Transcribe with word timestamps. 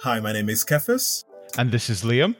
Hi, 0.00 0.20
my 0.20 0.30
name 0.30 0.50
is 0.50 0.62
Cephas. 0.62 1.24
And 1.56 1.72
this 1.72 1.88
is 1.88 2.02
Liam. 2.02 2.36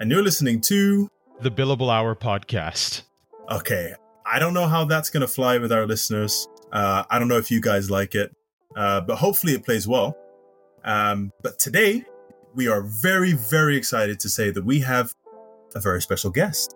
And 0.00 0.10
you're 0.10 0.24
listening 0.24 0.60
to 0.62 1.08
the 1.40 1.50
Billable 1.50 1.88
Hour 1.88 2.16
podcast. 2.16 3.02
Okay, 3.48 3.94
I 4.26 4.40
don't 4.40 4.54
know 4.54 4.66
how 4.66 4.84
that's 4.84 5.08
going 5.08 5.20
to 5.20 5.28
fly 5.28 5.58
with 5.58 5.70
our 5.70 5.86
listeners. 5.86 6.48
Uh, 6.72 7.04
I 7.08 7.20
don't 7.20 7.28
know 7.28 7.38
if 7.38 7.48
you 7.48 7.60
guys 7.60 7.92
like 7.92 8.16
it, 8.16 8.34
uh, 8.74 9.02
but 9.02 9.18
hopefully 9.18 9.52
it 9.52 9.64
plays 9.64 9.86
well. 9.86 10.18
Um, 10.84 11.30
but 11.42 11.60
today, 11.60 12.04
we 12.56 12.66
are 12.66 12.82
very, 12.82 13.34
very 13.34 13.76
excited 13.76 14.18
to 14.20 14.28
say 14.28 14.50
that 14.50 14.64
we 14.64 14.80
have 14.80 15.14
a 15.76 15.80
very 15.80 16.02
special 16.02 16.32
guest. 16.32 16.74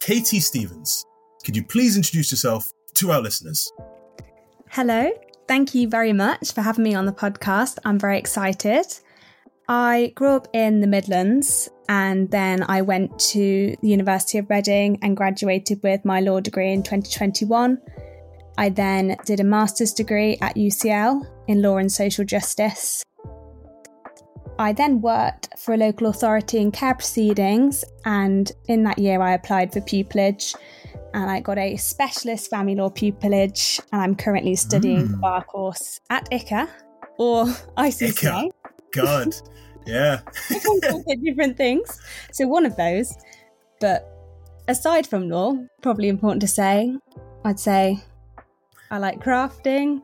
Katie 0.00 0.40
Stephens, 0.40 1.04
could 1.44 1.56
you 1.56 1.62
please 1.62 1.94
introduce 1.94 2.32
yourself 2.32 2.72
to 2.94 3.12
our 3.12 3.20
listeners? 3.20 3.70
Hello, 4.70 5.10
thank 5.52 5.74
you 5.74 5.86
very 5.86 6.14
much 6.14 6.54
for 6.54 6.62
having 6.62 6.82
me 6.82 6.94
on 6.94 7.04
the 7.04 7.12
podcast. 7.12 7.76
I'm 7.84 7.98
very 7.98 8.16
excited. 8.16 8.86
I 9.68 10.12
grew 10.14 10.30
up 10.30 10.48
in 10.54 10.80
the 10.80 10.86
Midlands 10.86 11.68
and 11.90 12.30
then 12.30 12.64
I 12.66 12.80
went 12.80 13.18
to 13.32 13.76
the 13.82 13.88
University 13.88 14.38
of 14.38 14.48
Reading 14.48 14.98
and 15.02 15.14
graduated 15.14 15.82
with 15.82 16.06
my 16.06 16.20
law 16.20 16.40
degree 16.40 16.72
in 16.72 16.82
2021. 16.82 17.78
I 18.56 18.70
then 18.70 19.14
did 19.26 19.40
a 19.40 19.44
master's 19.44 19.92
degree 19.92 20.38
at 20.40 20.56
UCL 20.56 21.20
in 21.48 21.60
law 21.60 21.76
and 21.76 21.92
social 21.92 22.24
justice. 22.24 23.02
I 24.58 24.72
then 24.72 25.02
worked 25.02 25.48
for 25.58 25.74
a 25.74 25.76
local 25.76 26.06
authority 26.06 26.60
in 26.60 26.70
care 26.70 26.94
proceedings, 26.94 27.84
and 28.06 28.50
in 28.68 28.84
that 28.84 28.98
year, 28.98 29.20
I 29.20 29.34
applied 29.34 29.72
for 29.72 29.80
pupillage 29.80 30.54
and 31.14 31.30
I 31.30 31.40
got 31.40 31.58
a 31.58 31.76
specialist 31.76 32.50
family 32.50 32.74
law 32.74 32.90
pupillage, 32.90 33.80
and 33.92 34.02
I'm 34.02 34.14
currently 34.14 34.54
studying 34.56 35.08
mm. 35.08 35.10
the 35.12 35.16
bar 35.16 35.44
course 35.44 36.00
at 36.10 36.30
ICA 36.30 36.68
or 37.18 37.44
ICCA. 37.76 38.12
ICA. 38.12 38.50
God, 38.92 39.34
yeah. 39.86 40.20
different 41.24 41.56
things. 41.56 42.00
So, 42.32 42.46
one 42.46 42.66
of 42.66 42.76
those. 42.76 43.14
But 43.80 44.08
aside 44.68 45.06
from 45.06 45.28
law, 45.28 45.56
probably 45.80 46.08
important 46.08 46.40
to 46.42 46.48
say, 46.48 46.94
I'd 47.44 47.58
say 47.58 48.00
I 48.90 48.98
like 48.98 49.20
crafting. 49.20 50.02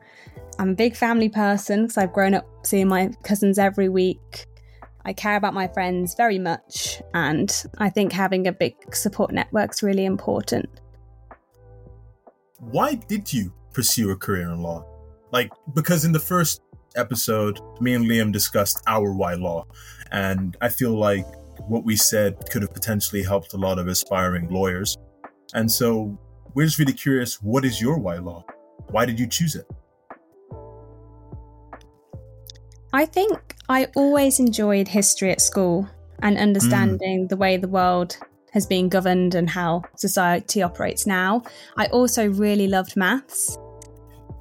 I'm 0.58 0.70
a 0.70 0.74
big 0.74 0.96
family 0.96 1.28
person 1.28 1.82
because 1.82 1.98
I've 1.98 2.12
grown 2.12 2.34
up 2.34 2.46
seeing 2.64 2.88
my 2.88 3.10
cousins 3.22 3.58
every 3.58 3.88
week. 3.88 4.46
I 5.04 5.12
care 5.12 5.36
about 5.36 5.54
my 5.54 5.68
friends 5.68 6.14
very 6.14 6.38
much, 6.38 7.00
and 7.14 7.50
I 7.78 7.88
think 7.88 8.12
having 8.12 8.46
a 8.46 8.52
big 8.52 8.74
support 8.94 9.30
network 9.30 9.72
is 9.72 9.82
really 9.82 10.04
important. 10.04 10.68
Why 12.58 12.96
did 12.96 13.32
you 13.32 13.52
pursue 13.72 14.10
a 14.10 14.16
career 14.16 14.50
in 14.50 14.62
law? 14.62 14.84
Like, 15.30 15.52
because 15.74 16.04
in 16.04 16.10
the 16.10 16.18
first 16.18 16.60
episode, 16.96 17.60
me 17.80 17.94
and 17.94 18.04
Liam 18.04 18.32
discussed 18.32 18.82
our 18.88 19.12
why 19.12 19.34
law, 19.34 19.64
and 20.10 20.56
I 20.60 20.68
feel 20.68 20.98
like 20.98 21.24
what 21.68 21.84
we 21.84 21.94
said 21.94 22.50
could 22.50 22.62
have 22.62 22.74
potentially 22.74 23.22
helped 23.22 23.54
a 23.54 23.56
lot 23.56 23.78
of 23.78 23.86
aspiring 23.86 24.48
lawyers. 24.50 24.96
And 25.54 25.70
so 25.70 26.18
we're 26.54 26.66
just 26.66 26.80
really 26.80 26.92
curious 26.92 27.40
what 27.40 27.64
is 27.64 27.80
your 27.80 27.98
why 27.98 28.16
law? 28.16 28.44
Why 28.90 29.06
did 29.06 29.20
you 29.20 29.28
choose 29.28 29.54
it? 29.54 29.66
I 32.92 33.04
think 33.04 33.54
I 33.68 33.86
always 33.94 34.40
enjoyed 34.40 34.88
history 34.88 35.30
at 35.30 35.40
school 35.40 35.88
and 36.22 36.36
understanding 36.36 37.26
mm. 37.26 37.28
the 37.28 37.36
way 37.36 37.56
the 37.56 37.68
world 37.68 38.16
has 38.52 38.66
been 38.66 38.88
governed 38.88 39.34
and 39.34 39.50
how 39.50 39.82
society 39.96 40.62
operates 40.62 41.06
now. 41.06 41.42
I 41.76 41.86
also 41.86 42.28
really 42.28 42.66
loved 42.66 42.96
maths. 42.96 43.58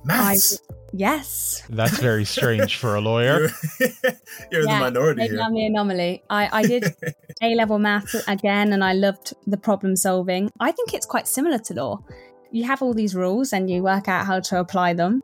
Maths? 0.06 0.60
I, 0.70 0.74
yes. 0.94 1.64
That's 1.70 2.00
very 2.00 2.26
strange 2.26 2.78
for 2.78 2.96
a 2.96 3.02
lawyer. 3.02 3.50
you're, 3.80 3.90
you're 4.52 4.66
yeah, 4.66 4.74
the 4.76 4.80
minority 4.80 5.22
maybe 5.22 5.36
here. 5.36 5.44
I'm 5.44 5.54
the 5.54 5.66
anomaly. 5.66 6.24
I, 6.30 6.50
I 6.52 6.64
did 6.66 6.96
A 7.42 7.56
level 7.56 7.78
maths 7.78 8.16
again 8.28 8.74
and 8.74 8.84
I 8.84 8.94
loved 8.94 9.34
the 9.46 9.58
problem 9.58 9.96
solving. 9.96 10.50
I 10.60 10.72
think 10.72 10.94
it's 10.94 11.06
quite 11.06 11.28
similar 11.28 11.60
to 11.60 11.74
law 11.74 12.04
you 12.52 12.64
have 12.66 12.82
all 12.82 12.94
these 12.94 13.16
rules 13.16 13.54
and 13.54 13.70
you 13.70 13.84
work 13.84 14.08
out 14.08 14.26
how 14.26 14.40
to 14.40 14.60
apply 14.60 14.94
them. 14.94 15.22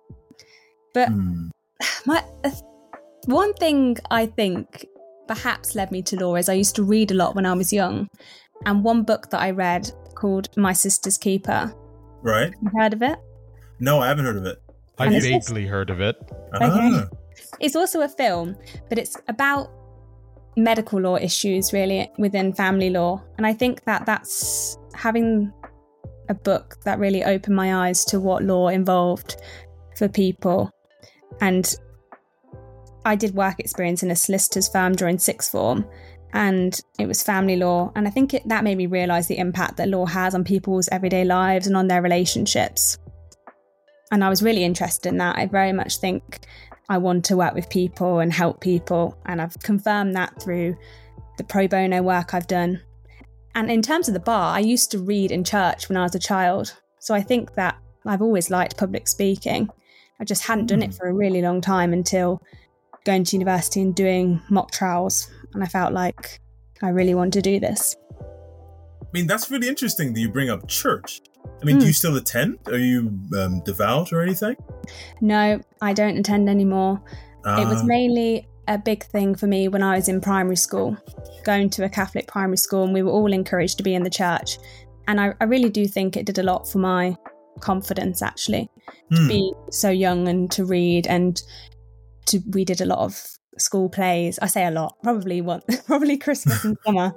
But 0.94 1.10
mm. 1.10 1.52
my 2.06 2.24
uh, 2.44 2.52
one 3.26 3.54
thing 3.54 3.98
I 4.12 4.26
think 4.26 4.86
perhaps 5.28 5.76
led 5.76 5.92
me 5.92 6.02
to 6.04 6.18
law 6.18 6.36
is 6.36 6.50
I 6.50 6.54
used 6.54 6.76
to 6.76 6.84
read 6.84 7.12
a 7.12 7.14
lot 7.14 7.36
when 7.36 7.46
I 7.46 7.54
was 7.54 7.72
young, 7.72 8.10
and 8.66 8.84
one 8.84 9.04
book 9.04 9.30
that 9.32 9.42
I 9.42 9.52
read 9.52 9.92
called 10.16 10.50
My 10.58 10.74
Sister's 10.74 11.18
Keeper. 11.18 11.74
Right. 12.22 12.54
You 12.62 12.70
heard 12.78 12.94
of 12.94 13.02
it? 13.02 13.20
No, 13.80 14.00
I 14.00 14.08
haven't 14.08 14.26
heard 14.26 14.38
of 14.38 14.46
it. 14.46 14.62
I 14.98 15.10
vaguely 15.10 15.66
heard 15.66 15.90
of 15.90 16.00
it. 16.02 16.16
Okay. 16.56 16.66
Ah. 16.66 17.08
It's 17.60 17.76
also 17.76 18.02
a 18.02 18.10
film, 18.10 18.56
but 18.90 18.98
it's 18.98 19.18
about 19.28 19.72
medical 20.56 21.00
law 21.00 21.18
issues 21.18 21.74
really 21.74 22.10
within 22.18 22.54
family 22.54 22.90
law, 22.90 23.22
and 23.38 23.48
I 23.48 23.54
think 23.54 23.84
that 23.86 24.06
that's 24.06 24.78
having 24.94 25.52
a 26.30 26.34
book 26.34 26.78
that 26.86 27.00
really 27.00 27.24
opened 27.24 27.56
my 27.56 27.88
eyes 27.88 28.06
to 28.06 28.20
what 28.20 28.44
law 28.44 28.68
involved 28.70 29.36
for 29.98 30.08
people. 30.08 30.72
And 31.42 31.76
I 33.06 33.16
did 33.16 33.34
work 33.36 33.60
experience 33.60 34.04
in 34.04 34.12
a 34.12 34.16
solicitor's 34.16 34.68
firm 34.70 34.96
during 34.96 35.18
sixth 35.18 35.52
form, 35.52 35.86
and 36.34 36.80
it 37.00 37.08
was 37.08 37.24
family 37.24 37.56
law. 37.56 37.92
And 37.96 38.08
I 38.08 38.12
think 38.12 38.34
it, 38.34 38.48
that 38.48 38.64
made 38.64 38.78
me 38.78 38.88
realise 38.88 39.28
the 39.28 39.38
impact 39.38 39.78
that 39.78 39.90
law 39.90 40.06
has 40.06 40.36
on 40.36 40.44
people's 40.44 40.90
everyday 40.90 41.24
lives 41.24 41.68
and 41.68 41.78
on 41.78 41.88
their 41.88 42.02
relationships. 42.02 42.98
And 44.12 44.24
I 44.24 44.30
was 44.30 44.44
really 44.44 44.64
interested 44.64 45.10
in 45.10 45.18
that. 45.20 45.38
I 45.38 45.46
very 45.46 45.74
much 45.74 45.98
think 45.98 46.40
I 46.90 46.98
want 46.98 47.26
to 47.26 47.38
work 47.38 47.54
with 47.54 47.70
people 47.70 48.20
and 48.20 48.34
help 48.34 48.60
people. 48.62 49.18
And 49.26 49.42
I've 49.42 49.58
confirmed 49.60 50.16
that 50.16 50.42
through 50.42 50.76
the 51.38 51.44
pro 51.44 51.68
bono 51.68 52.02
work 52.02 52.34
I've 52.34 52.48
done 52.48 52.82
and 53.56 53.70
in 53.70 53.82
terms 53.82 54.08
of 54.08 54.14
the 54.14 54.20
bar, 54.20 54.56
I 54.56 54.60
used 54.60 54.92
to 54.92 55.00
read 55.00 55.32
in 55.32 55.44
church 55.44 55.88
when 55.88 55.98
I 55.98 56.04
was 56.04 56.16
a 56.16 56.20
child. 56.20 56.74
So 57.00 57.14
I 57.14 57.22
think 57.22 57.54
that 57.56 57.78
I've 58.06 58.22
always 58.22 58.50
liked 58.50 58.78
public 58.78 59.08
speaking. 59.08 59.70
I 60.20 60.24
just 60.24 60.46
hadn't 60.46 60.68
done 60.68 60.82
it 60.82 60.92
hmm. 60.92 60.98
for 60.98 61.08
a 61.08 61.14
really 61.14 61.42
long 61.42 61.62
time 61.62 61.94
until 61.94 62.42
going 63.06 63.24
to 63.26 63.36
university 63.36 63.82
and 63.82 63.94
doing 63.94 64.42
mock 64.50 64.72
trials. 64.72 65.30
And 65.54 65.64
I 65.64 65.68
felt 65.68 65.94
like 65.94 66.40
I 66.82 66.90
really 66.90 67.16
want 67.16 67.34
to 67.34 67.42
do 67.42 67.60
this. 67.60 67.96
I 68.22 69.06
mean, 69.14 69.28
that's 69.28 69.52
really 69.52 69.68
interesting 69.68 70.14
that 70.14 70.20
you 70.20 70.30
bring 70.30 70.50
up 70.50 70.68
church. 70.68 71.22
I 71.62 71.66
mean, 71.66 71.78
mm. 71.78 71.82
do 71.82 71.86
you 71.86 71.92
hmm. 71.92 71.96
still 71.96 72.18
attend? 72.18 72.60
Are 72.68 72.78
you 72.78 73.20
um, 73.38 73.62
devout 73.64 74.12
or 74.12 74.22
anything? 74.22 74.56
No, 75.22 75.62
I 75.82 75.94
don't 75.94 76.18
attend 76.18 76.50
anymore. 76.50 77.02
It 77.46 77.68
was 77.68 77.82
ah. 77.82 77.86
mainly 77.86 78.48
a 78.68 78.78
big 78.78 79.04
thing 79.04 79.36
for 79.36 79.48
me 79.48 79.68
when 79.68 79.84
I 79.84 79.96
was 79.96 80.08
in 80.08 80.22
primary 80.22 80.56
school, 80.56 80.98
going 81.44 81.70
to 81.72 81.84
a 81.84 81.90
Catholic 81.90 82.28
primary 82.28 82.58
school, 82.58 82.86
and 82.86 82.94
we 82.94 83.04
were 83.04 83.12
all 83.12 83.34
encouraged 83.34 83.78
to 83.78 83.84
be 83.84 83.94
in 83.94 84.04
the 84.04 84.10
church. 84.10 84.58
And 85.08 85.20
I, 85.20 85.34
I 85.42 85.44
really 85.44 85.70
do 85.70 85.86
think 85.86 86.16
it 86.16 86.26
did 86.26 86.38
a 86.40 86.44
lot 86.44 86.70
for 86.70 86.80
my 86.80 87.18
confidence, 87.60 88.22
actually, 88.22 88.70
mm. 89.12 89.16
to 89.16 89.22
hmm. 89.22 89.28
be 89.28 89.54
so 89.70 89.90
young 89.90 90.28
and 90.28 90.50
to 90.52 90.66
read. 90.66 91.08
And 91.08 91.42
to 92.28 92.42
we 92.52 92.64
did 92.66 92.82
a 92.82 92.86
lot 92.86 93.00
of 93.00 93.38
school 93.58 93.90
plays. 93.90 94.40
I 94.40 94.48
say 94.48 94.66
a 94.66 94.72
lot, 94.72 94.98
probably 95.04 95.42
one, 95.42 95.62
probably 95.86 96.18
Christmas 96.18 96.64
and 96.64 96.78
summer. 96.86 97.16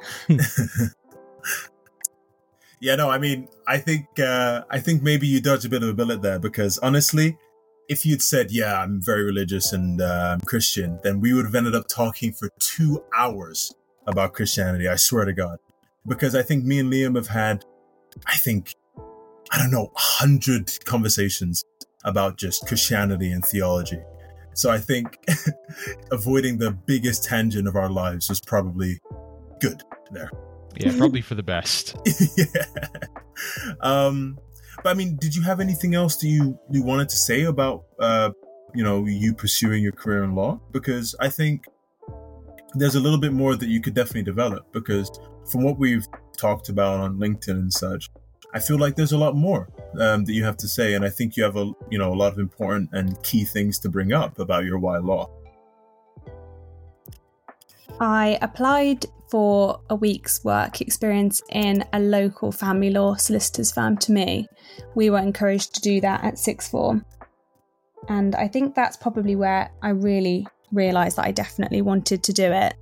yeah, 2.80 2.96
no, 2.96 3.10
I 3.10 3.18
mean, 3.18 3.48
I 3.66 3.78
think 3.78 4.18
uh, 4.18 4.62
I 4.70 4.78
think 4.78 5.02
maybe 5.02 5.26
you 5.26 5.40
dodged 5.40 5.64
a 5.64 5.68
bit 5.68 5.82
of 5.82 5.88
a 5.88 5.94
bullet 5.94 6.22
there 6.22 6.38
because 6.38 6.78
honestly, 6.78 7.38
if 7.88 8.04
you'd 8.04 8.22
said, 8.22 8.50
"Yeah, 8.50 8.82
I'm 8.82 9.00
very 9.00 9.24
religious 9.24 9.72
and 9.72 10.00
uh, 10.00 10.34
I'm 10.34 10.40
Christian," 10.40 10.98
then 11.02 11.20
we 11.20 11.32
would 11.32 11.44
have 11.44 11.54
ended 11.54 11.74
up 11.74 11.88
talking 11.88 12.32
for 12.32 12.50
two 12.58 13.02
hours 13.16 13.72
about 14.06 14.34
Christianity. 14.34 14.88
I 14.88 14.96
swear 14.96 15.24
to 15.24 15.32
God, 15.32 15.58
because 16.06 16.34
I 16.34 16.42
think 16.42 16.64
me 16.64 16.78
and 16.78 16.92
Liam 16.92 17.16
have 17.16 17.28
had, 17.28 17.64
I 18.26 18.36
think, 18.36 18.74
I 19.50 19.58
don't 19.58 19.70
know, 19.70 19.90
a 19.94 19.98
hundred 19.98 20.72
conversations 20.84 21.64
about 22.04 22.38
just 22.38 22.66
Christianity 22.66 23.32
and 23.32 23.44
theology. 23.44 24.00
So 24.56 24.70
I 24.70 24.78
think 24.78 25.18
avoiding 26.10 26.56
the 26.56 26.70
biggest 26.70 27.24
tangent 27.24 27.68
of 27.68 27.76
our 27.76 27.90
lives 27.90 28.30
was 28.30 28.40
probably 28.40 28.98
good 29.60 29.82
there. 30.10 30.30
Yeah, 30.76 30.94
probably 30.98 31.20
for 31.20 31.34
the 31.34 31.42
best. 31.42 31.94
yeah. 32.36 32.64
Um, 33.82 34.38
but 34.82 34.90
I 34.90 34.94
mean, 34.94 35.16
did 35.16 35.36
you 35.36 35.42
have 35.42 35.60
anything 35.60 35.94
else 35.94 36.16
that 36.16 36.28
you 36.28 36.58
you 36.70 36.82
wanted 36.82 37.10
to 37.10 37.16
say 37.16 37.44
about 37.44 37.84
uh, 38.00 38.30
you 38.74 38.82
know 38.82 39.04
you 39.04 39.34
pursuing 39.34 39.82
your 39.82 39.92
career 39.92 40.24
in 40.24 40.34
law? 40.34 40.58
Because 40.72 41.14
I 41.20 41.28
think 41.28 41.66
there's 42.74 42.94
a 42.94 43.00
little 43.00 43.20
bit 43.20 43.34
more 43.34 43.56
that 43.56 43.68
you 43.68 43.82
could 43.82 43.94
definitely 43.94 44.22
develop. 44.22 44.72
Because 44.72 45.10
from 45.50 45.64
what 45.64 45.78
we've 45.78 46.06
talked 46.38 46.70
about 46.70 47.00
on 47.00 47.18
LinkedIn 47.18 47.50
and 47.50 47.72
such, 47.72 48.08
I 48.54 48.58
feel 48.58 48.78
like 48.78 48.96
there's 48.96 49.12
a 49.12 49.18
lot 49.18 49.36
more 49.36 49.68
um, 50.00 50.24
that 50.24 50.32
you 50.32 50.44
have 50.44 50.56
to 50.58 50.68
say, 50.68 50.94
and 50.94 51.04
I 51.04 51.10
think 51.10 51.36
you 51.36 51.44
have 51.44 51.56
a 51.56 51.72
you 51.90 51.98
know 51.98 52.12
a 52.12 52.14
lot 52.14 52.32
of 52.32 52.38
important 52.38 52.90
and 52.92 53.22
key 53.22 53.44
things 53.44 53.78
to 53.80 53.88
bring 53.88 54.12
up 54.12 54.38
about 54.38 54.64
your 54.64 54.78
why 54.78 54.98
law. 54.98 55.30
I 58.00 58.38
applied 58.42 59.06
for 59.28 59.80
a 59.90 59.96
week's 59.96 60.44
work 60.44 60.80
experience 60.80 61.42
in 61.50 61.84
a 61.92 61.98
local 61.98 62.52
family 62.52 62.90
law 62.90 63.14
solicitors 63.16 63.72
firm 63.72 63.96
to 63.98 64.12
me. 64.12 64.48
We 64.94 65.10
were 65.10 65.18
encouraged 65.18 65.74
to 65.74 65.80
do 65.80 66.00
that 66.02 66.22
at 66.22 66.38
sixth 66.38 66.70
form. 66.70 67.04
And 68.08 68.34
I 68.36 68.48
think 68.48 68.74
that's 68.74 68.96
probably 68.96 69.34
where 69.34 69.70
I 69.82 69.88
really 69.90 70.46
realised 70.72 71.16
that 71.16 71.26
I 71.26 71.32
definitely 71.32 71.82
wanted 71.82 72.22
to 72.24 72.32
do 72.32 72.52
it. 72.52 72.74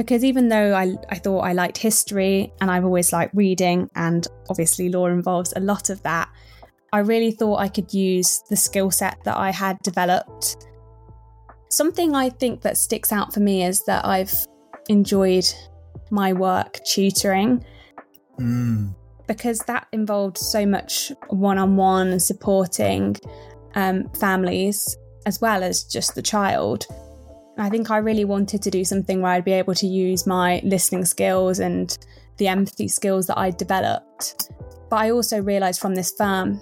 Because 0.00 0.24
even 0.24 0.48
though 0.48 0.72
I, 0.74 0.94
I 1.10 1.16
thought 1.16 1.40
I 1.40 1.52
liked 1.52 1.76
history 1.76 2.50
and 2.62 2.70
I've 2.70 2.86
always 2.86 3.12
liked 3.12 3.34
reading, 3.34 3.86
and 3.94 4.26
obviously 4.48 4.88
law 4.88 5.08
involves 5.08 5.52
a 5.54 5.60
lot 5.60 5.90
of 5.90 6.02
that, 6.04 6.30
I 6.90 7.00
really 7.00 7.32
thought 7.32 7.56
I 7.56 7.68
could 7.68 7.92
use 7.92 8.42
the 8.48 8.56
skill 8.56 8.90
set 8.90 9.18
that 9.24 9.36
I 9.36 9.50
had 9.50 9.78
developed. 9.80 10.56
Something 11.68 12.14
I 12.14 12.30
think 12.30 12.62
that 12.62 12.78
sticks 12.78 13.12
out 13.12 13.34
for 13.34 13.40
me 13.40 13.62
is 13.62 13.84
that 13.84 14.06
I've 14.06 14.32
enjoyed 14.88 15.44
my 16.10 16.32
work 16.32 16.78
tutoring 16.86 17.62
Mm. 18.38 18.94
because 19.26 19.58
that 19.66 19.86
involved 19.92 20.38
so 20.38 20.64
much 20.64 21.12
one 21.28 21.58
on 21.58 21.76
one 21.76 22.08
and 22.08 22.22
supporting 22.22 23.16
um, 23.74 24.08
families 24.18 24.96
as 25.26 25.42
well 25.42 25.62
as 25.62 25.84
just 25.84 26.14
the 26.14 26.22
child. 26.22 26.86
I 27.62 27.68
think 27.68 27.90
I 27.90 27.98
really 27.98 28.24
wanted 28.24 28.62
to 28.62 28.70
do 28.70 28.84
something 28.84 29.20
where 29.20 29.32
I'd 29.32 29.44
be 29.44 29.52
able 29.52 29.74
to 29.74 29.86
use 29.86 30.26
my 30.26 30.60
listening 30.64 31.04
skills 31.04 31.58
and 31.58 31.96
the 32.38 32.48
empathy 32.48 32.88
skills 32.88 33.26
that 33.26 33.38
I'd 33.38 33.56
developed. 33.56 34.50
But 34.88 34.96
I 34.96 35.10
also 35.10 35.40
realised 35.40 35.80
from 35.80 35.94
this 35.94 36.12
firm, 36.16 36.60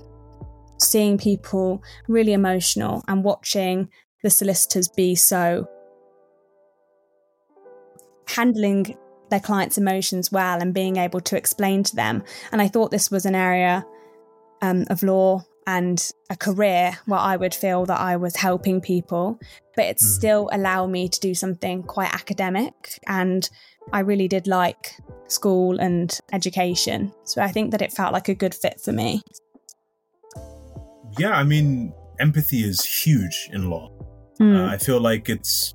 seeing 0.79 1.19
people 1.19 1.83
really 2.09 2.33
emotional 2.33 3.05
and 3.09 3.25
watching 3.25 3.89
the 4.23 4.31
solicitors 4.31 4.89
be 4.89 5.15
so 5.15 5.69
handling 8.27 8.97
their 9.31 9.41
clients' 9.41 9.79
emotions 9.79 10.33
well 10.33 10.61
and 10.61 10.75
being 10.75 10.97
able 10.97 11.21
to 11.21 11.37
explain 11.37 11.83
to 11.85 11.97
them. 11.97 12.23
And 12.53 12.61
I 12.61 12.69
thought 12.69 12.91
this 12.91 13.11
was 13.11 13.27
an 13.27 13.35
area 13.35 13.85
um, 14.63 14.85
of 14.91 15.03
law 15.03 15.45
and 15.69 16.11
a 16.31 16.37
career 16.37 16.99
where 17.05 17.21
I 17.21 17.37
would 17.37 17.55
feel 17.55 17.85
that 17.85 18.01
I 18.01 18.17
was 18.17 18.37
helping 18.37 18.81
people, 18.81 19.39
but 19.77 19.85
it 19.85 19.99
Mm. 19.99 20.17
still 20.17 20.49
allowed 20.51 20.87
me 20.87 21.11
to 21.11 21.21
do 21.21 21.35
something 21.35 21.83
quite 21.83 22.13
academic. 22.15 22.99
And 23.07 23.49
I 23.93 24.01
really 24.01 24.29
did 24.29 24.47
like 24.47 24.97
school 25.27 25.79
and 25.79 26.19
education. 26.33 27.13
So 27.25 27.43
I 27.43 27.53
think 27.53 27.73
that 27.73 27.83
it 27.83 27.93
felt 27.93 28.15
like 28.15 28.31
a 28.31 28.35
good 28.35 28.55
fit 28.55 28.81
for 28.81 28.93
me. 28.93 29.21
Yeah, 31.19 31.33
I 31.33 31.45
mean, 31.45 31.93
empathy 32.19 32.65
is 32.65 32.83
huge 33.05 33.51
in 33.53 33.69
law. 33.69 33.91
Mm. 34.41 34.57
Uh, 34.57 34.73
I 34.75 34.79
feel 34.79 35.01
like 35.01 35.29
it's 35.29 35.75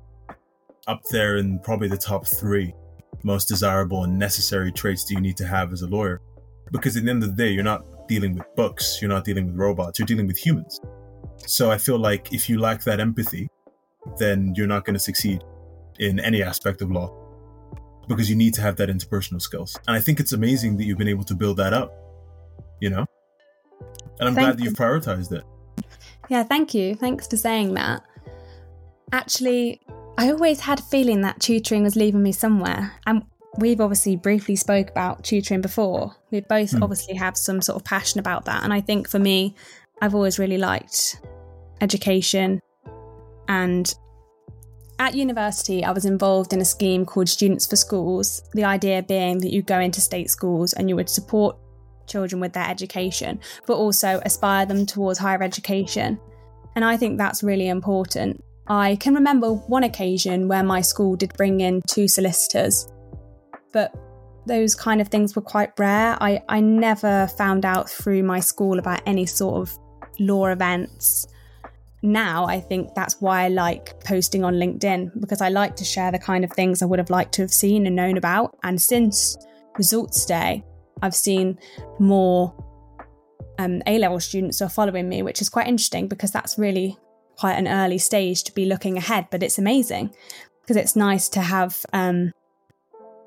up 0.88 1.02
there 1.12 1.36
in 1.36 1.60
probably 1.60 1.88
the 1.88 1.96
top 1.96 2.26
three 2.26 2.74
most 3.22 3.46
desirable 3.46 4.02
and 4.02 4.18
necessary 4.18 4.72
traits 4.72 5.04
that 5.04 5.14
you 5.14 5.20
need 5.20 5.36
to 5.36 5.46
have 5.46 5.72
as 5.72 5.82
a 5.82 5.86
lawyer. 5.86 6.20
Because 6.72 6.96
at 6.96 7.04
the 7.04 7.10
end 7.10 7.22
of 7.22 7.36
the 7.36 7.36
day, 7.44 7.50
you're 7.52 7.62
not 7.62 7.84
dealing 8.08 8.34
with 8.34 8.44
books, 8.56 8.98
you're 9.00 9.10
not 9.10 9.24
dealing 9.24 9.46
with 9.46 9.56
robots, 9.56 9.98
you're 9.98 10.06
dealing 10.06 10.26
with 10.26 10.36
humans. 10.36 10.80
So 11.46 11.70
I 11.70 11.78
feel 11.78 11.98
like 11.98 12.32
if 12.32 12.48
you 12.48 12.58
lack 12.58 12.82
that 12.84 13.00
empathy, 13.00 13.48
then 14.18 14.54
you're 14.56 14.66
not 14.66 14.84
going 14.84 14.94
to 14.94 15.00
succeed 15.00 15.42
in 15.98 16.20
any 16.20 16.42
aspect 16.42 16.82
of 16.82 16.90
law 16.90 17.12
because 18.08 18.28
you 18.28 18.36
need 18.36 18.54
to 18.54 18.60
have 18.60 18.76
that 18.76 18.88
interpersonal 18.88 19.40
skills. 19.40 19.76
And 19.86 19.96
I 19.96 20.00
think 20.00 20.20
it's 20.20 20.32
amazing 20.32 20.76
that 20.76 20.84
you've 20.84 20.98
been 20.98 21.08
able 21.08 21.24
to 21.24 21.34
build 21.34 21.56
that 21.56 21.72
up, 21.72 21.92
you 22.80 22.90
know? 22.90 23.06
And 24.18 24.28
I'm 24.28 24.34
Thank 24.34 24.46
glad 24.46 24.58
that 24.58 24.64
you've 24.64 24.74
prioritized 24.74 25.32
it. 25.32 25.44
Yeah, 26.28 26.42
thank 26.42 26.74
you. 26.74 26.94
Thanks 26.94 27.26
for 27.26 27.36
saying 27.36 27.74
that. 27.74 28.02
Actually, 29.12 29.80
I 30.16 30.30
always 30.30 30.60
had 30.60 30.78
a 30.80 30.82
feeling 30.82 31.22
that 31.22 31.40
tutoring 31.40 31.82
was 31.82 31.96
leaving 31.96 32.22
me 32.22 32.32
somewhere. 32.32 32.92
And 33.06 33.24
we've 33.58 33.80
obviously 33.80 34.16
briefly 34.16 34.56
spoke 34.56 34.90
about 34.90 35.24
tutoring 35.24 35.60
before. 35.60 36.14
We 36.30 36.40
both 36.40 36.72
Hmm. 36.72 36.82
obviously 36.82 37.14
have 37.14 37.36
some 37.36 37.62
sort 37.62 37.76
of 37.76 37.84
passion 37.84 38.20
about 38.20 38.44
that. 38.46 38.64
And 38.64 38.72
I 38.72 38.80
think 38.80 39.08
for 39.08 39.18
me, 39.18 39.54
I've 40.02 40.14
always 40.14 40.38
really 40.38 40.58
liked 40.58 41.20
education. 41.80 42.60
And 43.48 43.94
at 44.98 45.14
university, 45.14 45.84
I 45.84 45.90
was 45.90 46.04
involved 46.04 46.52
in 46.52 46.60
a 46.60 46.64
scheme 46.64 47.04
called 47.04 47.28
Students 47.28 47.66
for 47.66 47.76
Schools. 47.76 48.42
The 48.54 48.64
idea 48.64 49.02
being 49.02 49.38
that 49.38 49.52
you 49.52 49.62
go 49.62 49.78
into 49.80 50.00
state 50.00 50.30
schools 50.30 50.72
and 50.72 50.88
you 50.88 50.96
would 50.96 51.08
support 51.08 51.56
children 52.06 52.40
with 52.40 52.52
their 52.52 52.68
education, 52.68 53.40
but 53.66 53.74
also 53.74 54.20
aspire 54.24 54.66
them 54.66 54.86
towards 54.86 55.18
higher 55.18 55.42
education. 55.42 56.18
And 56.76 56.84
I 56.84 56.96
think 56.96 57.18
that's 57.18 57.42
really 57.42 57.68
important. 57.68 58.42
I 58.66 58.96
can 58.96 59.14
remember 59.14 59.52
one 59.52 59.84
occasion 59.84 60.48
where 60.48 60.62
my 60.62 60.80
school 60.80 61.16
did 61.16 61.32
bring 61.36 61.60
in 61.60 61.82
two 61.86 62.08
solicitors, 62.08 62.88
but 63.74 63.92
those 64.46 64.74
kind 64.74 65.00
of 65.00 65.08
things 65.08 65.34
were 65.34 65.42
quite 65.42 65.72
rare. 65.78 66.16
I, 66.20 66.40
I 66.48 66.60
never 66.60 67.26
found 67.36 67.66
out 67.66 67.90
through 67.90 68.22
my 68.22 68.40
school 68.40 68.78
about 68.78 69.02
any 69.04 69.26
sort 69.26 69.56
of 69.56 69.78
law 70.18 70.46
events. 70.46 71.26
Now 72.02 72.46
I 72.46 72.60
think 72.60 72.94
that's 72.94 73.20
why 73.20 73.44
I 73.44 73.48
like 73.48 73.98
posting 74.04 74.44
on 74.44 74.54
LinkedIn 74.54 75.20
because 75.20 75.40
I 75.40 75.48
like 75.48 75.74
to 75.76 75.84
share 75.84 76.12
the 76.12 76.18
kind 76.18 76.44
of 76.44 76.52
things 76.52 76.82
I 76.82 76.86
would 76.86 76.98
have 76.98 77.10
liked 77.10 77.34
to 77.34 77.42
have 77.42 77.52
seen 77.52 77.86
and 77.86 77.96
known 77.96 78.16
about. 78.16 78.56
And 78.62 78.80
since 78.80 79.36
results 79.76 80.24
day, 80.24 80.62
I've 81.02 81.14
seen 81.14 81.58
more 81.98 82.54
um, 83.58 83.82
A 83.86 83.98
level 83.98 84.20
students 84.20 84.60
are 84.62 84.68
following 84.68 85.08
me, 85.08 85.22
which 85.22 85.40
is 85.40 85.48
quite 85.48 85.66
interesting 85.66 86.06
because 86.06 86.30
that's 86.30 86.58
really 86.58 86.96
quite 87.36 87.54
an 87.54 87.66
early 87.66 87.98
stage 87.98 88.44
to 88.44 88.52
be 88.52 88.66
looking 88.66 88.98
ahead. 88.98 89.28
But 89.30 89.42
it's 89.42 89.58
amazing 89.58 90.14
because 90.60 90.76
it's 90.76 90.94
nice 90.94 91.28
to 91.30 91.40
have. 91.40 91.84
Um, 91.92 92.32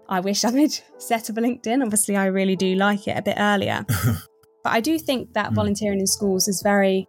I 0.09 0.19
wish 0.21 0.44
I 0.45 0.51
would 0.51 0.71
set 0.98 1.30
up 1.30 1.38
a 1.38 1.42
LinkedIn. 1.42 1.83
Obviously, 1.83 2.15
I 2.15 2.25
really 2.27 2.56
do 2.56 2.75
like 2.75 3.07
it 3.07 3.18
a 3.18 3.21
bit 3.21 3.36
earlier. 3.38 3.86
but 4.63 4.74
I 4.74 4.80
do 4.80 4.98
think 5.00 5.33
that 5.33 5.51
Mm. 5.51 5.56
volunteering 5.56 6.00
in 6.00 6.07
schools 6.07 6.48
is 6.48 6.62
very 6.62 7.07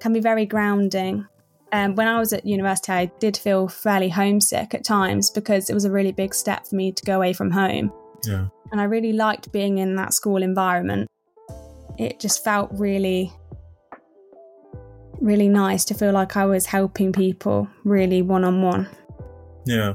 can 0.00 0.12
be 0.12 0.20
very 0.20 0.46
grounding. 0.46 1.26
Um, 1.72 1.94
when 1.96 2.06
I 2.08 2.18
was 2.18 2.32
at 2.32 2.46
university, 2.46 2.92
I 2.92 3.06
did 3.18 3.36
feel 3.36 3.68
fairly 3.68 4.08
homesick 4.08 4.72
at 4.74 4.84
times 4.84 5.30
because 5.30 5.68
it 5.68 5.74
was 5.74 5.84
a 5.84 5.90
really 5.90 6.12
big 6.12 6.32
step 6.34 6.66
for 6.66 6.76
me 6.76 6.92
to 6.92 7.04
go 7.04 7.16
away 7.16 7.32
from 7.34 7.50
home 7.50 7.92
Yeah. 8.26 8.46
and 8.72 8.80
I 8.80 8.84
really 8.84 9.12
liked 9.12 9.52
being 9.52 9.76
in 9.78 9.96
that 9.96 10.14
school 10.14 10.42
environment. 10.42 11.08
It 11.98 12.20
just 12.20 12.42
felt 12.42 12.70
really, 12.72 13.32
really 15.20 15.48
nice 15.48 15.84
to 15.86 15.94
feel 15.94 16.12
like 16.12 16.36
I 16.36 16.46
was 16.46 16.64
helping 16.66 17.12
people 17.12 17.68
really 17.84 18.22
one 18.22 18.44
on 18.44 18.62
one. 18.62 18.88
Yeah. 19.66 19.94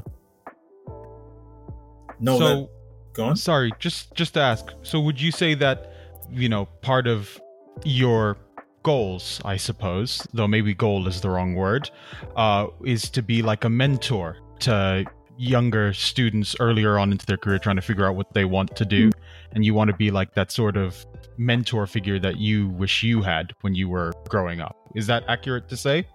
No, 2.24 2.38
so 2.38 2.44
that, 2.44 2.68
go 3.12 3.24
on. 3.26 3.36
sorry, 3.36 3.72
just 3.78 4.14
just 4.14 4.34
to 4.34 4.40
ask. 4.40 4.66
So 4.82 5.00
would 5.00 5.20
you 5.20 5.30
say 5.30 5.54
that 5.54 5.92
you 6.30 6.48
know 6.48 6.66
part 6.80 7.06
of 7.06 7.40
your 7.84 8.36
goals, 8.82 9.40
I 9.44 9.56
suppose, 9.56 10.26
though 10.32 10.48
maybe 10.48 10.74
goal 10.74 11.06
is 11.06 11.20
the 11.20 11.30
wrong 11.30 11.54
word, 11.54 11.90
uh, 12.36 12.68
is 12.84 13.10
to 13.10 13.22
be 13.22 13.42
like 13.42 13.64
a 13.64 13.70
mentor 13.70 14.38
to 14.60 15.04
younger 15.36 15.92
students 15.92 16.54
earlier 16.60 16.98
on 16.98 17.10
into 17.12 17.26
their 17.26 17.36
career 17.36 17.58
trying 17.58 17.76
to 17.76 17.82
figure 17.82 18.06
out 18.06 18.14
what 18.14 18.32
they 18.34 18.44
want 18.44 18.76
to 18.76 18.84
do 18.84 19.10
and 19.50 19.64
you 19.64 19.74
want 19.74 19.90
to 19.90 19.96
be 19.96 20.12
like 20.12 20.32
that 20.34 20.52
sort 20.52 20.76
of 20.76 21.04
mentor 21.36 21.88
figure 21.88 22.20
that 22.20 22.36
you 22.36 22.68
wish 22.68 23.02
you 23.02 23.20
had 23.20 23.52
when 23.62 23.74
you 23.74 23.88
were 23.88 24.12
growing 24.28 24.60
up 24.60 24.76
is 24.94 25.08
that 25.08 25.24
accurate 25.26 25.68
to 25.68 25.76
say 25.76 26.06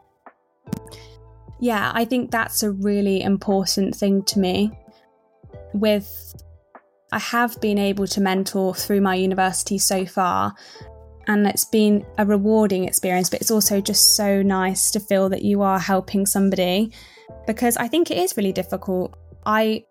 Yeah, 1.59 1.91
I 1.93 2.05
think 2.05 2.31
that's 2.31 2.63
a 2.63 2.71
really 2.71 3.21
important 3.21 3.95
thing 3.95 4.23
to 4.23 4.39
me. 4.39 4.71
With, 5.73 6.35
I 7.11 7.19
have 7.19 7.59
been 7.61 7.77
able 7.77 8.07
to 8.07 8.21
mentor 8.21 8.73
through 8.73 9.01
my 9.01 9.15
university 9.15 9.77
so 9.77 10.05
far, 10.05 10.53
and 11.27 11.45
it's 11.45 11.65
been 11.65 12.05
a 12.17 12.25
rewarding 12.25 12.85
experience, 12.85 13.29
but 13.29 13.41
it's 13.41 13.51
also 13.51 13.81
just 13.81 14.15
so 14.15 14.41
nice 14.41 14.89
to 14.91 14.99
feel 14.99 15.29
that 15.29 15.43
you 15.43 15.61
are 15.61 15.79
helping 15.79 16.25
somebody 16.25 16.91
because 17.45 17.77
I 17.77 17.87
think 17.87 18.09
it 18.09 18.17
is 18.17 18.35
really 18.35 18.51
difficult. 18.51 19.15
I 19.45 19.83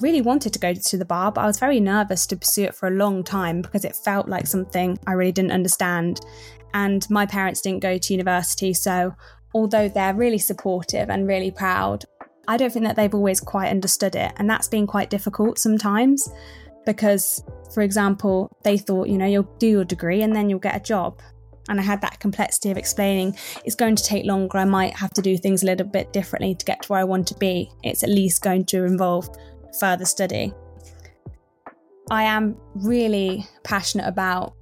really 0.00 0.22
wanted 0.22 0.54
to 0.54 0.58
go 0.58 0.72
to 0.72 0.96
the 0.96 1.04
bar, 1.04 1.32
but 1.32 1.42
I 1.42 1.46
was 1.46 1.58
very 1.58 1.80
nervous 1.80 2.26
to 2.28 2.36
pursue 2.36 2.64
it 2.64 2.74
for 2.74 2.88
a 2.88 2.92
long 2.92 3.22
time 3.22 3.60
because 3.60 3.84
it 3.84 3.94
felt 3.94 4.28
like 4.28 4.46
something 4.46 4.98
I 5.06 5.12
really 5.12 5.32
didn't 5.32 5.52
understand. 5.52 6.20
And 6.72 7.08
my 7.10 7.26
parents 7.26 7.60
didn't 7.60 7.82
go 7.82 7.98
to 7.98 8.14
university, 8.14 8.72
so 8.72 9.14
although 9.54 9.88
they're 9.88 10.14
really 10.14 10.38
supportive 10.38 11.10
and 11.10 11.26
really 11.26 11.50
proud, 11.50 12.04
I 12.50 12.56
don't 12.56 12.72
think 12.72 12.84
that 12.84 12.96
they've 12.96 13.14
always 13.14 13.38
quite 13.38 13.68
understood 13.68 14.16
it. 14.16 14.32
And 14.36 14.50
that's 14.50 14.66
been 14.66 14.84
quite 14.84 15.08
difficult 15.08 15.56
sometimes 15.56 16.28
because, 16.84 17.44
for 17.72 17.80
example, 17.80 18.50
they 18.64 18.76
thought, 18.76 19.06
you 19.06 19.18
know, 19.18 19.26
you'll 19.26 19.54
do 19.60 19.68
your 19.68 19.84
degree 19.84 20.22
and 20.22 20.34
then 20.34 20.50
you'll 20.50 20.58
get 20.58 20.74
a 20.74 20.80
job. 20.80 21.22
And 21.68 21.78
I 21.78 21.84
had 21.84 22.00
that 22.00 22.18
complexity 22.18 22.72
of 22.72 22.76
explaining 22.76 23.36
it's 23.64 23.76
going 23.76 23.94
to 23.94 24.02
take 24.02 24.24
longer. 24.24 24.58
I 24.58 24.64
might 24.64 24.96
have 24.96 25.12
to 25.12 25.22
do 25.22 25.38
things 25.38 25.62
a 25.62 25.66
little 25.66 25.86
bit 25.86 26.12
differently 26.12 26.56
to 26.56 26.64
get 26.64 26.82
to 26.82 26.88
where 26.88 26.98
I 26.98 27.04
want 27.04 27.28
to 27.28 27.36
be. 27.36 27.70
It's 27.84 28.02
at 28.02 28.08
least 28.10 28.42
going 28.42 28.64
to 28.64 28.82
involve 28.82 29.28
further 29.78 30.04
study. 30.04 30.52
I 32.10 32.24
am 32.24 32.56
really 32.74 33.46
passionate 33.62 34.08
about 34.08 34.54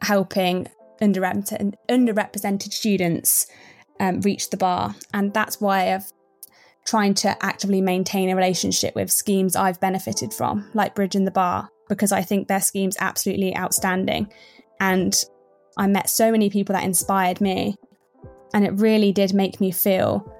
helping 0.00 0.66
underrepresented, 1.02 1.74
underrepresented 1.90 2.72
students 2.72 3.48
um, 4.00 4.22
reach 4.22 4.48
the 4.48 4.56
bar. 4.56 4.94
And 5.12 5.34
that's 5.34 5.60
why 5.60 5.94
I've 5.94 6.10
trying 6.84 7.14
to 7.14 7.44
actively 7.44 7.80
maintain 7.80 8.30
a 8.30 8.36
relationship 8.36 8.94
with 8.94 9.10
schemes 9.10 9.56
I've 9.56 9.80
benefited 9.80 10.32
from, 10.32 10.68
like 10.74 10.94
Bridging 10.94 11.24
the 11.24 11.30
Bar, 11.30 11.68
because 11.88 12.12
I 12.12 12.22
think 12.22 12.48
their 12.48 12.60
scheme's 12.60 12.96
absolutely 13.00 13.56
outstanding. 13.56 14.32
And 14.80 15.14
I 15.76 15.86
met 15.86 16.08
so 16.08 16.32
many 16.32 16.50
people 16.50 16.74
that 16.74 16.84
inspired 16.84 17.40
me. 17.40 17.76
And 18.54 18.66
it 18.66 18.72
really 18.72 19.12
did 19.12 19.32
make 19.32 19.60
me 19.60 19.70
feel 19.70 20.30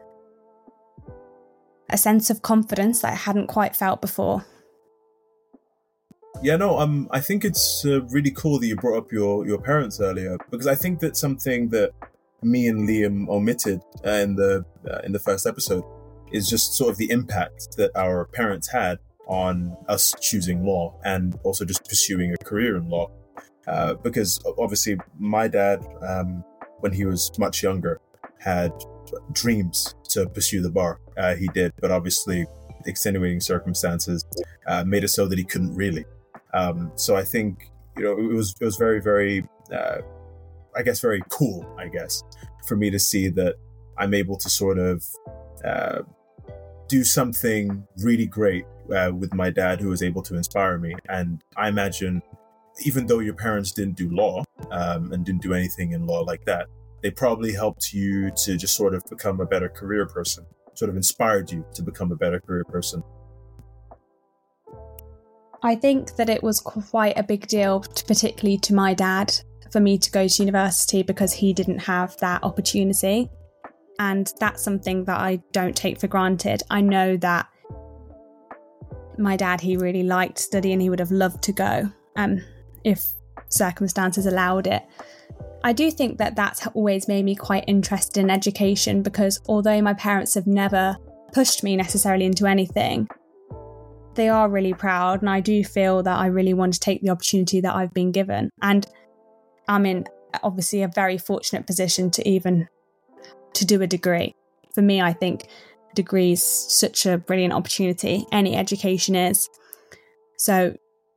a 1.89 1.97
sense 1.97 2.29
of 2.31 2.43
confidence 2.43 3.01
that 3.01 3.13
I 3.13 3.17
hadn't 3.17 3.47
quite 3.47 3.77
felt 3.77 4.01
before. 4.01 4.45
Yeah, 6.43 6.57
no, 6.57 6.79
um, 6.79 7.09
I 7.11 7.21
think 7.21 7.45
it's 7.45 7.85
uh, 7.87 8.03
really 8.07 8.33
cool 8.33 8.59
that 8.59 8.67
you 8.67 8.75
brought 8.75 8.99
up 8.99 9.13
your 9.13 9.47
your 9.47 9.59
parents 9.59 10.01
earlier 10.01 10.39
because 10.51 10.67
I 10.67 10.75
think 10.75 10.99
that's 10.99 11.21
something 11.21 11.69
that 11.69 11.93
me 12.43 12.67
and 12.67 12.89
Liam 12.89 13.29
omitted 13.29 13.81
uh, 14.05 14.11
in 14.11 14.35
the 14.35 14.65
uh, 14.91 14.99
in 15.05 15.13
the 15.13 15.21
first 15.21 15.47
episode 15.47 15.85
is 16.33 16.49
just 16.49 16.75
sort 16.75 16.91
of 16.91 16.97
the 16.99 17.11
impact 17.11 17.77
that 17.77 17.91
our 17.97 18.27
parents 18.27 18.69
had 18.69 18.99
on 19.27 19.77
us 19.89 20.15
choosing 20.21 20.65
law 20.65 20.99
and 21.05 21.39
also 21.45 21.65
just 21.65 21.85
pursuing 21.89 22.33
a 22.33 22.45
career 22.45 22.77
in 22.77 22.89
law. 22.89 23.11
Uh, 23.67 23.95
because 23.95 24.41
obviously, 24.59 24.97
my 25.19 25.47
dad, 25.47 25.85
um, 26.03 26.45
when 26.81 26.93
he 26.93 27.05
was 27.05 27.31
much 27.39 27.63
younger, 27.63 28.01
had 28.39 28.73
dreams 29.33 29.95
to 30.09 30.29
pursue 30.29 30.61
the 30.61 30.71
bar. 30.71 30.99
Uh, 31.17 31.37
he 31.37 31.47
did, 31.49 31.73
but 31.81 31.91
obviously, 31.91 32.45
extenuating 32.87 33.41
circumstances 33.41 34.25
uh, 34.67 34.85
made 34.85 35.05
it 35.05 35.09
so 35.09 35.27
that 35.27 35.39
he 35.39 35.45
couldn't 35.45 35.75
really. 35.75 36.05
Um, 36.55 36.93
so 36.97 37.17
I 37.17 37.25
think 37.25 37.71
you 37.97 38.05
know 38.05 38.19
it 38.19 38.35
was 38.35 38.55
it 38.61 38.65
was 38.65 38.77
very 38.77 39.01
very 39.01 39.47
uh, 39.73 39.99
I 40.77 40.83
guess 40.83 41.01
very 41.01 41.23
cool 41.31 41.67
I 41.79 41.89
guess 41.89 42.23
for 42.67 42.77
me 42.77 42.91
to 42.91 42.99
see 42.99 43.29
that 43.29 43.57
I'm 43.99 44.15
able 44.15 44.37
to 44.39 44.51
sort 44.51 44.79
of 44.79 45.05
uh, 45.65 46.03
do 46.93 47.03
something 47.03 47.83
really 48.03 48.27
great 48.27 48.67
uh, 48.95 49.11
with 49.11 49.33
my 49.33 49.49
dad 49.49 49.81
who 49.81 49.89
was 49.89 50.03
able 50.03 50.21
to 50.21 50.37
inspire 50.37 50.77
me 50.77 50.95
and 51.09 51.43
I 51.57 51.69
imagine 51.69 52.21
even 52.85 53.07
though 53.07 53.21
your 53.21 53.33
parents 53.33 53.73
didn't 53.73 53.97
do 53.97 54.11
law 54.11 54.45
um, 54.71 55.11
and 55.11 55.25
didn't 55.25 55.41
do 55.41 55.55
anything 55.55 55.93
in 55.93 56.07
law 56.07 56.21
like 56.21 56.45
that 56.45 56.67
they 57.03 57.11
probably 57.11 57.55
helped 57.55 57.95
you 57.95 58.31
to 58.45 58.59
just 58.59 58.77
sort 58.77 58.95
of 58.95 59.03
become 59.09 59.41
a 59.41 59.47
better 59.47 59.71
career 59.71 60.05
person 60.05 60.45
sort 60.75 60.91
of 60.91 60.97
inspired 60.97 61.51
you 61.51 61.65
to 61.73 61.83
become 61.83 62.13
a 62.13 62.17
better 62.17 62.39
career 62.41 62.65
person 62.65 63.03
I 65.63 65.77
think 65.77 66.17
that 66.17 66.29
it 66.29 66.43
was 66.43 66.59
quite 66.59 67.17
a 67.17 67.23
big 67.23 67.47
deal, 67.47 67.85
particularly 68.09 68.59
to 68.59 68.75
my 68.75 68.95
dad, 68.95 69.33
for 69.71 69.79
me 69.79 69.97
to 69.97 70.11
go 70.11 70.27
to 70.27 70.43
university 70.43 71.05
because 71.05 71.33
he 71.33 71.53
didn't 71.53 71.79
have 71.79 72.17
that 72.17 72.43
opportunity. 72.43 73.31
And 74.03 74.33
that's 74.41 74.65
something 74.65 75.05
that 75.05 75.21
I 75.21 75.37
don't 75.53 75.77
take 75.77 76.01
for 76.01 76.09
granted. 76.09 76.65
I 76.69 76.81
know 76.81 77.17
that 77.19 77.47
my 79.17 79.37
dad, 79.37 79.61
he 79.61 79.77
really 79.77 80.03
liked 80.03 80.41
study 80.41 80.73
and 80.73 80.83
he 80.83 80.91
would 80.91 80.99
have 80.99 81.13
loved 81.13 81.41
to 81.45 81.53
go 81.53 81.89
um, 82.17 82.43
if 82.83 83.07
circumstances 83.49 84.27
allowed 84.27 84.67
it. 84.67 84.83
I 85.63 85.73
do 85.73 85.89
think 85.89 86.19
that 86.19 86.35
that's 86.35 86.67
always 86.75 87.07
made 87.07 87.25
me 87.25 87.37
quite 87.37 87.63
interested 87.69 88.19
in 88.19 88.29
education 88.29 89.05
because 89.05 89.41
although 89.47 89.81
my 89.81 89.95
parents 89.95 90.35
have 90.35 90.49
never 90.49 90.97
pushed 91.33 91.63
me 91.63 91.77
necessarily 91.77 92.25
into 92.25 92.47
anything, 92.47 93.07
they 94.17 94.29
are 94.29 94.49
really 94.49 94.75
proud, 94.75 95.21
and 95.23 95.31
I 95.31 95.39
do 95.39 95.63
feel 95.63 96.03
that 96.03 96.19
I 96.19 96.27
really 96.27 96.55
want 96.55 96.75
to 96.75 96.81
take 96.81 97.03
the 97.03 97.11
opportunity 97.11 97.61
that 97.61 97.75
I've 97.75 97.95
been 97.95 98.11
given. 98.11 98.51
And 98.61 98.85
I'm 99.69 99.87
in 99.87 100.07
obviously 100.43 100.83
a 100.83 100.89
very 100.89 101.19
fortunate 101.19 101.69
position 101.69 102.11
to 102.11 102.29
even 102.29 102.69
to 103.55 103.65
do 103.65 103.83
a 103.83 103.87
degree. 103.87 104.35
For 104.75 104.83
me, 104.83 105.01
I 105.01 105.13
think 105.13 105.49
degrees 105.95 106.43
such 106.43 107.07
a 107.07 107.19
brilliant 107.19 107.53
opportunity. 107.53 108.27
Any 108.33 108.57
education 108.57 109.15
is. 109.15 109.49
So, 110.39 110.77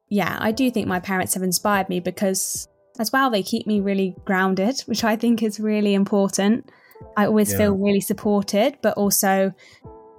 yeah, 0.09 0.37
I 0.39 0.51
do 0.51 0.69
think 0.69 0.87
my 0.87 0.99
parents 0.99 1.33
have 1.33 1.43
inspired 1.43 1.89
me 1.89 1.99
because 1.99 2.67
as 2.99 3.11
well 3.11 3.29
they 3.29 3.43
keep 3.43 3.67
me 3.67 3.79
really 3.79 4.15
grounded, 4.25 4.79
which 4.85 5.03
I 5.03 5.15
think 5.15 5.43
is 5.43 5.59
really 5.59 5.93
important. 5.93 6.69
I 7.17 7.25
always 7.25 7.51
yeah. 7.51 7.57
feel 7.57 7.75
really 7.75 8.01
supported, 8.01 8.77
but 8.81 8.97
also 8.97 9.53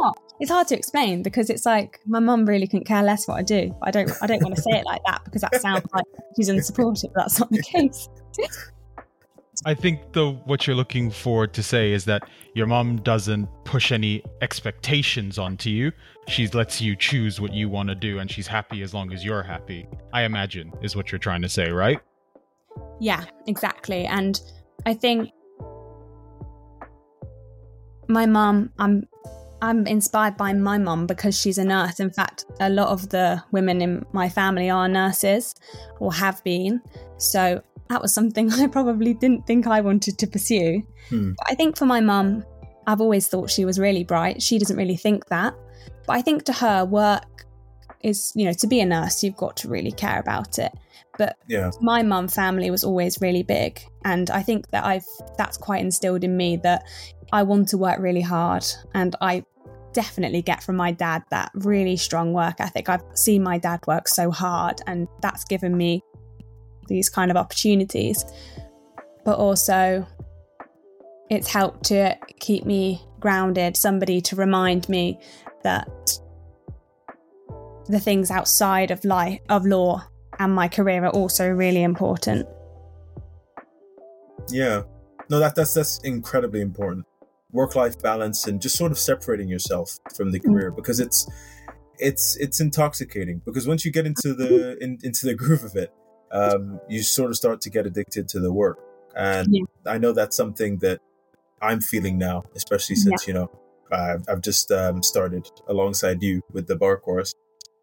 oh, 0.02 0.12
it's 0.40 0.50
hard 0.50 0.68
to 0.68 0.76
explain 0.76 1.23
because 1.23 1.49
it's 1.49 1.64
like 1.64 2.00
my 2.06 2.18
mum 2.18 2.44
really 2.46 2.66
couldn't 2.66 2.87
care 2.87 3.02
less 3.02 3.26
what 3.26 3.38
I 3.38 3.42
do. 3.42 3.75
I 3.82 3.90
don't 3.90 4.11
I 4.23 4.26
don't 4.26 4.42
want 4.42 4.56
to 4.56 4.62
say 4.62 4.73
it 4.73 4.85
like 4.85 5.00
that 5.06 5.25
because 5.25 5.42
that 5.42 5.54
sounds 5.61 5.85
like 5.94 6.04
she's 6.37 6.50
unsupportive. 6.50 7.12
That's 7.14 7.40
not 7.40 7.50
the 7.50 7.62
case. 7.73 8.08
I 9.64 9.75
think 9.75 10.12
though 10.12 10.34
what 10.44 10.66
you're 10.66 10.76
looking 10.76 11.10
for 11.10 11.46
to 11.46 11.62
say 11.62 11.92
is 11.92 12.04
that 12.04 12.28
your 12.54 12.66
mom 12.66 12.96
doesn't 12.98 13.48
push 13.64 13.90
any 13.90 14.22
expectations 14.42 15.38
onto 15.38 15.70
you. 15.70 15.92
She 16.28 16.46
lets 16.48 16.80
you 16.80 16.94
choose 16.94 17.40
what 17.40 17.52
you 17.52 17.68
want 17.68 17.88
to 17.88 17.94
do 17.94 18.18
and 18.18 18.30
she's 18.30 18.46
happy 18.46 18.82
as 18.82 18.92
long 18.92 19.12
as 19.12 19.25
you're 19.25 19.42
happy. 19.42 19.86
I 20.12 20.22
imagine 20.22 20.72
is 20.82 20.94
what 20.94 21.10
you're 21.10 21.18
trying 21.18 21.42
to 21.42 21.48
say, 21.48 21.70
right? 21.70 22.00
Yeah, 23.00 23.25
exactly. 23.46 24.04
And 24.04 24.40
I 24.84 24.94
think 24.94 25.30
my 28.08 28.26
mom, 28.26 28.72
I'm 28.78 29.08
I'm 29.62 29.86
inspired 29.86 30.36
by 30.36 30.52
my 30.52 30.76
mom 30.76 31.06
because 31.06 31.38
she's 31.38 31.56
a 31.56 31.64
nurse. 31.64 31.98
In 31.98 32.10
fact, 32.10 32.44
a 32.60 32.68
lot 32.68 32.88
of 32.88 33.08
the 33.08 33.42
women 33.52 33.80
in 33.80 34.04
my 34.12 34.28
family 34.28 34.68
are 34.68 34.86
nurses 34.86 35.54
or 35.98 36.12
have 36.12 36.44
been. 36.44 36.82
So 37.16 37.62
that 37.88 38.02
was 38.02 38.12
something 38.12 38.52
I 38.52 38.66
probably 38.66 39.14
didn't 39.14 39.47
think 39.47 39.66
I 39.66 39.81
wanted 39.81 40.19
to 40.19 40.26
pursue. 40.26 40.83
Hmm. 41.09 41.33
But 41.38 41.50
I 41.50 41.55
think 41.55 41.76
for 41.76 41.87
my 41.87 42.00
mum, 42.00 42.45
I've 42.87 43.00
always 43.00 43.28
thought 43.28 43.50
she 43.50 43.64
was 43.64 43.78
really 43.78 44.05
bright. 44.05 44.43
She 44.43 44.59
doesn't 44.59 44.76
really 44.76 44.97
think 44.97 45.26
that. 45.26 45.55
But 46.07 46.16
I 46.16 46.23
think 46.23 46.45
to 46.45 46.52
her, 46.52 46.85
work 46.85 47.45
is, 48.02 48.33
you 48.37 48.45
know, 48.45 48.52
to 48.52 48.66
be 48.66 48.81
a 48.81 48.87
nurse, 48.87 49.25
you've 49.25 49.37
got 49.37 49.57
to 49.59 49.69
really 49.69 49.93
care 49.93 50.21
about 50.21 50.59
it. 50.59 50.73
But 51.19 51.37
yeah. 51.49 51.71
my 51.81 52.02
mum 52.02 52.28
family 52.28 52.71
was 52.71 52.85
always 52.85 53.21
really 53.21 53.43
big. 53.43 53.81
And 54.05 54.31
I 54.31 54.43
think 54.43 54.71
that 54.71 54.85
I've 54.85 55.07
that's 55.37 55.57
quite 55.57 55.81
instilled 55.81 56.25
in 56.25 56.37
me 56.37 56.57
that 56.59 56.85
I 57.33 57.43
want 57.43 57.69
to 57.69 57.78
work 57.78 57.99
really 57.99 58.21
hard. 58.21 58.64
And 58.95 59.16
I 59.21 59.45
definitely 59.93 60.43
get 60.43 60.62
from 60.62 60.76
my 60.76 60.93
dad 60.93 61.23
that 61.31 61.50
really 61.55 61.97
strong 61.97 62.35
work 62.35 62.57
ethic. 62.61 62.88
I've 62.88 63.02
seen 63.14 63.43
my 63.43 63.57
dad 63.59 63.81
work 63.87 64.09
so 64.09 64.31
hard, 64.31 64.81
and 64.87 65.09
that's 65.23 65.45
given 65.45 65.76
me 65.76 66.02
these 66.88 67.09
kind 67.09 67.31
of 67.31 67.37
opportunities. 67.37 68.25
But 69.25 69.38
also, 69.38 70.07
it's 71.31 71.49
helped 71.49 71.85
to 71.87 72.16
keep 72.40 72.64
me 72.64 73.02
grounded, 73.21 73.76
somebody 73.76 74.21
to 74.23 74.37
remind 74.37 74.88
me 74.88 75.19
that 75.62 76.19
the 77.87 78.00
things 78.00 78.31
outside 78.31 78.90
of 78.90 79.05
life 79.05 79.40
of 79.49 79.64
law 79.64 80.05
and 80.38 80.55
my 80.55 80.69
career 80.69 81.05
are 81.05 81.11
also 81.11 81.49
really 81.49 81.83
important. 81.83 82.47
Yeah. 84.49 84.83
No, 85.28 85.40
that 85.40 85.57
that's 85.57 85.75
that's 85.75 85.99
incredibly 86.00 86.61
important 86.61 87.07
work 87.52 87.75
life 87.75 88.00
balance 88.02 88.47
and 88.47 88.61
just 88.61 88.76
sort 88.76 88.93
of 88.93 88.99
separating 88.99 89.49
yourself 89.49 89.99
from 90.14 90.31
the 90.31 90.40
mm. 90.40 90.45
career 90.45 90.71
because 90.71 91.00
it's 91.00 91.26
it's 91.99 92.37
it's 92.37 92.61
intoxicating 92.61 93.40
because 93.45 93.66
once 93.66 93.85
you 93.85 93.90
get 93.90 94.05
into 94.07 94.35
the 94.35 94.76
in, 94.83 94.99
into 95.02 95.26
the 95.26 95.35
groove 95.43 95.64
of 95.64 95.75
it 95.75 95.93
um, 96.33 96.80
you 96.88 97.02
sort 97.02 97.30
of 97.30 97.37
start 97.37 97.61
to 97.61 97.71
get 97.71 97.87
addicted 97.87 98.28
to 98.28 98.40
the 98.40 98.52
work 98.52 98.78
and 99.16 99.49
yeah. 99.50 99.62
i 99.87 99.99
know 99.99 100.12
that's 100.12 100.37
something 100.37 100.78
that 100.78 101.00
i'm 101.62 101.80
feeling 101.80 102.18
now 102.18 102.42
especially 102.54 102.97
since 102.97 103.26
yeah. 103.26 103.33
you 103.33 103.38
know 103.38 103.50
I've, 103.92 104.28
I've 104.28 104.40
just 104.40 104.73
um, 104.73 105.00
started 105.00 105.49
alongside 105.68 106.21
you 106.21 106.42
with 106.52 106.66
the 106.66 106.75
bar 106.75 106.97
course 106.97 107.33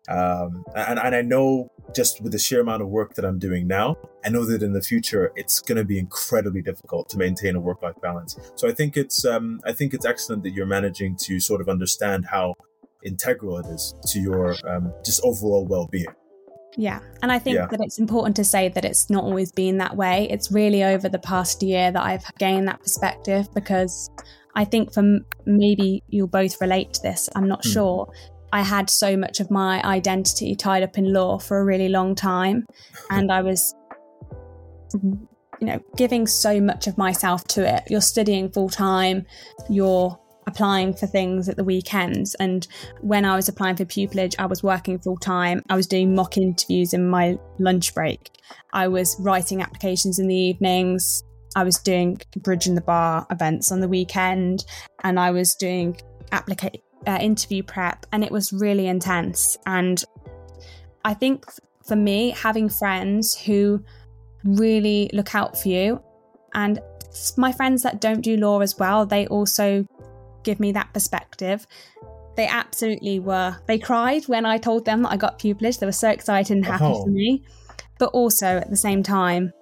um, 0.10 0.66
and, 0.76 1.00
and 1.00 1.16
I 1.16 1.22
know 1.22 1.72
just 1.96 2.22
with 2.22 2.32
the 2.32 2.40
sheer 2.40 2.62
amount 2.62 2.82
of 2.82 2.90
work 2.90 3.16
that 3.16 3.26
I'm 3.26 3.40
doing 3.40 3.68
now, 3.68 3.98
I 4.26 4.30
know 4.30 4.46
that 4.46 4.62
in 4.62 4.74
the 4.74 4.82
future 4.82 5.32
it's 5.36 5.60
going 5.60 5.78
to 5.78 5.86
be 5.86 5.98
incredibly 5.98 6.62
difficult 6.62 7.10
to 7.10 7.18
maintain 7.18 7.56
a 7.56 7.60
work-life 7.60 7.96
balance. 8.02 8.38
So 8.56 8.68
I 8.68 8.74
think 8.74 8.98
it's 8.98 9.26
um, 9.26 9.62
I 9.66 9.72
think 9.72 9.94
it's 9.94 10.06
excellent 10.06 10.44
that 10.44 10.52
you're 10.52 10.66
managing 10.66 11.16
to 11.22 11.40
sort 11.40 11.62
of 11.62 11.70
understand 11.70 12.26
how 12.32 12.56
integral 13.04 13.58
it 13.60 13.68
is 13.68 13.96
to 14.08 14.20
your 14.20 14.56
um, 14.68 14.94
just 15.06 15.22
overall 15.24 15.66
well-being. 15.66 16.08
Yeah. 16.78 17.00
And 17.22 17.32
I 17.32 17.40
think 17.40 17.56
yeah. 17.56 17.68
that 17.68 17.80
it's 17.82 18.00
important 18.00 18.36
to 18.38 18.44
say 18.44 18.70
that 18.70 18.86
it's 18.86 19.10
not 19.10 19.24
always 19.24 19.52
been 19.52 19.78
that 19.78 19.96
way. 19.96 20.28
It's 20.30 20.52
really 20.52 20.84
over 20.84 21.10
the 21.10 21.20
past 21.20 21.62
year 21.62 21.92
that 21.92 22.02
I've 22.02 22.26
gained 22.38 22.68
that 22.68 22.82
perspective 22.82 23.48
because 23.54 24.10
I 24.56 24.66
think 24.66 24.94
for 24.94 25.20
maybe 25.46 26.04
you'll 26.08 26.28
both 26.28 26.60
relate 26.62 26.94
to 26.94 27.02
this. 27.02 27.30
I'm 27.36 27.48
not 27.48 27.64
hmm. 27.64 27.72
sure. 27.72 28.14
I 28.52 28.62
had 28.62 28.90
so 28.90 29.18
much 29.18 29.40
of 29.40 29.50
my 29.50 29.84
identity 29.84 30.56
tied 30.56 30.84
up 30.84 30.98
in 30.98 31.12
law 31.12 31.40
for 31.40 31.60
a 31.60 31.66
really 31.66 31.90
long 31.90 32.14
time. 32.14 32.68
And 33.10 33.32
I 33.32 33.42
was, 33.42 33.74
you 34.94 35.28
know, 35.62 35.80
giving 35.98 36.28
so 36.28 36.62
much 36.62 36.86
of 36.86 36.96
myself 36.96 37.46
to 37.50 37.68
it. 37.68 37.84
You're 37.90 38.02
studying 38.02 38.52
full 38.52 38.70
time, 38.70 39.26
you're 39.70 40.20
applying 40.48 40.94
for 40.94 41.08
things 41.08 41.50
at 41.50 41.58
the 41.58 41.64
weekends. 41.64 42.36
And 42.36 42.68
when 43.02 43.26
I 43.26 43.36
was 43.36 43.50
applying 43.50 43.76
for 43.76 43.86
pupillage, 43.86 44.36
I 44.40 44.46
was 44.46 44.64
working 44.64 45.00
full 45.00 45.18
time. 45.18 45.62
I 45.70 45.76
was 45.76 45.88
doing 45.88 46.16
mock 46.16 46.38
interviews 46.38 46.94
in 46.94 47.10
my 47.10 47.38
lunch 47.60 47.94
break. 47.94 48.30
I 48.74 48.88
was 48.88 49.16
writing 49.20 49.62
applications 49.62 50.20
in 50.20 50.28
the 50.28 50.36
evenings. 50.36 51.24
I 51.56 51.64
was 51.64 51.78
doing 51.78 52.20
Bridging 52.38 52.76
the 52.76 52.82
Bar 52.82 53.28
events 53.30 53.72
on 53.72 53.80
the 53.80 53.88
weekend. 53.88 54.66
And 55.04 55.20
I 55.20 55.32
was 55.32 55.56
doing 55.56 56.00
application 56.32 56.82
uh, 57.08 57.20
interview 57.22 57.64
prep, 57.64 58.06
and 58.12 58.24
it 58.24 58.32
was 58.32 58.54
really 58.54 58.88
intense. 58.88 59.58
And 59.66 60.04
I 61.06 61.14
think 61.14 61.46
for 61.86 61.96
me, 61.96 62.32
having 62.32 62.70
friends 62.70 63.36
who 63.36 63.84
really 64.44 65.10
look 65.14 65.36
out 65.36 65.60
for 65.60 65.70
you, 65.70 66.02
and 66.54 66.80
my 67.38 67.52
friends 67.52 67.84
that 67.84 68.02
don't 68.02 68.22
do 68.22 68.38
law 68.38 68.60
as 68.60 68.78
well, 68.78 69.06
they 69.06 69.28
also 69.28 69.86
give 70.44 70.60
me 70.60 70.72
that 70.74 70.94
perspective. 70.94 71.66
They 72.36 72.48
absolutely 72.48 73.20
were. 73.20 73.56
They 73.68 73.78
cried 73.78 74.24
when 74.28 74.46
I 74.46 74.58
told 74.58 74.86
them 74.86 75.04
that 75.04 75.12
I 75.12 75.18
got 75.18 75.40
pupillage. 75.40 75.80
They 75.80 75.86
were 75.86 75.92
so 75.92 76.10
excited 76.10 76.56
and 76.56 76.66
happy 76.66 76.86
Oh. 76.86 77.04
for 77.04 77.10
me. 77.10 77.44
But 78.00 78.10
also 78.10 78.46
at 78.58 78.70
the 78.70 78.76
same 78.76 79.04
time, 79.04 79.54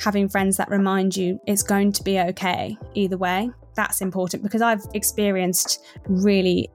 having 0.00 0.28
friends 0.28 0.56
that 0.56 0.68
remind 0.68 1.16
you 1.16 1.40
it's 1.46 1.62
going 1.62 1.92
to 1.92 2.02
be 2.02 2.18
okay 2.18 2.76
either 2.94 3.16
way. 3.16 3.50
That's 3.74 4.00
important 4.00 4.42
because 4.42 4.62
I've 4.62 4.84
experienced 4.94 5.78
really, 6.08 6.68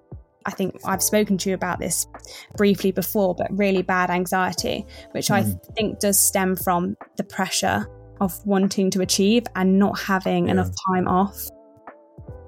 I 0.45 0.51
think 0.51 0.79
I've 0.85 1.03
spoken 1.03 1.37
to 1.39 1.49
you 1.49 1.55
about 1.55 1.79
this 1.79 2.07
briefly 2.55 2.91
before, 2.91 3.35
but 3.35 3.47
really 3.51 3.81
bad 3.81 4.09
anxiety, 4.09 4.85
which 5.11 5.29
I 5.29 5.43
Mm. 5.43 5.75
think 5.75 5.99
does 5.99 6.17
stem 6.19 6.55
from 6.55 6.95
the 7.17 7.23
pressure 7.25 7.85
of 8.21 8.33
wanting 8.45 8.89
to 8.91 9.01
achieve 9.01 9.43
and 9.55 9.77
not 9.77 9.99
having 9.99 10.45
Yeah. 10.45 10.51
enough 10.51 10.69
time 10.89 11.07
off. 11.09 11.47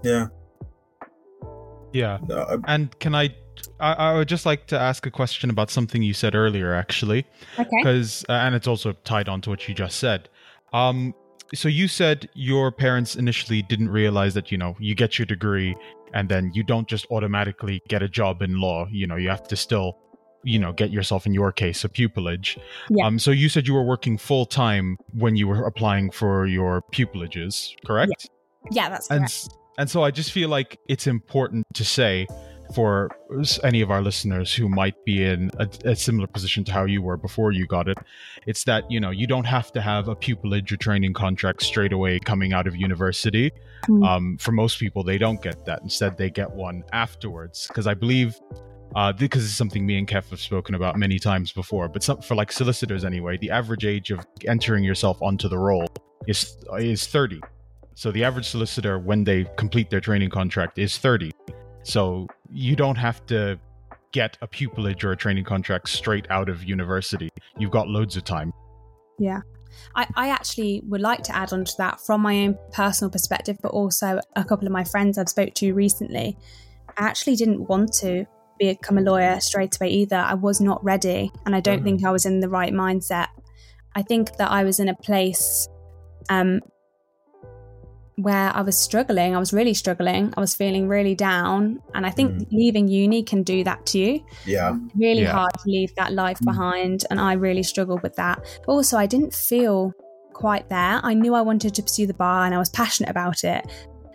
Yeah. 0.04 0.28
Yeah. 1.96 2.18
No, 2.28 2.38
I- 2.44 2.74
And 2.74 2.98
can 3.00 3.16
I, 3.16 3.26
I? 3.80 3.94
I 3.94 4.14
would 4.18 4.28
just 4.28 4.46
like 4.46 4.68
to 4.68 4.78
ask 4.80 5.06
a 5.06 5.12
question 5.12 5.50
about 5.50 5.70
something 5.72 6.02
you 6.04 6.14
said 6.14 6.36
earlier, 6.36 6.74
actually, 6.74 7.26
Okay. 7.58 7.70
because 7.78 8.26
uh, 8.30 8.34
and 8.34 8.54
it's 8.56 8.68
also 8.68 8.94
tied 9.12 9.30
on 9.30 9.42
to 9.42 9.50
what 9.50 9.68
you 9.68 9.74
just 9.74 9.98
said. 10.00 10.30
Um, 10.74 11.14
so 11.54 11.68
you 11.70 11.88
said 11.88 12.28
your 12.34 12.72
parents 12.72 13.16
initially 13.16 13.62
didn't 13.62 13.90
realize 13.90 14.34
that 14.34 14.52
you 14.52 14.58
know 14.58 14.76
you 14.80 14.94
get 14.96 15.18
your 15.20 15.26
degree 15.26 15.76
and 16.14 16.28
then 16.28 16.52
you 16.54 16.64
don't 16.64 16.88
just 16.88 17.06
automatically 17.12 17.82
get 17.88 18.02
a 18.04 18.10
job 18.10 18.42
in 18.42 18.60
law. 18.60 18.88
You 18.92 19.08
know, 19.08 19.16
you 19.16 19.30
have 19.30 19.48
to 19.50 19.56
still, 19.56 19.98
you 20.44 20.60
know, 20.60 20.74
get 20.74 20.90
yourself 20.92 21.26
in 21.26 21.34
your 21.34 21.52
case 21.52 21.84
a 21.86 21.90
pupillage. 21.90 22.58
Yeah. 22.90 23.06
Um, 23.06 23.20
so 23.20 23.32
you 23.32 23.48
said 23.50 23.68
you 23.68 23.74
were 23.74 23.84
working 23.84 24.18
full 24.18 24.46
time 24.46 24.98
when 25.14 25.36
you 25.36 25.48
were 25.48 25.66
applying 25.66 26.12
for 26.12 26.46
your 26.46 26.84
pupillages, 26.94 27.74
correct? 27.86 28.30
Yeah, 28.72 28.90
that's 28.90 29.10
and 29.10 29.20
correct. 29.22 29.32
s- 29.32 29.50
and 29.78 29.90
so 29.90 30.04
I 30.04 30.12
just 30.12 30.32
feel 30.32 30.50
like 30.50 30.80
it's 30.88 31.08
important 31.08 31.66
to 31.74 31.84
say 31.84 32.28
for 32.74 33.10
any 33.64 33.82
of 33.82 33.92
our 33.92 34.02
listeners 34.02 34.54
who 34.54 34.68
might 34.68 35.04
be 35.06 35.24
in 35.24 35.52
a, 35.60 35.70
a 35.84 35.96
similar 35.96 36.28
position 36.28 36.64
to 36.64 36.72
how 36.72 36.86
you 36.86 37.02
were 37.02 37.18
before 37.18 37.52
you 37.52 37.68
got 37.68 37.88
it, 37.88 37.98
it's 38.48 38.64
that 38.64 38.90
you 38.90 39.00
know 39.00 39.12
you 39.12 39.28
don't 39.28 39.46
have 39.46 39.72
to 39.74 39.82
have 39.82 40.08
a 40.08 40.16
pupillage 40.16 40.72
or 40.72 40.78
training 40.78 41.14
contract 41.14 41.62
straight 41.62 41.94
away 41.94 42.20
coming 42.20 42.54
out 42.54 42.68
of 42.68 42.76
university. 42.76 43.52
Mm. 43.88 44.06
Um, 44.06 44.38
for 44.38 44.52
most 44.52 44.80
people, 44.80 45.04
they 45.04 45.18
don't 45.18 45.42
get 45.42 45.66
that. 45.66 45.82
Instead, 45.84 46.18
they 46.18 46.30
get 46.30 46.52
one 46.52 46.84
afterwards 46.94 47.68
because 47.68 47.88
I 47.88 47.94
believe. 47.94 48.40
Uh, 48.96 49.12
because 49.12 49.44
it's 49.44 49.54
something 49.54 49.86
me 49.86 49.98
and 49.98 50.08
Kev 50.08 50.30
have 50.30 50.40
spoken 50.40 50.74
about 50.74 50.96
many 50.96 51.20
times 51.20 51.52
before, 51.52 51.90
but 51.90 52.02
some, 52.02 52.22
for 52.22 52.34
like 52.34 52.50
solicitors 52.50 53.04
anyway, 53.04 53.38
the 53.38 53.52
average 53.52 53.84
age 53.84 54.10
of 54.10 54.26
entering 54.48 54.86
yourself 54.86 55.22
onto 55.22 55.50
the 55.50 55.58
role 55.58 55.88
is 56.28 56.56
is 56.80 57.06
30. 57.06 57.42
So 57.96 58.12
the 58.12 58.24
average 58.26 58.48
solicitor, 58.50 59.00
when 59.00 59.24
they 59.24 59.46
complete 59.56 59.90
their 59.90 60.02
training 60.02 60.30
contract, 60.30 60.78
is 60.78 60.98
30. 60.98 61.32
So 61.84 62.28
you 62.52 62.76
don't 62.76 62.98
have 62.98 63.26
to 63.28 63.58
get 64.12 64.38
a 64.42 64.48
pupillage 64.48 65.04
or 65.04 65.12
a 65.14 65.18
training 65.18 65.46
contract 65.46 65.90
straight 65.90 66.30
out 66.30 66.50
of 66.50 66.64
university. 66.64 67.30
You've 67.58 67.72
got 67.72 67.88
loads 67.88 68.18
of 68.18 68.26
time. 68.26 68.52
I, 69.96 70.08
I 70.16 70.30
actually 70.30 70.82
would 70.88 71.02
like 71.02 71.24
to 71.24 71.36
add 71.36 71.54
on 71.54 71.64
to 71.64 71.74
that 71.78 72.02
from 72.02 72.22
my 72.22 72.44
own 72.44 72.58
personal 72.74 73.10
perspective, 73.10 73.58
but 73.62 73.72
also 73.72 74.20
a 74.36 74.44
couple 74.44 74.68
of 74.68 74.74
my 74.74 74.84
friends 74.84 75.18
I've 75.18 75.30
spoke 75.30 75.54
to 75.56 75.74
recently. 75.74 76.38
I 76.98 77.06
actually 77.06 77.36
didn't 77.38 77.68
want 77.70 77.94
to 77.96 78.26
become 78.60 78.98
a 78.98 79.02
lawyer 79.02 79.40
straight 79.40 79.76
away 79.80 79.90
either. 79.90 80.18
I 80.18 80.34
was 80.34 80.60
not 80.62 80.84
ready, 80.84 81.32
and 81.46 81.56
I 81.56 81.60
don't 81.60 81.82
Mhm. 81.82 81.84
think 81.84 82.06
I 82.06 82.12
was 82.12 82.26
in 82.26 82.40
the 82.40 82.50
right 82.50 82.74
mindset. 82.74 83.28
I 83.96 84.02
think 84.02 84.38
that 84.38 84.52
I 84.52 84.64
was 84.64 84.80
in 84.80 84.90
a 84.90 84.96
place 84.96 85.68
um, 86.30 86.62
where 88.18 88.56
I 88.56 88.62
was 88.62 88.78
struggling. 88.78 89.36
I 89.36 89.40
was 89.40 89.52
really 89.52 89.74
struggling. 89.74 90.34
I 90.38 90.40
was 90.40 90.56
feeling 90.56 90.88
really 90.88 91.16
down, 91.16 91.82
and 91.94 92.06
I 92.06 92.12
think 92.12 92.32
Mhm. 92.32 92.48
leaving 92.52 92.88
uni 92.88 93.24
can 93.24 93.44
do 93.44 93.64
that 93.66 93.86
to 93.88 94.00
you 94.00 94.24
yeah. 94.46 94.78
really 94.96 95.24
Yeah. 95.24 95.34
hard 95.34 95.52
to 95.54 95.70
leave 95.70 95.94
that 95.96 96.14
life 96.14 96.40
Mm. 96.40 96.46
behind 96.46 97.06
and 97.10 97.20
i 97.20 97.34
really 97.34 97.64
struggled 97.64 98.02
with 98.04 98.16
that 98.16 98.38
but 98.66 98.72
also 98.74 98.98
i 98.98 99.06
didn't 99.06 99.34
feel 99.34 99.92
quite 100.34 100.70
there 100.70 101.00
i 101.04 101.14
knew 101.14 101.34
i 101.34 101.42
wanted 101.42 101.74
to 101.76 101.82
pursue 101.82 102.08
the 102.08 102.14
bar 102.14 102.46
and 102.46 102.54
i 102.56 102.58
was 102.58 102.70
passionate 102.70 103.10
about 103.10 103.44
it 103.44 103.66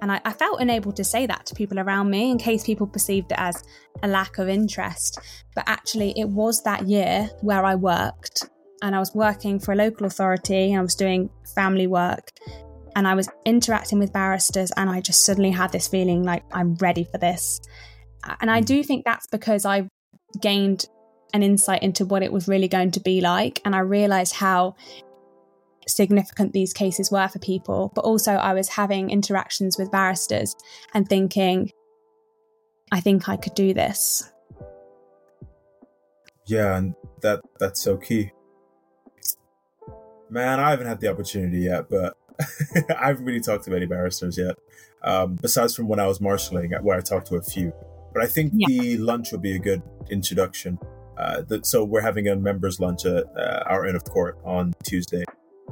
and 0.02 0.10
I, 0.12 0.20
I 0.24 0.32
felt 0.32 0.60
unable 0.60 0.92
to 0.92 1.04
say 1.04 1.26
that 1.26 1.44
to 1.46 1.54
people 1.54 1.78
around 1.78 2.10
me 2.10 2.30
in 2.30 2.38
case 2.38 2.64
people 2.64 2.86
perceived 2.86 3.32
it 3.32 3.38
as 3.38 3.62
a 4.02 4.08
lack 4.08 4.38
of 4.38 4.48
interest 4.48 5.18
but 5.54 5.64
actually 5.66 6.12
it 6.16 6.28
was 6.28 6.62
that 6.62 6.86
year 6.88 7.28
where 7.42 7.64
i 7.64 7.74
worked 7.74 8.48
and 8.82 8.94
i 8.96 8.98
was 8.98 9.14
working 9.14 9.58
for 9.60 9.72
a 9.72 9.76
local 9.76 10.06
authority 10.06 10.70
and 10.72 10.78
i 10.78 10.82
was 10.82 10.94
doing 10.94 11.28
family 11.54 11.86
work 11.86 12.30
and 12.96 13.06
i 13.06 13.14
was 13.14 13.28
interacting 13.44 13.98
with 13.98 14.12
barristers 14.12 14.70
and 14.76 14.90
i 14.90 15.00
just 15.00 15.24
suddenly 15.24 15.50
had 15.50 15.72
this 15.72 15.88
feeling 15.88 16.22
like 16.22 16.42
i'm 16.52 16.74
ready 16.76 17.04
for 17.04 17.18
this 17.18 17.60
and 18.40 18.50
i 18.50 18.60
mm. 18.60 18.64
do 18.64 18.82
think 18.82 19.04
that's 19.04 19.26
because 19.28 19.64
i 19.64 19.88
gained 20.40 20.86
an 21.32 21.42
insight 21.42 21.82
into 21.82 22.04
what 22.04 22.22
it 22.22 22.32
was 22.32 22.48
really 22.48 22.68
going 22.68 22.90
to 22.92 23.00
be 23.00 23.20
like. 23.20 23.60
And 23.64 23.74
I 23.74 23.80
realized 23.80 24.34
how 24.34 24.74
significant 25.86 26.52
these 26.52 26.72
cases 26.72 27.10
were 27.10 27.28
for 27.28 27.38
people. 27.38 27.92
But 27.94 28.04
also, 28.04 28.32
I 28.32 28.54
was 28.54 28.68
having 28.68 29.10
interactions 29.10 29.78
with 29.78 29.90
barristers 29.90 30.54
and 30.94 31.08
thinking, 31.08 31.70
I 32.92 33.00
think 33.00 33.28
I 33.28 33.36
could 33.36 33.54
do 33.54 33.72
this. 33.72 34.30
Yeah, 36.46 36.76
and 36.76 36.94
that 37.22 37.40
that's 37.58 37.80
so 37.80 37.96
key. 37.96 38.32
Man, 40.28 40.58
I 40.58 40.70
haven't 40.70 40.86
had 40.86 41.00
the 41.00 41.08
opportunity 41.08 41.60
yet, 41.60 41.88
but 41.88 42.16
I 42.98 43.08
haven't 43.08 43.24
really 43.24 43.40
talked 43.40 43.64
to 43.64 43.70
many 43.70 43.86
barristers 43.86 44.38
yet. 44.38 44.56
Um, 45.02 45.36
besides 45.36 45.74
from 45.74 45.88
when 45.88 45.98
I 45.98 46.06
was 46.06 46.20
marshalling, 46.20 46.72
where 46.82 46.96
I 46.96 47.00
talked 47.00 47.28
to 47.28 47.36
a 47.36 47.42
few. 47.42 47.72
But 48.12 48.22
I 48.22 48.26
think 48.26 48.52
Yeah. 48.54 48.66
the 48.68 48.96
lunch 48.98 49.32
would 49.32 49.42
be 49.42 49.56
a 49.56 49.58
good 49.58 49.82
introduction. 50.10 50.78
Uh, 51.16 51.42
the, 51.42 51.60
so 51.62 51.84
we're 51.84 52.00
having 52.00 52.28
a 52.28 52.36
members' 52.36 52.80
lunch 52.80 53.04
at 53.06 53.24
uh, 53.36 53.62
our 53.66 53.86
end 53.86 53.96
of 53.96 54.04
court 54.04 54.38
on 54.44 54.72
Tuesday. 54.82 55.24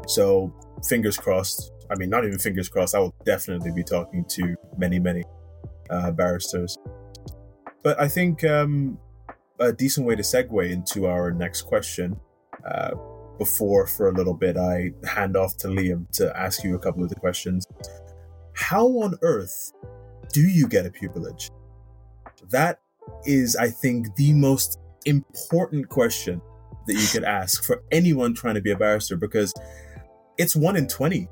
So 0.06 0.52
fingers 0.88 1.16
crossed. 1.16 1.72
I 1.90 1.94
mean, 1.96 2.10
not 2.10 2.24
even 2.24 2.38
fingers 2.38 2.68
crossed. 2.68 2.94
I 2.94 3.00
will 3.00 3.14
definitely 3.24 3.72
be 3.72 3.82
talking 3.82 4.24
to 4.30 4.56
many, 4.76 4.98
many 4.98 5.24
uh, 5.90 6.10
barristers. 6.12 6.76
But 7.82 8.00
I 8.00 8.08
think 8.08 8.44
um, 8.44 8.98
a 9.58 9.72
decent 9.72 10.06
way 10.06 10.16
to 10.16 10.22
segue 10.22 10.70
into 10.70 11.06
our 11.06 11.30
next 11.32 11.62
question. 11.62 12.18
Before, 13.38 13.86
for 13.86 14.08
a 14.08 14.12
little 14.12 14.34
bit, 14.34 14.56
I 14.56 14.92
hand 15.06 15.36
off 15.36 15.56
to 15.58 15.68
Liam 15.68 16.10
to 16.16 16.36
ask 16.36 16.64
you 16.64 16.74
a 16.74 16.78
couple 16.78 17.02
of 17.02 17.08
the 17.08 17.14
questions. 17.14 17.66
How 18.54 18.86
on 18.86 19.14
earth 19.22 19.72
do 20.32 20.40
you 20.40 20.66
get 20.68 20.86
a 20.86 20.90
pupillage? 20.90 21.50
That 22.50 22.80
is, 23.24 23.56
I 23.56 23.68
think, 23.68 24.14
the 24.16 24.32
most 24.32 24.80
important 25.06 25.88
question 25.88 26.40
that 26.86 26.94
you 26.94 27.06
could 27.06 27.24
ask 27.24 27.64
for 27.64 27.82
anyone 27.92 28.34
trying 28.34 28.54
to 28.54 28.60
be 28.60 28.72
a 28.72 28.76
barrister 28.76 29.16
because 29.16 29.54
it's 30.38 30.56
one 30.56 30.76
in 30.76 30.88
20. 30.88 31.28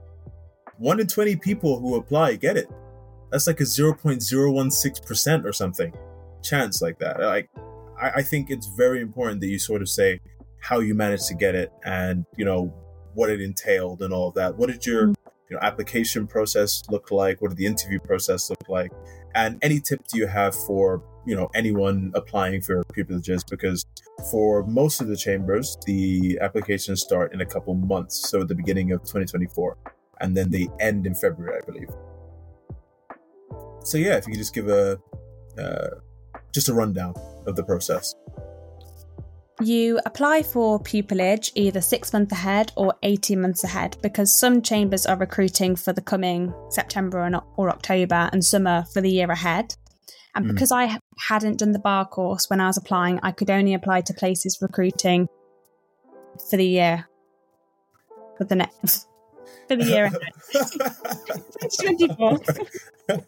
One 0.79 1.01
in 1.01 1.07
20 1.07 1.37
people 1.37 1.81
who 1.81 1.97
apply 1.97 2.37
get 2.37 2.57
it. 2.57 2.69
That's 3.31 3.47
like 3.47 3.61
a 3.61 3.65
0.016% 3.65 5.45
or 5.45 5.53
something 5.53 5.93
chance 6.43 6.81
like 6.81 6.99
that. 7.01 7.21
Like, 7.21 7.51
I, 8.01 8.11
I 8.17 8.23
think 8.23 8.51
it's 8.51 8.67
very 8.67 9.01
important 9.01 9.41
that 9.41 9.49
you 9.49 9.59
sort 9.59 9.83
of 9.83 9.89
say 9.89 10.21
how 10.61 10.81
you 10.81 10.95
managed 10.95 11.27
to 11.29 11.35
get 11.35 11.55
it 11.55 11.73
and, 11.85 12.25
you 12.37 12.45
know, 12.45 12.73
what 13.15 13.31
it 13.31 13.41
entailed 13.41 14.03
and 14.03 14.13
all 14.13 14.29
of 14.29 14.35
that. 14.35 14.57
What 14.57 14.69
did 14.69 14.85
your, 14.85 15.09
you 15.09 15.15
know, 15.51 15.59
application 15.63 16.27
process 16.27 16.83
look 16.91 17.11
like? 17.11 17.41
What 17.41 17.49
did 17.49 17.59
the 17.59 17.67
interview 17.67 17.99
process 17.99 18.51
look 18.51 18.69
like? 18.69 18.93
And 19.35 19.59
any 19.63 19.81
tip 19.81 20.07
do 20.09 20.19
you 20.19 20.27
have 20.27 20.55
for, 20.55 21.03
you 21.27 21.37
know, 21.37 21.51
anyone 21.55 22.13
applying 22.15 22.63
for 22.63 22.83
pupillages? 22.85 23.43
Because 23.49 23.85
for 24.31 24.65
most 24.65 25.01
of 25.01 25.09
the 25.09 25.17
chambers, 25.17 25.77
the 25.87 26.39
applications 26.41 27.03
start 27.03 27.33
in 27.33 27.41
a 27.41 27.47
couple 27.47 27.75
months. 27.75 28.29
So 28.29 28.43
at 28.43 28.49
the 28.49 28.55
beginning 28.55 28.93
of 28.93 29.01
2024. 29.03 29.77
And 30.21 30.37
then 30.37 30.51
they 30.51 30.69
end 30.81 31.07
in 31.07 31.15
February, 31.15 31.61
I 31.63 31.67
believe. 31.67 31.89
So 33.85 33.99
yeah, 33.99 34.17
if 34.17 34.27
you 34.27 34.33
could 34.33 34.39
just 34.39 34.55
give 34.55 34.69
a, 34.69 34.99
uh, 35.59 36.01
just 36.53 36.69
a 36.69 36.75
rundown 36.75 37.15
of 37.47 37.55
the 37.57 37.63
process. 37.63 38.15
You 39.61 39.99
apply 40.05 40.43
for 40.43 40.79
pupillage 40.79 41.51
either 41.55 41.81
six 41.81 42.13
months 42.13 42.33
ahead 42.33 42.73
or 42.77 42.95
18 43.03 43.41
months 43.41 43.65
ahead 43.65 43.97
because 44.03 44.39
some 44.39 44.61
chambers 44.61 45.07
are 45.07 45.17
recruiting 45.17 45.77
for 45.77 45.95
the 45.95 46.03
coming 46.03 46.53
September 46.69 47.21
or, 47.25 47.43
or 47.57 47.71
October 47.71 48.29
and 48.33 48.45
summer 48.45 48.85
for 48.93 49.01
the 49.01 49.11
year 49.11 49.31
ahead. 49.31 49.75
And 50.35 50.45
Mm. 50.45 50.53
because 50.53 50.71
I 50.71 50.99
hadn't 51.29 51.59
done 51.61 51.73
the 51.73 51.79
bar 51.79 52.05
course 52.07 52.51
when 52.51 52.61
I 52.61 52.67
was 52.67 52.77
applying, 52.77 53.19
I 53.23 53.33
could 53.33 53.49
only 53.49 53.73
apply 53.73 54.03
to 54.03 54.13
places 54.13 54.59
recruiting 54.61 55.29
for 56.51 56.59
the 56.59 56.67
year. 56.67 57.09
For 58.37 58.45
the 58.45 58.57
next. 58.57 59.07
For 59.69 59.77
the 59.77 59.85
year 59.85 60.05
ahead. 60.05 60.21
2024. 60.53 62.39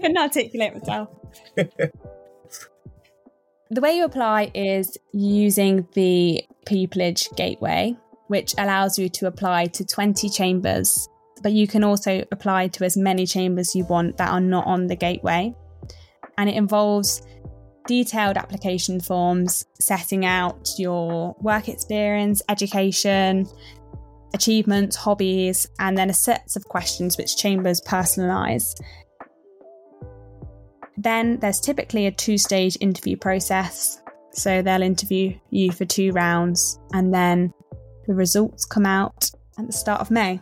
Couldn't 0.00 0.16
articulate 0.18 0.74
myself. 0.74 1.08
The 3.70 3.80
way 3.80 3.96
you 3.96 4.04
apply 4.04 4.50
is 4.54 4.96
using 5.12 5.86
the 5.94 6.44
pupillage 6.66 7.34
gateway, 7.36 7.96
which 8.28 8.54
allows 8.58 8.98
you 8.98 9.08
to 9.08 9.26
apply 9.26 9.66
to 9.66 9.84
20 9.84 10.28
chambers, 10.28 11.08
but 11.42 11.52
you 11.52 11.66
can 11.66 11.82
also 11.82 12.24
apply 12.30 12.68
to 12.68 12.84
as 12.84 12.96
many 12.96 13.26
chambers 13.26 13.74
you 13.74 13.84
want 13.84 14.16
that 14.18 14.30
are 14.30 14.40
not 14.40 14.66
on 14.66 14.86
the 14.86 14.96
gateway. 14.96 15.54
And 16.36 16.48
it 16.48 16.56
involves 16.56 17.22
detailed 17.86 18.36
application 18.36 19.00
forms 19.00 19.66
setting 19.78 20.24
out 20.24 20.68
your 20.78 21.36
work 21.40 21.68
experience, 21.68 22.42
education, 22.48 23.46
achievements, 24.34 24.96
hobbies, 24.96 25.68
and 25.78 25.96
then 25.96 26.10
a 26.10 26.14
set 26.14 26.56
of 26.56 26.64
questions 26.64 27.16
which 27.16 27.36
chambers 27.36 27.80
personalise. 27.80 28.74
Then 30.96 31.38
there's 31.40 31.60
typically 31.60 32.06
a 32.06 32.12
two 32.12 32.38
stage 32.38 32.76
interview 32.80 33.16
process. 33.16 34.00
So 34.32 34.62
they'll 34.62 34.82
interview 34.82 35.38
you 35.50 35.70
for 35.70 35.84
two 35.84 36.10
rounds, 36.12 36.78
and 36.92 37.14
then 37.14 37.52
the 38.06 38.14
results 38.14 38.64
come 38.64 38.84
out 38.84 39.30
at 39.58 39.66
the 39.66 39.72
start 39.72 40.00
of 40.00 40.10
May. 40.10 40.40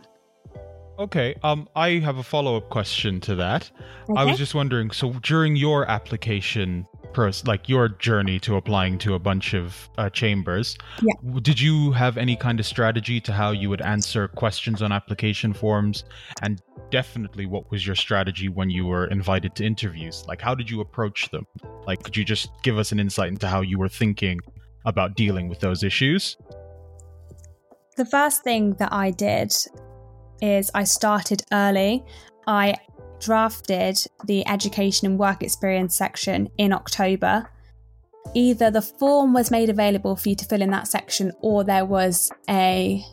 Okay. 0.99 1.35
Um, 1.43 1.67
I 1.75 1.99
have 1.99 2.17
a 2.17 2.23
follow 2.23 2.57
up 2.57 2.69
question 2.69 3.19
to 3.21 3.35
that. 3.35 3.69
Okay. 4.09 4.19
I 4.19 4.23
was 4.25 4.37
just 4.37 4.55
wondering. 4.55 4.91
So 4.91 5.13
during 5.21 5.55
your 5.55 5.89
application, 5.89 6.87
pros- 7.13 7.45
like 7.45 7.69
your 7.69 7.89
journey 7.89 8.39
to 8.39 8.55
applying 8.55 8.97
to 8.99 9.13
a 9.13 9.19
bunch 9.19 9.53
of 9.53 9.89
uh, 9.97 10.09
chambers, 10.09 10.77
Yeah. 11.01 11.39
did 11.41 11.59
you 11.59 11.91
have 11.91 12.17
any 12.17 12.35
kind 12.35 12.59
of 12.59 12.65
strategy 12.65 13.21
to 13.21 13.31
how 13.33 13.51
you 13.51 13.69
would 13.69 13.81
answer 13.81 14.27
questions 14.27 14.81
on 14.81 14.91
application 14.91 15.53
forms? 15.53 16.03
And 16.41 16.61
definitely, 16.89 17.45
what 17.45 17.69
was 17.71 17.85
your 17.85 17.95
strategy 17.95 18.49
when 18.49 18.69
you 18.69 18.85
were 18.85 19.07
invited 19.07 19.55
to 19.55 19.65
interviews? 19.65 20.23
Like, 20.27 20.41
how 20.41 20.55
did 20.55 20.69
you 20.69 20.81
approach 20.81 21.29
them? 21.31 21.45
Like, 21.87 22.03
could 22.03 22.17
you 22.17 22.25
just 22.25 22.49
give 22.63 22.77
us 22.77 22.91
an 22.91 22.99
insight 22.99 23.29
into 23.29 23.47
how 23.47 23.61
you 23.61 23.77
were 23.77 23.89
thinking 23.89 24.39
about 24.85 25.15
dealing 25.15 25.47
with 25.47 25.59
those 25.59 25.83
issues? 25.83 26.37
The 27.95 28.05
first 28.05 28.43
thing 28.43 28.73
that 28.79 28.91
I 28.91 29.11
did 29.11 29.53
is 30.41 30.71
I 30.73 30.83
started 30.83 31.43
early. 31.51 32.03
I 32.47 32.75
drafted 33.23 33.97
the 34.25 34.47
education 34.47 35.07
and 35.07 35.17
work 35.17 35.41
experience 35.41 35.95
section 35.95 36.49
in 36.57 36.73
October. 36.73 37.49
Either 38.33 38.69
the 38.69 38.81
form 38.81 39.33
was 39.33 39.51
made 39.51 39.69
available 39.69 40.15
for 40.15 40.29
you 40.29 40.35
to 40.35 40.45
fill 40.45 40.61
in 40.61 40.71
that 40.71 40.87
section 40.87 41.31
or 41.41 41.63
there 41.63 41.85
was 41.85 42.31
a 42.49 43.03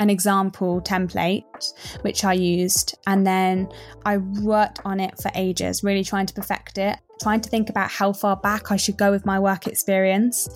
an 0.00 0.10
example 0.10 0.80
template 0.80 1.72
which 2.00 2.24
I 2.24 2.32
used 2.32 2.96
and 3.06 3.26
then 3.26 3.68
I 4.04 4.16
worked 4.16 4.80
on 4.84 5.00
it 5.00 5.20
for 5.20 5.30
ages 5.34 5.84
really 5.84 6.02
trying 6.02 6.26
to 6.26 6.34
perfect 6.34 6.78
it 6.78 6.98
trying 7.20 7.42
to 7.42 7.48
think 7.48 7.68
about 7.68 7.90
how 7.90 8.12
far 8.12 8.36
back 8.36 8.72
I 8.72 8.76
should 8.76 8.96
go 8.96 9.10
with 9.10 9.26
my 9.26 9.38
work 9.38 9.66
experience 9.66 10.48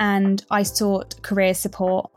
and 0.00 0.44
I 0.50 0.64
sought 0.64 1.22
career 1.22 1.54
support 1.54 2.10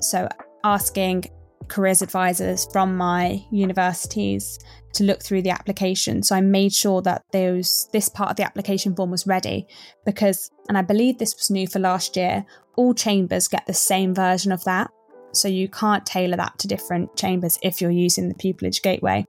so 0.00 0.28
asking 0.62 1.24
careers 1.68 2.02
advisors 2.02 2.66
from 2.72 2.96
my 2.96 3.42
universities 3.50 4.58
to 4.94 5.04
look 5.04 5.22
through 5.22 5.42
the 5.42 5.50
application. 5.50 6.22
So 6.22 6.34
I 6.34 6.40
made 6.40 6.72
sure 6.72 7.02
that 7.02 7.24
those 7.32 7.88
this 7.92 8.08
part 8.08 8.30
of 8.30 8.36
the 8.36 8.44
application 8.44 8.94
form 8.94 9.10
was 9.10 9.26
ready 9.26 9.66
because 10.04 10.50
and 10.68 10.76
I 10.76 10.82
believe 10.82 11.18
this 11.18 11.34
was 11.34 11.50
new 11.50 11.66
for 11.66 11.78
last 11.78 12.16
year, 12.16 12.44
all 12.76 12.94
chambers 12.94 13.48
get 13.48 13.66
the 13.66 13.74
same 13.74 14.14
version 14.14 14.52
of 14.52 14.64
that. 14.64 14.90
So 15.32 15.48
you 15.48 15.68
can't 15.68 16.04
tailor 16.04 16.36
that 16.36 16.58
to 16.58 16.68
different 16.68 17.16
chambers 17.16 17.58
if 17.62 17.80
you're 17.80 17.90
using 17.90 18.28
the 18.28 18.34
pupillage 18.34 18.82
gateway. 18.82 19.24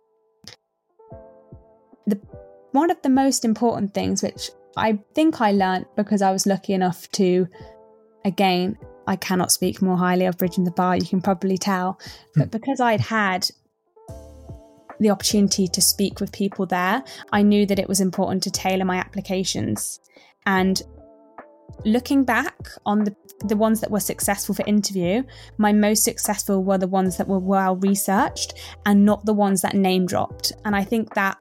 The 2.07 2.19
one 2.71 2.89
of 2.89 3.01
the 3.01 3.09
most 3.09 3.45
important 3.45 3.93
things 3.93 4.23
which 4.23 4.49
I 4.77 4.99
think 5.13 5.41
I 5.41 5.51
learnt 5.51 5.87
because 5.95 6.21
I 6.21 6.31
was 6.31 6.47
lucky 6.47 6.73
enough 6.73 7.09
to 7.11 7.47
again 8.25 8.77
I 9.07 9.15
cannot 9.15 9.51
speak 9.51 9.81
more 9.81 9.97
highly 9.97 10.25
of 10.25 10.37
Bridging 10.37 10.63
the 10.63 10.71
Bar, 10.71 10.95
you 10.95 11.05
can 11.05 11.21
probably 11.21 11.57
tell. 11.57 11.99
But 12.35 12.45
hmm. 12.45 12.49
because 12.49 12.79
I'd 12.79 13.01
had 13.01 13.47
the 15.01 15.09
opportunity 15.09 15.67
to 15.67 15.81
speak 15.81 16.19
with 16.19 16.31
people 16.31 16.65
there, 16.65 17.03
I 17.31 17.41
knew 17.41 17.65
that 17.65 17.79
it 17.79 17.89
was 17.89 17.99
important 17.99 18.43
to 18.43 18.51
tailor 18.51 18.85
my 18.85 18.97
applications. 18.97 19.99
And 20.45 20.81
looking 21.85 22.23
back 22.23 22.55
on 22.85 23.03
the 23.03 23.15
the 23.47 23.55
ones 23.55 23.81
that 23.81 23.91
were 23.91 23.99
successful 23.99 24.53
for 24.55 24.63
interview, 24.67 25.23
my 25.57 25.73
most 25.73 26.03
successful 26.03 26.63
were 26.63 26.77
the 26.77 26.87
ones 26.87 27.17
that 27.17 27.27
were 27.27 27.39
well 27.39 27.75
researched 27.77 28.53
and 28.85 29.05
not 29.05 29.25
the 29.25 29.33
ones 29.33 29.61
that 29.61 29.73
name 29.73 30.05
dropped. 30.05 30.51
And 30.63 30.75
I 30.75 30.83
think 30.83 31.13
that 31.15 31.37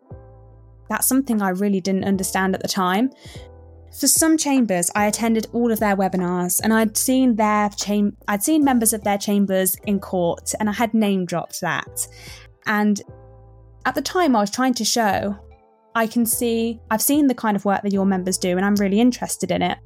that's 0.89 1.07
something 1.07 1.43
I 1.43 1.51
really 1.51 1.81
didn't 1.81 2.05
understand 2.05 2.55
at 2.55 2.63
the 2.63 2.69
time. 2.69 3.11
For 3.99 4.07
some 4.07 4.39
chambers, 4.39 4.91
I 4.95 5.07
attended 5.07 5.49
all 5.53 5.73
of 5.73 5.81
their 5.81 5.97
webinars 5.97 6.61
and 6.63 6.73
I'd 6.73 6.97
seen 6.97 7.37
their 7.37 7.69
cham- 7.71 8.17
I'd 8.29 8.43
seen 8.43 8.65
members 8.65 8.93
of 8.93 9.05
their 9.05 9.19
chambers 9.19 9.77
in 9.85 9.99
court 10.01 10.55
and 10.59 10.69
I 10.69 10.73
had 10.73 10.95
name 10.95 11.27
dropped 11.27 11.61
that. 11.61 12.07
And 12.67 13.01
at 13.85 13.95
the 13.95 14.03
time 14.03 14.37
I 14.37 14.41
was 14.41 14.51
trying 14.51 14.75
to 14.75 14.85
show 14.85 15.37
I 15.95 16.07
can 16.07 16.25
see 16.25 16.81
I've 16.91 17.03
seen 17.03 17.27
the 17.27 17.35
kind 17.35 17.57
of 17.57 17.65
work 17.65 17.83
that 17.83 17.93
your 17.93 18.07
members 18.07 18.39
do 18.39 18.57
and 18.57 18.65
I'm 18.65 18.77
really 18.77 19.01
interested 19.01 19.51
in 19.51 19.63
it. 19.63 19.79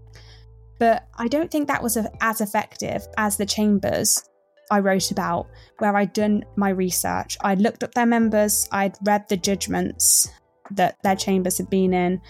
But 0.79 1.07
I 1.17 1.29
don't 1.29 1.51
think 1.51 1.69
that 1.69 1.83
was 1.83 1.97
as 2.21 2.41
effective 2.41 3.07
as 3.17 3.37
the 3.37 3.47
chambers 3.47 4.23
I 4.71 4.81
wrote 4.81 5.11
about, 5.11 5.47
where 5.79 5.95
I'd 5.97 6.13
done 6.13 6.45
my 6.57 6.71
research. 6.71 7.37
I'd 7.43 7.61
looked 7.61 7.83
up 7.83 7.95
their 7.95 8.07
members, 8.07 8.69
I'd 8.73 8.97
read 9.05 9.29
the 9.29 9.37
judgments 9.37 10.29
that 10.73 10.97
their 11.03 11.17
chambers 11.17 11.59
had 11.59 11.71
been 11.71 11.93
in. 11.95 12.21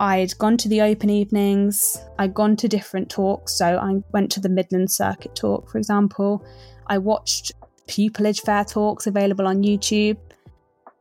I'd 0.00 0.36
gone 0.38 0.56
to 0.58 0.68
the 0.68 0.82
open 0.82 1.10
evenings, 1.10 1.96
I'd 2.18 2.34
gone 2.34 2.56
to 2.56 2.68
different 2.68 3.10
talks. 3.10 3.54
So 3.54 3.78
I 3.78 4.00
went 4.12 4.30
to 4.32 4.40
the 4.40 4.48
Midland 4.48 4.90
Circuit 4.90 5.34
talk, 5.34 5.70
for 5.70 5.78
example. 5.78 6.44
I 6.86 6.98
watched 6.98 7.52
pupillage 7.88 8.42
fair 8.42 8.64
talks 8.64 9.06
available 9.06 9.46
on 9.46 9.62
YouTube. 9.62 10.18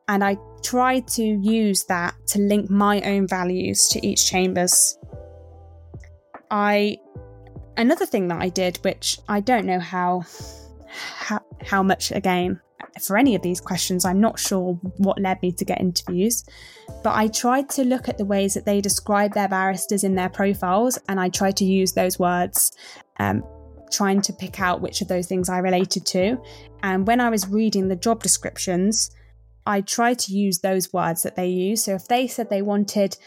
And 0.07 0.23
I 0.23 0.37
tried 0.63 1.07
to 1.09 1.23
use 1.23 1.83
that 1.85 2.15
to 2.27 2.39
link 2.39 2.69
my 2.69 3.01
own 3.01 3.27
values 3.27 3.87
to 3.91 4.05
each 4.05 4.29
chamber's 4.29 4.97
I 6.49 6.97
another 7.75 8.05
thing 8.05 8.27
that 8.29 8.41
I 8.41 8.49
did, 8.49 8.77
which 8.83 9.19
I 9.27 9.39
don't 9.39 9.65
know 9.65 9.79
how 9.79 10.23
how, 10.89 11.41
how 11.65 11.83
much 11.83 12.11
again 12.11 12.61
for 13.01 13.17
any 13.17 13.35
of 13.35 13.41
these 13.43 13.61
questions, 13.61 14.05
I'm 14.05 14.19
not 14.19 14.39
sure 14.39 14.73
what 14.97 15.19
led 15.19 15.41
me 15.43 15.51
to 15.51 15.65
get 15.65 15.79
interviews, 15.79 16.43
but 17.03 17.15
I 17.15 17.27
tried 17.27 17.69
to 17.71 17.83
look 17.83 18.09
at 18.09 18.17
the 18.17 18.25
ways 18.25 18.55
that 18.55 18.65
they 18.65 18.81
describe 18.81 19.33
their 19.33 19.47
barristers 19.47 20.03
in 20.03 20.15
their 20.15 20.29
profiles, 20.29 20.97
and 21.07 21.19
I 21.19 21.29
tried 21.29 21.57
to 21.57 21.65
use 21.65 21.93
those 21.93 22.17
words. 22.17 22.75
Um, 23.19 23.43
trying 23.89 24.21
to 24.21 24.33
pick 24.33 24.59
out 24.59 24.81
which 24.81 25.01
of 25.01 25.07
those 25.07 25.27
things 25.27 25.47
I 25.47 25.59
related 25.59 26.05
to. 26.07 26.37
And 26.83 27.07
when 27.07 27.21
I 27.21 27.29
was 27.29 27.47
reading 27.47 27.87
the 27.87 27.95
job 27.95 28.21
descriptions, 28.21 29.11
I 29.67 29.81
try 29.81 30.13
to 30.13 30.31
use 30.31 30.59
those 30.59 30.93
words 30.93 31.23
that 31.23 31.35
they 31.35 31.49
use. 31.49 31.83
So 31.83 31.95
if 31.95 32.07
they 32.07 32.27
said 32.27 32.49
they 32.49 32.61
wanted 32.61 33.17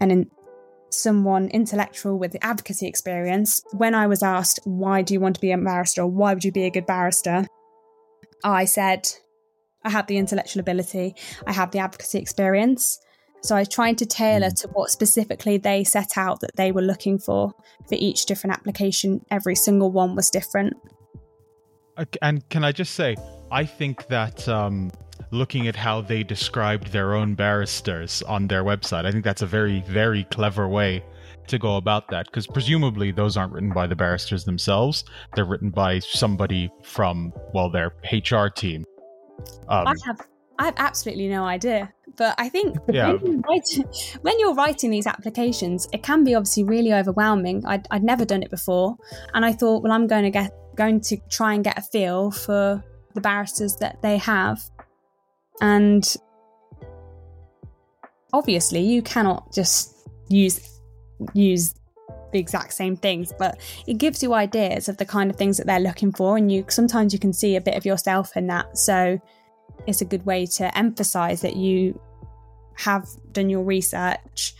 an 0.00 0.30
someone 0.90 1.48
intellectual 1.48 2.16
with 2.16 2.36
advocacy 2.40 2.86
experience, 2.86 3.60
when 3.72 3.94
I 3.94 4.06
was 4.06 4.22
asked, 4.22 4.60
why 4.64 5.02
do 5.02 5.12
you 5.12 5.20
want 5.20 5.34
to 5.34 5.40
be 5.40 5.50
a 5.50 5.58
barrister 5.58 6.02
or 6.02 6.06
why 6.06 6.32
would 6.32 6.44
you 6.44 6.52
be 6.52 6.64
a 6.64 6.70
good 6.70 6.86
barrister? 6.86 7.46
I 8.44 8.64
said, 8.64 9.08
I 9.84 9.90
have 9.90 10.06
the 10.06 10.18
intellectual 10.18 10.60
ability, 10.60 11.16
I 11.46 11.52
have 11.52 11.72
the 11.72 11.80
advocacy 11.80 12.18
experience. 12.20 13.00
So 13.42 13.56
I 13.56 13.60
was 13.60 13.68
trying 13.68 13.96
to 13.96 14.06
tailor 14.06 14.50
to 14.50 14.68
what 14.68 14.90
specifically 14.90 15.58
they 15.58 15.82
set 15.82 16.16
out 16.16 16.40
that 16.40 16.56
they 16.56 16.70
were 16.70 16.82
looking 16.82 17.18
for 17.18 17.52
for 17.88 17.94
each 17.94 18.26
different 18.26 18.54
application. 18.54 19.20
Every 19.30 19.56
single 19.56 19.90
one 19.90 20.14
was 20.14 20.30
different. 20.30 20.74
And 22.22 22.48
can 22.50 22.62
I 22.62 22.72
just 22.72 22.94
say, 22.94 23.16
I 23.50 23.64
think 23.64 24.06
that 24.08 24.48
um, 24.48 24.90
looking 25.30 25.68
at 25.68 25.76
how 25.76 26.00
they 26.00 26.22
described 26.22 26.92
their 26.92 27.14
own 27.14 27.34
barristers 27.34 28.22
on 28.22 28.48
their 28.48 28.64
website, 28.64 29.04
I 29.04 29.12
think 29.12 29.24
that's 29.24 29.42
a 29.42 29.46
very, 29.46 29.82
very 29.88 30.24
clever 30.24 30.68
way 30.68 31.04
to 31.48 31.58
go 31.58 31.76
about 31.76 32.08
that. 32.08 32.26
Because 32.26 32.46
presumably 32.46 33.10
those 33.10 33.36
aren't 33.36 33.52
written 33.52 33.72
by 33.72 33.86
the 33.86 33.96
barristers 33.96 34.44
themselves; 34.44 35.04
they're 35.34 35.44
written 35.44 35.70
by 35.70 35.98
somebody 36.00 36.70
from 36.82 37.32
well, 37.52 37.70
their 37.70 37.92
HR 38.12 38.48
team. 38.48 38.84
Um, 39.68 39.86
I 39.86 39.94
have 40.04 40.20
I 40.58 40.64
have 40.66 40.74
absolutely 40.76 41.28
no 41.28 41.44
idea. 41.44 41.92
But 42.16 42.34
I 42.38 42.48
think 42.48 42.76
Yeah. 42.90 43.12
when, 43.12 43.26
you're 43.26 43.40
writing, 43.40 43.84
when 44.22 44.40
you're 44.40 44.54
writing 44.54 44.90
these 44.90 45.06
applications, 45.06 45.86
it 45.92 46.02
can 46.02 46.24
be 46.24 46.34
obviously 46.34 46.64
really 46.64 46.92
overwhelming. 46.92 47.64
I'd, 47.66 47.86
I'd 47.90 48.02
never 48.02 48.24
done 48.24 48.42
it 48.42 48.50
before, 48.50 48.96
and 49.34 49.44
I 49.44 49.52
thought, 49.52 49.82
well, 49.82 49.92
I'm 49.92 50.06
going 50.06 50.24
to 50.24 50.30
get 50.30 50.52
going 50.76 51.00
to 51.00 51.16
try 51.30 51.54
and 51.54 51.64
get 51.64 51.78
a 51.78 51.82
feel 51.82 52.30
for 52.30 52.84
the 53.14 53.20
barristers 53.20 53.76
that 53.76 54.00
they 54.02 54.18
have, 54.18 54.60
and 55.60 56.16
obviously, 58.32 58.80
you 58.80 59.02
cannot 59.02 59.52
just 59.52 60.08
use 60.28 60.80
use 61.32 61.74
the 62.32 62.38
exact 62.38 62.72
same 62.72 62.96
things, 62.96 63.32
but 63.38 63.60
it 63.86 63.94
gives 63.94 64.22
you 64.22 64.34
ideas 64.34 64.88
of 64.88 64.96
the 64.98 65.04
kind 65.04 65.30
of 65.30 65.36
things 65.36 65.56
that 65.56 65.66
they're 65.66 65.80
looking 65.80 66.12
for, 66.12 66.36
and 66.36 66.50
you 66.50 66.64
sometimes 66.68 67.12
you 67.12 67.18
can 67.18 67.32
see 67.32 67.56
a 67.56 67.60
bit 67.60 67.74
of 67.74 67.86
yourself 67.86 68.36
in 68.36 68.46
that. 68.48 68.76
So 68.76 69.20
it's 69.86 70.00
a 70.00 70.04
good 70.04 70.26
way 70.26 70.46
to 70.46 70.76
emphasize 70.76 71.40
that 71.42 71.56
you 71.56 71.98
have 72.76 73.08
done 73.32 73.48
your 73.48 73.62
research. 73.62 74.54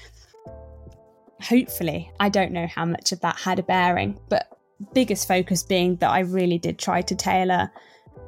Hopefully, 1.43 2.11
I 2.19 2.29
don't 2.29 2.53
know 2.53 2.67
how 2.67 2.87
much 2.87 3.13
of 3.13 3.21
that 3.21 3.39
had 3.39 3.59
a 3.59 3.63
bearing, 3.63 4.19
but 4.29 4.59
biggest 4.95 5.29
focus 5.29 5.63
being 5.63 5.97
that 5.97 6.11
I 6.11 6.21
really 6.21 6.59
did 6.59 6.79
try 6.79 7.03
to 7.03 7.15
tailor 7.15 7.71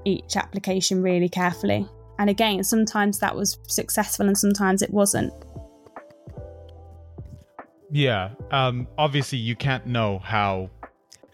each 0.05 0.37
application 0.37 1.03
really 1.03 1.29
carefully. 1.29 1.89
And 2.19 2.29
again, 2.29 2.65
sometimes 2.65 3.19
that 3.21 3.35
was 3.35 3.59
successful 3.69 4.27
and 4.27 4.37
sometimes 4.37 4.83
it 4.83 4.91
wasn't. 4.91 5.33
Yeah. 7.91 8.31
Um, 8.51 8.87
obviously, 8.99 9.39
you 9.39 9.57
can't 9.57 9.87
know 9.87 10.19
how 10.19 10.71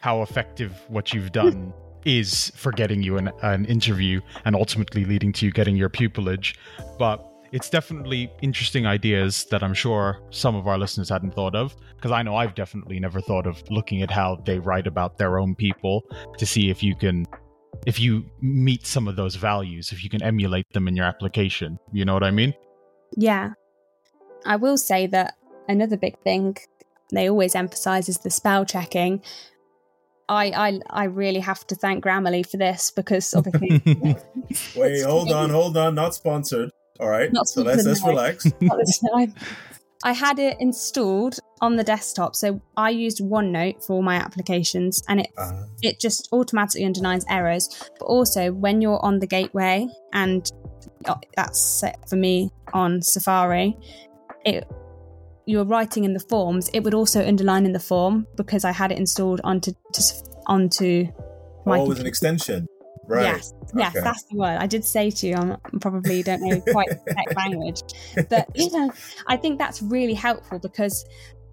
how 0.01 0.23
effective 0.23 0.73
what 0.89 1.13
you've 1.13 1.33
done 1.45 1.73
is 2.05 2.53
for 2.55 2.71
getting 2.71 3.03
you 3.03 3.17
an, 3.17 3.33
an 3.43 3.65
interview 3.65 4.21
and 4.45 4.55
ultimately 4.55 5.07
leading 5.07 5.33
to 5.33 5.47
you 5.47 5.53
getting 5.53 5.75
your 5.75 5.89
pupillage, 5.89 6.55
but 6.99 7.27
it's 7.55 7.71
definitely 7.71 8.31
interesting 8.43 8.85
ideas 8.85 9.47
that 9.53 9.63
I'm 9.63 9.75
sure 9.75 10.21
some 10.31 10.57
of 10.57 10.67
our 10.67 10.77
listeners 10.77 11.09
hadn't 11.09 11.35
thought 11.35 11.55
of. 11.55 11.77
Because 11.95 12.11
I 12.11 12.21
know 12.23 12.35
I've 12.35 12.57
definitely 12.57 12.99
never 12.99 13.21
thought 13.21 13.47
of 13.47 13.63
looking 13.71 14.03
at 14.03 14.11
how 14.11 14.43
they 14.45 14.59
write 14.59 14.89
about 14.89 15.19
their 15.19 15.39
own 15.39 15.55
people 15.55 16.03
to 16.37 16.45
see 16.45 16.69
if 16.69 16.83
you 16.83 16.97
can, 16.97 17.27
if 17.87 18.01
you 18.01 18.25
meet 18.41 18.87
some 18.87 19.09
of 19.09 19.17
those 19.17 19.37
values, 19.37 19.93
if 19.93 20.03
you 20.03 20.11
can 20.11 20.23
emulate 20.23 20.67
them 20.73 20.89
in 20.89 20.97
your 20.97 21.07
application. 21.07 21.79
You 21.93 22.05
know 22.05 22.15
what 22.15 22.25
I 22.25 22.31
mean? 22.31 22.55
Yeah. 23.17 23.53
I 24.47 24.57
will 24.57 24.77
say 24.77 25.07
that 25.09 25.35
another 25.69 25.97
big 25.97 26.19
thing 26.21 26.57
they 27.13 27.29
always 27.29 27.55
emphasize 27.55 28.09
is 28.09 28.19
the 28.19 28.31
spell 28.31 28.65
checking. 28.65 29.23
I, 30.29 30.47
I 30.47 30.81
I 30.91 31.05
really 31.05 31.41
have 31.41 31.67
to 31.67 31.75
thank 31.75 32.03
Grammarly 32.03 32.49
for 32.49 32.57
this 32.57 32.91
because 32.91 33.33
obviously. 33.37 34.17
Wait, 34.75 35.03
hold 35.03 35.31
on, 35.31 35.51
hold 35.51 35.77
on. 35.77 35.95
Not 35.95 36.15
sponsored. 36.15 36.71
All 36.99 37.09
right. 37.09 37.33
Not 37.33 37.47
so 37.47 37.63
let's 37.63 37.85
let's 37.85 38.05
relax. 38.05 38.47
I 40.05 40.13
had 40.13 40.39
it 40.39 40.59
installed 40.61 41.39
on 41.63 41.77
the 41.77 41.83
desktop, 41.83 42.37
so 42.37 42.61
I 42.77 42.91
used 42.91 43.21
OneNote 43.21 43.85
for 43.85 43.95
all 43.95 44.03
my 44.03 44.17
applications, 44.17 45.03
and 45.09 45.21
it 45.21 45.29
uh. 45.39 45.65
it 45.81 45.99
just 45.99 46.29
automatically 46.31 46.85
underlines 46.85 47.25
errors. 47.31 47.91
But 47.99 48.05
also, 48.05 48.53
when 48.53 48.83
you're 48.83 49.03
on 49.03 49.19
the 49.19 49.27
gateway, 49.27 49.89
and 50.13 50.51
that's 51.37 51.59
set 51.59 52.07
for 52.09 52.17
me 52.17 52.51
on 52.75 53.01
Safari, 53.01 53.79
it 54.45 54.71
you're 55.47 55.65
writing 55.65 56.05
in 56.05 56.13
the 56.13 56.21
forms, 56.21 56.69
it 56.73 56.81
would 56.85 56.95
also 56.95 57.27
underline 57.27 57.67
in 57.67 57.73
the 57.73 57.81
form 57.81 58.27
because 58.37 58.65
I 58.65 58.73
had 58.73 58.93
it 58.93 58.99
installed 58.99 59.41
onto 59.43 59.73
to, 59.93 60.03
onto 60.47 61.07
my. 61.67 61.79
Oh, 61.79 61.89
with 61.89 62.01
an 62.01 62.07
extension. 62.07 62.67
Right. 63.07 63.23
Yes, 63.23 63.53
yes, 63.77 63.95
okay. 63.95 64.05
that's 64.05 64.25
the 64.25 64.37
word. 64.37 64.59
I 64.59 64.67
did 64.67 64.85
say 64.85 65.11
to 65.11 65.27
you, 65.27 65.37
I 65.37 65.57
probably 65.81 66.23
don't 66.23 66.43
know 66.43 66.61
quite 66.73 66.89
the 66.89 67.15
tech 67.15 67.37
language, 67.37 67.83
but 68.29 68.49
you 68.55 68.71
know, 68.71 68.93
I 69.27 69.37
think 69.37 69.59
that's 69.59 69.83
really 69.83 70.15
helpful 70.15 70.59
because 70.59 71.05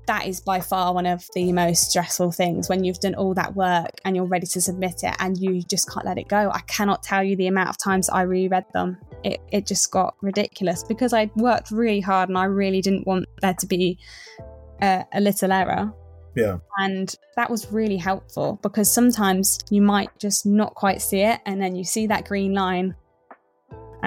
that 0.08 0.26
is 0.26 0.42
by 0.42 0.60
far 0.60 0.94
one 0.94 1.06
of 1.06 1.28
the 1.36 1.54
most 1.54 1.90
stressful 1.90 2.32
things 2.32 2.68
when 2.68 2.84
you've 2.84 3.00
done 3.00 3.16
all 3.16 3.34
that 3.36 3.56
work 3.56 3.92
and 4.04 4.16
you're 4.16 4.26
ready 4.26 4.48
to 4.48 4.60
submit 4.60 5.04
it 5.04 5.16
and 5.20 5.38
you 5.38 5.62
just 5.62 5.90
can't 5.92 6.06
let 6.06 6.18
it 6.18 6.28
go. 6.28 6.50
I 6.52 6.62
cannot 6.62 7.04
tell 7.04 7.24
you 7.24 7.36
the 7.36 7.48
amount 7.48 7.70
of 7.70 7.78
times 7.78 8.10
I 8.10 8.24
reread 8.24 8.66
them 8.74 8.98
it, 9.24 9.40
it 9.52 9.68
just 9.68 9.92
got 9.92 10.16
ridiculous 10.22 10.84
because 10.84 11.14
I 11.14 11.32
worked 11.36 11.72
really 11.72 12.02
hard 12.02 12.30
and 12.30 12.38
I 12.38 12.46
really 12.46 12.82
didn't 12.82 13.06
want 13.06 13.26
there 13.42 13.54
to 13.54 13.66
be 13.66 14.00
a, 14.82 15.06
a 15.14 15.22
little 15.22 15.52
error. 15.52 15.94
Yeah. 16.36 16.58
And 16.78 17.14
that 17.36 17.50
was 17.50 17.72
really 17.72 17.98
helpful 17.98 18.60
because 18.62 18.92
sometimes 18.92 19.60
you 19.70 19.82
might 19.82 20.18
just 20.20 20.46
not 20.46 20.76
quite 20.76 21.02
see 21.02 21.22
it 21.22 21.40
and 21.46 21.62
then 21.62 21.76
you 21.76 21.84
see 21.84 22.08
that 22.08 22.28
green 22.28 22.54
line. 22.54 22.96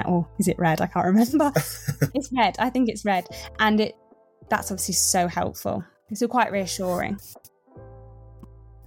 Or 0.05 0.27
is 0.39 0.47
it 0.47 0.57
red? 0.59 0.81
I 0.81 0.87
can't 0.87 1.05
remember. 1.15 1.51
it's 2.13 2.29
red. 2.35 2.55
I 2.59 2.69
think 2.69 2.89
it's 2.89 3.05
red. 3.05 3.27
And 3.59 3.79
it 3.79 3.95
that's 4.49 4.71
obviously 4.71 4.93
so 4.93 5.27
helpful. 5.27 5.83
It's 6.09 6.23
quite 6.27 6.51
reassuring. 6.51 7.19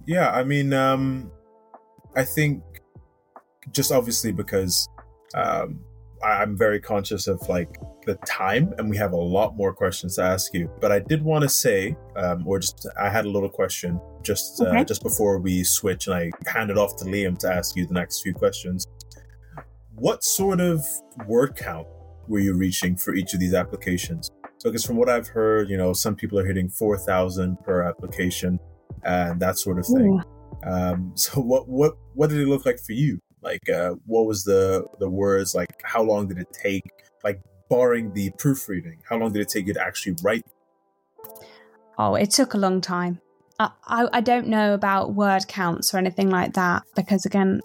Yeah, 0.05 0.31
I 0.31 0.43
mean, 0.43 0.73
um 0.73 1.31
I 2.15 2.23
think 2.23 2.63
just 3.71 3.91
obviously 3.91 4.31
because 4.31 4.87
um 5.33 5.81
I'm 6.23 6.57
very 6.57 6.79
conscious 6.79 7.27
of 7.27 7.47
like 7.47 7.69
the 8.09 8.15
time, 8.25 8.73
and 8.77 8.89
we 8.89 8.97
have 8.97 9.13
a 9.13 9.17
lot 9.17 9.55
more 9.55 9.73
questions 9.73 10.15
to 10.15 10.23
ask 10.23 10.53
you. 10.53 10.69
But 10.81 10.91
I 10.91 10.99
did 10.99 11.21
want 11.21 11.43
to 11.43 11.49
say, 11.49 11.95
um, 12.15 12.45
or 12.47 12.59
just 12.59 12.87
I 12.99 13.09
had 13.09 13.25
a 13.25 13.29
little 13.29 13.49
question 13.49 13.99
just 14.23 14.61
uh, 14.61 14.65
okay. 14.65 14.83
just 14.83 15.03
before 15.03 15.37
we 15.37 15.63
switch, 15.63 16.07
and 16.07 16.15
I 16.15 16.31
hand 16.47 16.71
it 16.71 16.77
off 16.77 16.95
to 16.97 17.05
Liam 17.05 17.37
to 17.39 17.53
ask 17.53 17.75
you 17.75 17.85
the 17.85 17.93
next 17.93 18.21
few 18.21 18.33
questions. 18.33 18.87
What 19.95 20.23
sort 20.23 20.59
of 20.59 20.85
word 21.27 21.55
count 21.55 21.87
were 22.27 22.39
you 22.39 22.55
reaching 22.55 22.95
for 22.95 23.13
each 23.13 23.33
of 23.33 23.39
these 23.39 23.53
applications? 23.53 24.31
So, 24.57 24.69
because 24.69 24.83
from 24.83 24.97
what 24.97 25.09
I've 25.09 25.27
heard, 25.27 25.69
you 25.69 25.77
know, 25.77 25.93
some 25.93 26.15
people 26.15 26.39
are 26.39 26.45
hitting 26.45 26.67
four 26.69 26.97
thousand 26.97 27.57
per 27.63 27.83
application, 27.83 28.59
and 29.03 29.39
that 29.39 29.59
sort 29.59 29.77
of 29.77 29.85
thing. 29.85 30.21
Um, 30.63 31.11
so, 31.15 31.41
what 31.41 31.67
what 31.67 31.93
what 32.15 32.29
did 32.29 32.39
it 32.39 32.47
look 32.47 32.65
like 32.65 32.79
for 32.79 32.93
you? 32.93 33.19
Like, 33.41 33.69
uh, 33.69 33.91
what 34.05 34.25
was 34.25 34.43
the 34.43 34.85
the 34.99 35.09
words? 35.09 35.53
Like, 35.53 35.81
how 35.83 36.01
long 36.03 36.27
did 36.27 36.39
it 36.39 36.47
take? 36.51 36.83
Like, 37.23 37.41
barring 37.69 38.13
the 38.13 38.31
proofreading, 38.31 38.97
how 39.07 39.17
long 39.17 39.31
did 39.31 39.41
it 39.41 39.49
take 39.49 39.67
you 39.67 39.73
to 39.73 39.81
actually 39.81 40.15
write? 40.23 40.45
Oh, 41.97 42.15
it 42.15 42.31
took 42.31 42.53
a 42.53 42.57
long 42.57 42.81
time. 42.81 43.19
I, 43.59 43.71
I, 43.85 44.07
I 44.13 44.21
don't 44.21 44.47
know 44.47 44.73
about 44.73 45.13
word 45.13 45.47
counts 45.47 45.93
or 45.93 45.97
anything 45.97 46.29
like 46.29 46.53
that 46.53 46.83
because 46.95 47.25
again, 47.25 47.61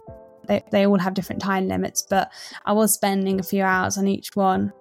they 0.46 0.62
they 0.70 0.86
all 0.86 0.98
have 0.98 1.14
different 1.14 1.40
time 1.40 1.68
limits. 1.68 2.06
But 2.08 2.30
I 2.66 2.72
was 2.72 2.92
spending 2.92 3.40
a 3.40 3.44
few 3.44 3.62
hours 3.62 3.96
on 3.96 4.08
each 4.08 4.34
one. 4.34 4.72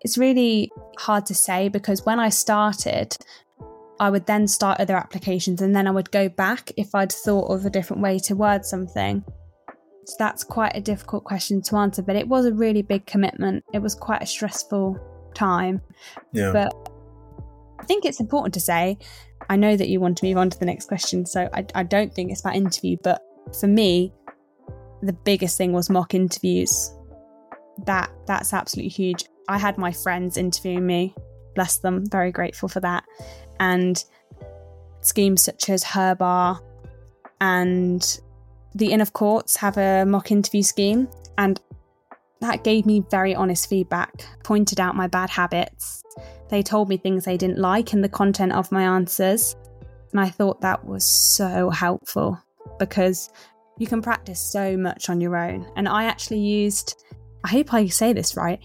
It's 0.00 0.18
really 0.18 0.70
hard 0.98 1.26
to 1.26 1.34
say 1.34 1.68
because 1.68 2.04
when 2.04 2.20
I 2.20 2.28
started, 2.28 3.16
I 3.98 4.10
would 4.10 4.26
then 4.26 4.46
start 4.48 4.80
other 4.80 4.96
applications 4.96 5.62
and 5.62 5.74
then 5.74 5.86
I 5.86 5.90
would 5.90 6.10
go 6.10 6.28
back 6.28 6.70
if 6.76 6.94
I'd 6.94 7.12
thought 7.12 7.52
of 7.52 7.64
a 7.64 7.70
different 7.70 8.02
way 8.02 8.18
to 8.20 8.34
word 8.36 8.64
something. 8.64 9.24
That's 10.18 10.44
quite 10.44 10.76
a 10.76 10.80
difficult 10.80 11.24
question 11.24 11.62
to 11.62 11.76
answer, 11.76 12.02
but 12.02 12.16
it 12.16 12.28
was 12.28 12.46
a 12.46 12.52
really 12.52 12.82
big 12.82 13.06
commitment. 13.06 13.64
It 13.72 13.80
was 13.80 13.94
quite 13.94 14.22
a 14.22 14.26
stressful 14.26 14.98
time. 15.34 15.80
Yeah. 16.32 16.52
But 16.52 16.72
I 17.78 17.84
think 17.84 18.04
it's 18.04 18.20
important 18.20 18.54
to 18.54 18.60
say, 18.60 18.98
I 19.48 19.56
know 19.56 19.76
that 19.76 19.88
you 19.88 20.00
want 20.00 20.18
to 20.18 20.26
move 20.26 20.36
on 20.36 20.50
to 20.50 20.58
the 20.58 20.64
next 20.64 20.86
question, 20.86 21.26
so 21.26 21.48
I, 21.52 21.66
I 21.74 21.82
don't 21.82 22.14
think 22.14 22.30
it's 22.30 22.40
about 22.40 22.56
interview, 22.56 22.96
but 23.02 23.22
for 23.60 23.66
me, 23.66 24.12
the 25.02 25.12
biggest 25.12 25.58
thing 25.58 25.72
was 25.72 25.90
mock 25.90 26.14
interviews. 26.14 26.92
That 27.86 28.10
that's 28.26 28.52
absolutely 28.54 28.90
huge. 28.90 29.24
I 29.48 29.58
had 29.58 29.76
my 29.76 29.92
friends 29.92 30.36
interviewing 30.36 30.86
me, 30.86 31.14
bless 31.54 31.78
them, 31.78 32.04
very 32.06 32.32
grateful 32.32 32.68
for 32.68 32.80
that. 32.80 33.04
And 33.60 34.02
schemes 35.02 35.42
such 35.42 35.68
as 35.68 35.84
Herbar 35.84 36.60
and 37.40 38.20
the 38.74 38.92
Inn 38.92 39.00
of 39.00 39.12
Courts 39.12 39.56
have 39.56 39.76
a 39.76 40.04
mock 40.04 40.30
interview 40.30 40.62
scheme, 40.62 41.08
and 41.38 41.60
that 42.40 42.64
gave 42.64 42.86
me 42.86 43.04
very 43.10 43.34
honest 43.34 43.68
feedback, 43.68 44.26
pointed 44.42 44.80
out 44.80 44.96
my 44.96 45.06
bad 45.06 45.30
habits. 45.30 46.02
They 46.50 46.62
told 46.62 46.88
me 46.88 46.96
things 46.96 47.24
they 47.24 47.36
didn't 47.36 47.58
like 47.58 47.92
in 47.92 48.02
the 48.02 48.08
content 48.08 48.52
of 48.52 48.70
my 48.70 48.82
answers. 48.82 49.56
And 50.12 50.20
I 50.20 50.28
thought 50.28 50.60
that 50.60 50.84
was 50.84 51.04
so 51.04 51.70
helpful 51.70 52.38
because 52.78 53.30
you 53.78 53.86
can 53.86 54.02
practice 54.02 54.40
so 54.40 54.76
much 54.76 55.08
on 55.08 55.20
your 55.20 55.36
own. 55.36 55.66
And 55.76 55.88
I 55.88 56.04
actually 56.04 56.40
used, 56.40 57.02
I 57.44 57.48
hope 57.48 57.72
I 57.72 57.86
say 57.86 58.12
this 58.12 58.36
right, 58.36 58.60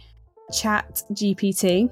Chat 0.52 1.04
GPT. 1.14 1.90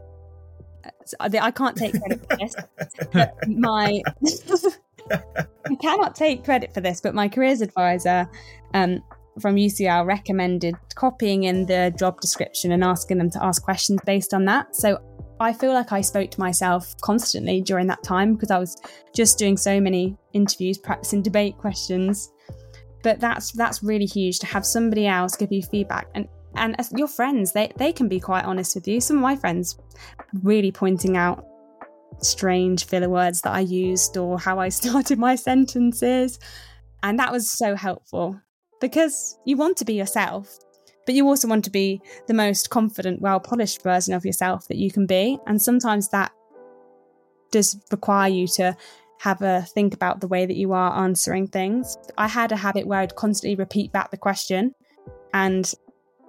Uh, 1.20 1.30
I 1.42 1.52
can't 1.52 1.76
take 1.76 2.00
credit 2.00 2.20
for 2.30 2.38
this, 2.38 2.56
but 3.14 3.48
my 3.48 4.02
I 5.12 5.76
cannot 5.82 6.16
take 6.16 6.44
credit 6.44 6.74
for 6.74 6.82
this, 6.82 7.02
but 7.02 7.14
my 7.14 7.28
careers 7.28 7.62
advisor 7.62 8.30
um, 8.74 9.02
from 9.40 9.56
UCL 9.56 10.06
recommended 10.06 10.76
copying 10.96 11.44
in 11.44 11.66
the 11.66 11.94
job 11.98 12.20
description 12.22 12.72
and 12.72 12.84
asking 12.84 13.18
them 13.18 13.30
to 13.32 13.44
ask 13.44 13.62
questions 13.64 14.00
based 14.06 14.34
on 14.34 14.46
that. 14.46 14.76
So 14.76 15.00
I 15.40 15.54
feel 15.54 15.74
like 15.74 15.92
I 15.92 16.02
spoke 16.02 16.32
to 16.32 16.40
myself 16.40 16.96
constantly 17.02 17.62
during 17.62 17.88
that 17.88 18.04
time 18.04 18.34
because 18.34 18.52
I 18.52 18.58
was 18.58 18.76
just 19.14 19.38
doing 19.38 19.58
so 19.58 19.80
many 19.80 20.18
interviews, 20.34 20.78
practicing 20.78 21.22
debate 21.22 21.58
questions. 21.58 22.32
But 23.04 23.20
that's 23.20 23.52
that's 23.52 23.84
really 23.84 24.06
huge 24.06 24.40
to 24.40 24.48
have 24.48 24.66
somebody 24.66 25.06
else 25.06 25.36
give 25.36 25.52
you 25.52 25.62
feedback 25.62 26.08
and 26.16 26.28
and 26.56 26.76
your 26.96 27.08
friends 27.08 27.52
they 27.52 27.72
they 27.78 27.94
can 27.94 28.08
be 28.08 28.20
quite 28.20 28.46
honest 28.46 28.74
with 28.76 28.88
you. 28.88 29.00
Some 29.00 29.18
of 29.18 29.22
my 29.22 29.36
friends 29.36 29.78
really 30.42 30.72
pointing 30.72 31.16
out 31.16 31.46
strange 32.20 32.86
filler 32.86 33.10
words 33.10 33.42
that 33.42 33.54
I 33.54 33.62
used 33.62 34.18
or 34.18 34.40
how 34.40 34.60
I 34.60 34.70
started 34.80 35.20
my 35.20 35.36
sentences. 35.36 36.40
And 37.04 37.20
that 37.20 37.32
was 37.32 37.50
so 37.50 37.76
helpful 37.76 38.40
because 38.82 39.38
you 39.46 39.58
want 39.58 39.78
to 39.78 39.86
be 39.86 39.94
yourself, 39.94 40.58
but 41.06 41.16
you 41.16 41.28
also 41.28 41.48
want 41.48 41.64
to 41.66 41.72
be 41.72 42.02
the 42.28 42.34
most 42.34 42.70
confident, 42.70 43.22
well 43.22 43.40
polished 43.40 43.84
version 43.84 44.14
of 44.14 44.26
yourself 44.26 44.68
that 44.68 44.78
you 44.78 44.92
can 44.92 45.06
be. 45.06 45.40
And 45.48 45.62
sometimes 45.62 46.10
that 46.10 46.32
does 47.52 47.78
require 47.92 48.30
you 48.30 48.48
to 48.48 48.76
have 49.20 49.42
a 49.42 49.62
think 49.62 49.94
about 49.94 50.22
the 50.22 50.28
way 50.28 50.46
that 50.46 50.58
you 50.58 50.74
are 50.74 51.04
answering 51.04 51.48
things. 51.48 51.98
I 52.18 52.28
had 52.28 52.52
a 52.52 52.58
habit 52.58 52.86
where 52.86 53.00
I'd 53.00 53.16
constantly 53.16 53.56
repeat 53.56 53.92
back 53.92 54.12
the 54.12 54.18
question, 54.18 54.76
and 55.34 55.72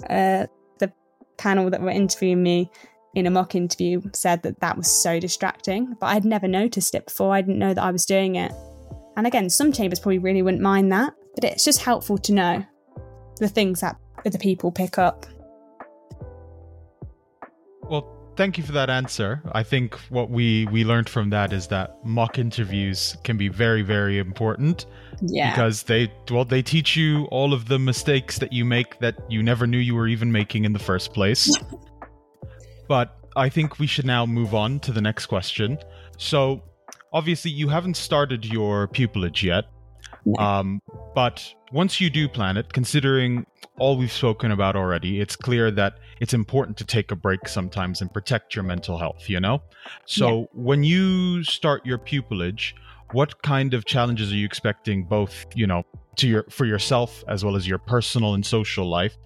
uh, 0.08 0.46
the 0.78 0.92
panel 1.36 1.70
that 1.70 1.82
were 1.82 1.90
interviewing 1.90 2.42
me 2.42 2.70
in 3.14 3.26
a 3.26 3.30
mock 3.30 3.54
interview 3.54 4.02
said 4.12 4.42
that 4.42 4.60
that 4.60 4.76
was 4.76 4.88
so 4.88 5.18
distracting, 5.18 5.96
but 6.00 6.06
I'd 6.06 6.24
never 6.24 6.46
noticed 6.46 6.94
it 6.94 7.06
before. 7.06 7.34
I 7.34 7.40
didn't 7.40 7.58
know 7.58 7.74
that 7.74 7.82
I 7.82 7.90
was 7.90 8.04
doing 8.04 8.36
it. 8.36 8.52
And 9.16 9.26
again, 9.26 9.50
some 9.50 9.72
chambers 9.72 9.98
probably 9.98 10.18
really 10.18 10.42
wouldn't 10.42 10.62
mind 10.62 10.92
that, 10.92 11.14
but 11.34 11.44
it's 11.44 11.64
just 11.64 11.80
helpful 11.80 12.18
to 12.18 12.32
know 12.32 12.64
the 13.38 13.48
things 13.48 13.80
that 13.80 13.96
other 14.24 14.38
people 14.38 14.70
pick 14.70 14.98
up. 14.98 15.26
Well, 17.82 18.18
thank 18.36 18.58
you 18.58 18.64
for 18.64 18.72
that 18.72 18.90
answer. 18.90 19.42
I 19.52 19.62
think 19.62 19.94
what 20.10 20.30
we 20.30 20.66
we 20.66 20.84
learned 20.84 21.08
from 21.08 21.30
that 21.30 21.52
is 21.52 21.66
that 21.68 21.96
mock 22.04 22.38
interviews 22.38 23.16
can 23.24 23.36
be 23.36 23.48
very 23.48 23.82
very 23.82 24.18
important. 24.18 24.86
Yeah. 25.20 25.50
Because 25.50 25.82
they 25.84 26.12
well 26.30 26.44
they 26.44 26.62
teach 26.62 26.96
you 26.96 27.24
all 27.26 27.52
of 27.52 27.66
the 27.66 27.78
mistakes 27.78 28.38
that 28.38 28.52
you 28.52 28.64
make 28.64 28.98
that 29.00 29.16
you 29.28 29.42
never 29.42 29.66
knew 29.66 29.78
you 29.78 29.94
were 29.94 30.06
even 30.06 30.30
making 30.30 30.64
in 30.64 30.72
the 30.72 30.78
first 30.78 31.12
place. 31.12 31.50
but 32.88 33.16
I 33.36 33.48
think 33.48 33.78
we 33.78 33.86
should 33.86 34.06
now 34.06 34.26
move 34.26 34.54
on 34.54 34.80
to 34.80 34.92
the 34.92 35.00
next 35.00 35.26
question. 35.26 35.78
So, 36.16 36.62
obviously 37.12 37.50
you 37.50 37.68
haven't 37.68 37.96
started 37.96 38.44
your 38.44 38.88
pupillage 38.88 39.42
yet. 39.42 39.64
Um, 40.38 40.82
but 41.14 41.54
once 41.72 42.00
you 42.00 42.10
do 42.10 42.28
plan 42.28 42.56
it, 42.56 42.72
considering 42.72 43.46
all 43.78 43.96
we've 43.96 44.12
spoken 44.12 44.50
about 44.50 44.76
already, 44.76 45.20
it's 45.20 45.36
clear 45.36 45.70
that 45.70 45.94
it's 46.20 46.34
important 46.34 46.76
to 46.78 46.84
take 46.84 47.10
a 47.10 47.16
break 47.16 47.48
sometimes 47.48 48.00
and 48.02 48.12
protect 48.12 48.54
your 48.54 48.64
mental 48.64 48.98
health, 48.98 49.30
you 49.30 49.40
know? 49.40 49.62
So 50.04 50.40
Yeah. 50.40 50.46
when 50.52 50.84
you 50.84 51.42
start 51.44 51.86
your 51.86 51.98
pupillage, 51.98 52.74
what 53.12 53.42
kind 53.42 53.72
of 53.72 53.86
challenges 53.86 54.32
are 54.32 54.36
you 54.36 54.44
expecting 54.44 55.04
both, 55.04 55.46
you 55.54 55.66
know, 55.66 55.84
to 56.16 56.28
your 56.28 56.44
for 56.50 56.66
yourself 56.66 57.24
as 57.28 57.44
well 57.44 57.56
as 57.56 57.66
your 57.66 57.78
personal 57.78 58.34
and 58.34 58.44
social 58.44 58.86
life? 58.86 59.16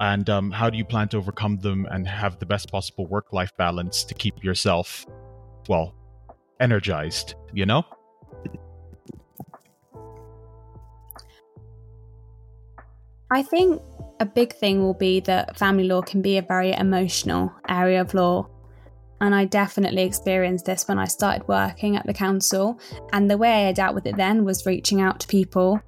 And 0.00 0.30
um, 0.30 0.50
how 0.50 0.70
do 0.70 0.78
you 0.78 0.84
plan 0.84 1.08
to 1.08 1.18
overcome 1.18 1.58
them 1.58 1.86
and 1.90 2.08
have 2.08 2.38
the 2.38 2.46
best 2.46 2.72
possible 2.72 3.06
work 3.06 3.34
life 3.34 3.54
balance 3.58 4.02
to 4.04 4.14
keep 4.14 4.42
yourself, 4.42 5.06
well, 5.68 5.94
energized, 6.58 7.34
you 7.52 7.66
know? 7.66 7.84
I 13.30 13.42
think 13.42 13.80
a 14.20 14.26
big 14.26 14.54
thing 14.54 14.82
will 14.82 14.94
be 14.94 15.20
that 15.20 15.58
family 15.58 15.84
law 15.84 16.00
can 16.00 16.22
be 16.22 16.38
a 16.38 16.42
very 16.42 16.72
emotional 16.72 17.52
area 17.68 18.00
of 18.00 18.14
law. 18.14 18.48
And 19.20 19.34
I 19.34 19.44
definitely 19.44 20.02
experienced 20.02 20.64
this 20.64 20.88
when 20.88 20.98
I 20.98 21.04
started 21.04 21.46
working 21.46 21.96
at 21.96 22.06
the 22.06 22.14
council. 22.14 22.80
And 23.12 23.30
the 23.30 23.36
way 23.36 23.68
I 23.68 23.72
dealt 23.72 23.94
with 23.94 24.06
it 24.06 24.16
then 24.16 24.44
was 24.44 24.64
reaching 24.64 25.02
out 25.02 25.20
to 25.20 25.28
people, 25.28 25.80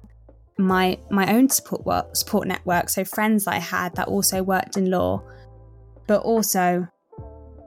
my 0.57 0.99
my 1.09 1.33
own 1.33 1.49
support 1.49 1.85
work, 1.85 2.15
support 2.15 2.47
network, 2.47 2.89
so 2.89 3.03
friends 3.03 3.47
I 3.47 3.57
had 3.57 3.95
that 3.95 4.07
also 4.07 4.43
worked 4.43 4.77
in 4.77 4.89
law, 4.89 5.23
but 6.07 6.21
also 6.21 6.87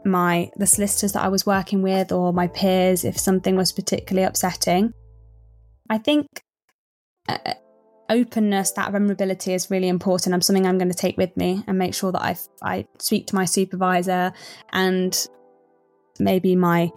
my 0.05 0.51
the 0.57 0.66
solicitors 0.66 1.12
that 1.12 1.22
I 1.22 1.29
was 1.29 1.44
working 1.44 1.83
with 1.83 2.12
or 2.12 2.33
my 2.33 2.46
peers 2.46 3.05
if 3.05 3.18
something 3.18 3.57
was 3.57 3.72
particularly 3.72 4.27
upsetting. 4.27 4.92
I 5.90 5.99
think 5.99 6.27
uh, 7.29 7.55
openness, 8.09 8.72
that 8.72 8.92
vulnerability 8.92 9.53
is 9.53 9.70
really 9.70 9.88
important. 9.88 10.35
I'm 10.35 10.40
something 10.40 10.66
I'm 10.66 10.79
going 10.79 10.90
to 10.90 10.94
take 10.94 11.16
with 11.16 11.37
me 11.37 11.64
and 11.66 11.79
make 11.79 11.94
sure 11.94 12.12
that 12.12 12.22
I 12.22 12.37
I 12.62 12.87
speak 12.99 13.27
to 13.29 13.35
my 13.35 13.44
supervisor 13.44 14.33
and 14.72 15.27
maybe 16.18 16.57
my 16.57 16.92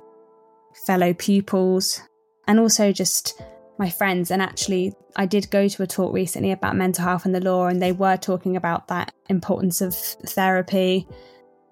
fellow 0.86 1.14
pupils 1.14 2.02
and 2.48 2.60
also 2.60 2.92
just 2.92 3.42
my 3.80 3.90
friends. 3.90 4.30
And 4.30 4.42
actually, 4.42 4.94
I 5.16 5.26
did 5.26 5.50
go 5.50 5.68
to 5.68 5.84
a 5.84 5.88
talk 5.88 6.14
recently 6.14 6.52
about 6.52 6.76
mental 6.76 7.06
health 7.06 7.26
and 7.26 7.34
the 7.34 7.40
law, 7.40 7.68
and 7.68 7.82
they 7.82 7.92
were 7.92 8.18
talking 8.18 8.56
about 8.56 8.90
that 8.90 9.14
importance 9.30 9.82
of 9.82 9.96
therapy. 9.96 11.08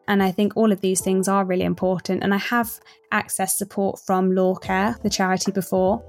And 0.08 0.24
I 0.24 0.32
think 0.32 0.54
all 0.56 0.72
of 0.72 0.82
these 0.82 1.02
things 1.02 1.28
are 1.28 1.46
really 1.46 1.66
important. 1.66 2.24
And 2.24 2.34
I 2.34 2.38
have 2.38 2.80
access 3.12 3.58
support 3.58 4.00
from 4.00 4.32
LawCare, 4.32 5.00
the 5.04 5.10
charity 5.10 5.52
before 5.52 6.02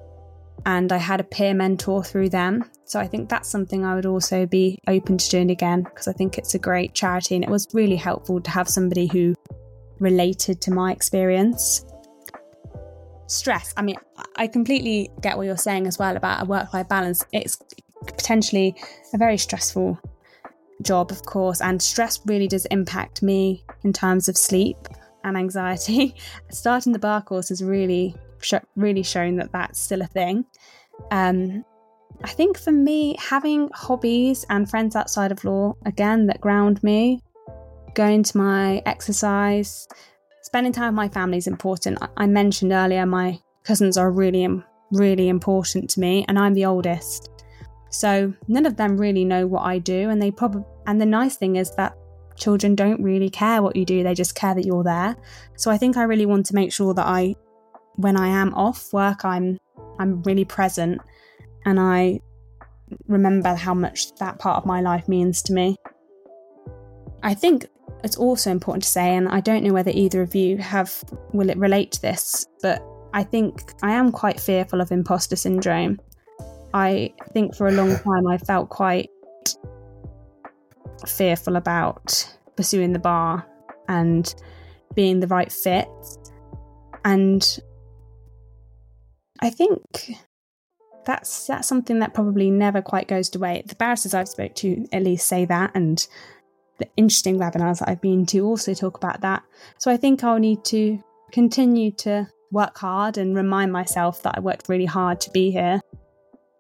and 0.67 0.93
I 0.93 0.97
had 0.97 1.21
a 1.21 1.25
peer 1.25 1.55
mentor 1.55 2.03
through 2.03 2.31
them. 2.31 2.65
So 2.85 2.99
I 3.01 3.07
think 3.07 3.29
that's 3.29 3.49
something 3.49 3.85
I 3.85 3.95
would 3.95 4.07
also 4.07 4.47
be 4.47 4.79
open 4.87 5.19
to 5.19 5.29
doing 5.29 5.51
again 5.51 5.83
because 5.83 6.09
I 6.09 6.13
think 6.13 6.39
it's 6.39 6.55
a 6.55 6.59
great 6.59 6.95
charity 6.95 7.35
and 7.35 7.45
it 7.45 7.51
was 7.51 7.67
really 7.73 7.97
helpful 7.97 8.41
to 8.41 8.51
have 8.51 8.69
somebody 8.69 9.07
who 9.07 9.35
related 9.99 10.61
to 10.63 10.71
my 10.71 10.93
experience. 10.93 11.85
Stress. 13.29 13.73
I 13.77 13.83
mean, 13.83 13.97
I 14.37 14.47
completely 14.47 15.11
get 15.21 15.37
what 15.37 15.47
you're 15.47 15.57
saying 15.57 15.87
as 15.87 15.99
well 15.99 16.17
about 16.17 16.43
a 16.43 16.45
work 16.47 16.73
life 16.73 16.89
balance. 16.89 17.25
It's 17.33 17.59
potentially 18.07 18.75
a 19.13 19.19
very 19.19 19.39
stressful 19.39 19.99
job, 20.83 21.11
of 21.11 21.23
course, 21.23 21.61
and 21.61 21.81
stress 21.83 22.21
really 22.27 22.49
does 22.49 22.65
impact 22.67 23.23
me 23.23 23.65
in 23.85 23.93
terms 23.93 24.29
of 24.29 24.37
sleep 24.37 24.77
and 25.25 25.37
anxiety. 25.37 26.15
Starting 26.51 26.93
the 26.93 26.99
bar 26.99 27.23
course 27.23 27.51
has 27.51 27.63
really, 27.63 28.17
really 28.77 29.03
shown 29.03 29.37
that 29.37 29.53
that's 29.53 29.79
still 29.79 30.03
a 30.03 30.07
thing. 30.07 30.45
Um, 31.11 31.65
I 32.25 32.29
think 32.29 32.59
for 32.59 32.73
me, 32.73 33.17
having 33.19 33.69
hobbies 33.75 34.45
and 34.51 34.69
friends 34.69 34.97
outside 34.97 35.33
of 35.33 35.45
law, 35.45 35.77
again, 35.85 36.27
that 36.27 36.41
ground 36.41 36.83
me, 36.83 37.23
going 37.95 38.23
to 38.23 38.39
my 38.39 38.83
exercise, 38.87 39.87
spending 40.49 40.73
time 40.73 40.95
with 40.95 40.97
my 40.97 41.09
family 41.11 41.37
is 41.37 41.47
important. 41.47 41.99
I, 42.17 42.27
mentioned 42.27 42.73
earlier 42.73 43.05
my 43.05 43.39
cousins 43.65 43.99
are 43.99 44.11
really, 44.11 44.49
really 44.91 45.29
important 45.29 45.91
to 45.91 46.01
me, 46.01 46.25
and 46.27 46.39
I'm 46.39 46.55
the 46.55 46.65
oldest. 46.65 47.29
So 47.91 48.33
none 48.49 48.65
of 48.65 48.77
them 48.77 48.97
really 48.97 49.27
know 49.27 49.47
what 49.47 49.65
I 49.65 49.79
do, 49.79 50.09
and 50.09 50.23
they 50.23 50.31
probably. 50.31 50.65
And 50.87 50.99
the 50.99 51.05
nice 51.05 51.37
thing 51.37 51.57
is 51.57 51.75
that 51.77 51.95
children 52.37 52.75
don't 52.75 53.03
really 53.03 53.29
care 53.29 53.61
what 53.63 53.77
you 53.77 53.85
do; 53.85 54.03
they 54.03 54.15
just 54.15 54.35
care 54.35 54.55
that 54.55 54.65
you're 54.65 54.83
there. 54.83 55.17
So 55.57 55.71
I 55.71 55.77
think 55.77 55.99
I 55.99 56.05
really 56.05 56.25
want 56.25 56.47
to 56.47 56.55
make 56.55 56.73
sure 56.73 56.95
that 56.95 57.07
I, 57.07 57.35
when 57.97 58.17
I 58.17 58.29
am 58.29 58.55
off 58.55 58.91
work, 58.91 59.27
I'm 59.27 59.59
I'm 59.99 60.23
really 60.23 60.47
present, 60.47 60.99
and 61.67 61.79
I 61.79 62.21
remember 63.07 63.55
how 63.55 63.75
much 63.75 64.15
that 64.15 64.39
part 64.39 64.57
of 64.57 64.65
my 64.65 64.81
life 64.81 65.09
means 65.09 65.43
to 65.43 65.53
me. 65.53 65.77
I 67.23 67.35
think 67.35 67.67
it's 68.05 68.17
also 68.17 68.51
important 68.51 68.85
to 68.85 68.89
say, 68.89 69.15
and 69.17 69.29
I 69.29 69.41
don't 69.41 69.65
know 69.65 69.73
whether 69.73 69.91
either 69.93 70.23
of 70.23 70.35
you 70.35 70.59
have 70.59 71.05
will 71.33 71.51
it 71.51 71.57
relate 71.57 71.93
to 71.93 72.03
this, 72.03 72.47
but 72.63 72.83
I 73.13 73.25
think 73.25 73.73
I 73.83 73.93
am 73.93 74.13
quite 74.13 74.41
fearful 74.41 74.81
of 74.81 74.93
imposter 74.93 75.37
syndrome. 75.37 75.99
I 76.75 77.15
think 77.33 77.55
for 77.57 77.67
a 77.67 77.73
long 77.73 77.97
time 78.05 78.27
I 78.27 78.39
felt 78.39 78.69
quite 78.69 79.11
fearful 81.07 81.57
about 81.57 82.35
pursuing 82.57 82.93
the 82.93 82.99
bar 82.99 83.47
and 83.89 84.35
being 84.95 85.21
the 85.21 85.27
right 85.27 85.51
fit. 85.51 85.89
And 87.05 87.59
I 89.41 89.51
think 89.51 90.13
that's 91.05 91.47
that's 91.47 91.67
something 91.67 92.01
that 92.01 92.15
probably 92.15 92.51
never 92.51 92.83
quite 92.83 93.09
goes 93.09 93.35
away. 93.35 93.63
The 93.67 93.75
barristers 93.77 94.15
I've 94.15 94.29
spoke 94.29 94.55
to 94.57 94.87
at 94.93 95.03
least 95.03 95.27
say 95.27 95.45
that 95.47 95.71
and 95.75 96.07
the 96.79 96.89
interesting 96.97 97.39
webinars 97.39 97.81
that 97.81 97.89
I've 97.89 98.01
been 98.01 98.27
to 98.27 98.41
also 98.41 98.75
talk 98.75 98.97
about 98.97 99.21
that. 99.23 99.43
So 99.79 99.91
I 99.91 99.97
think 99.97 100.23
I'll 100.23 100.39
need 100.39 100.65
to 100.67 101.03
continue 101.33 101.93
to 101.93 102.29
work 102.51 102.79
hard 102.79 103.19
and 103.19 103.37
remind 103.37 103.73
myself 103.73 104.23
that 104.23 104.37
I 104.37 104.41
worked 104.41 104.69
really 104.69 104.87
hard 104.87 105.21
to 105.23 105.31
be 105.31 105.51
here. 105.51 105.81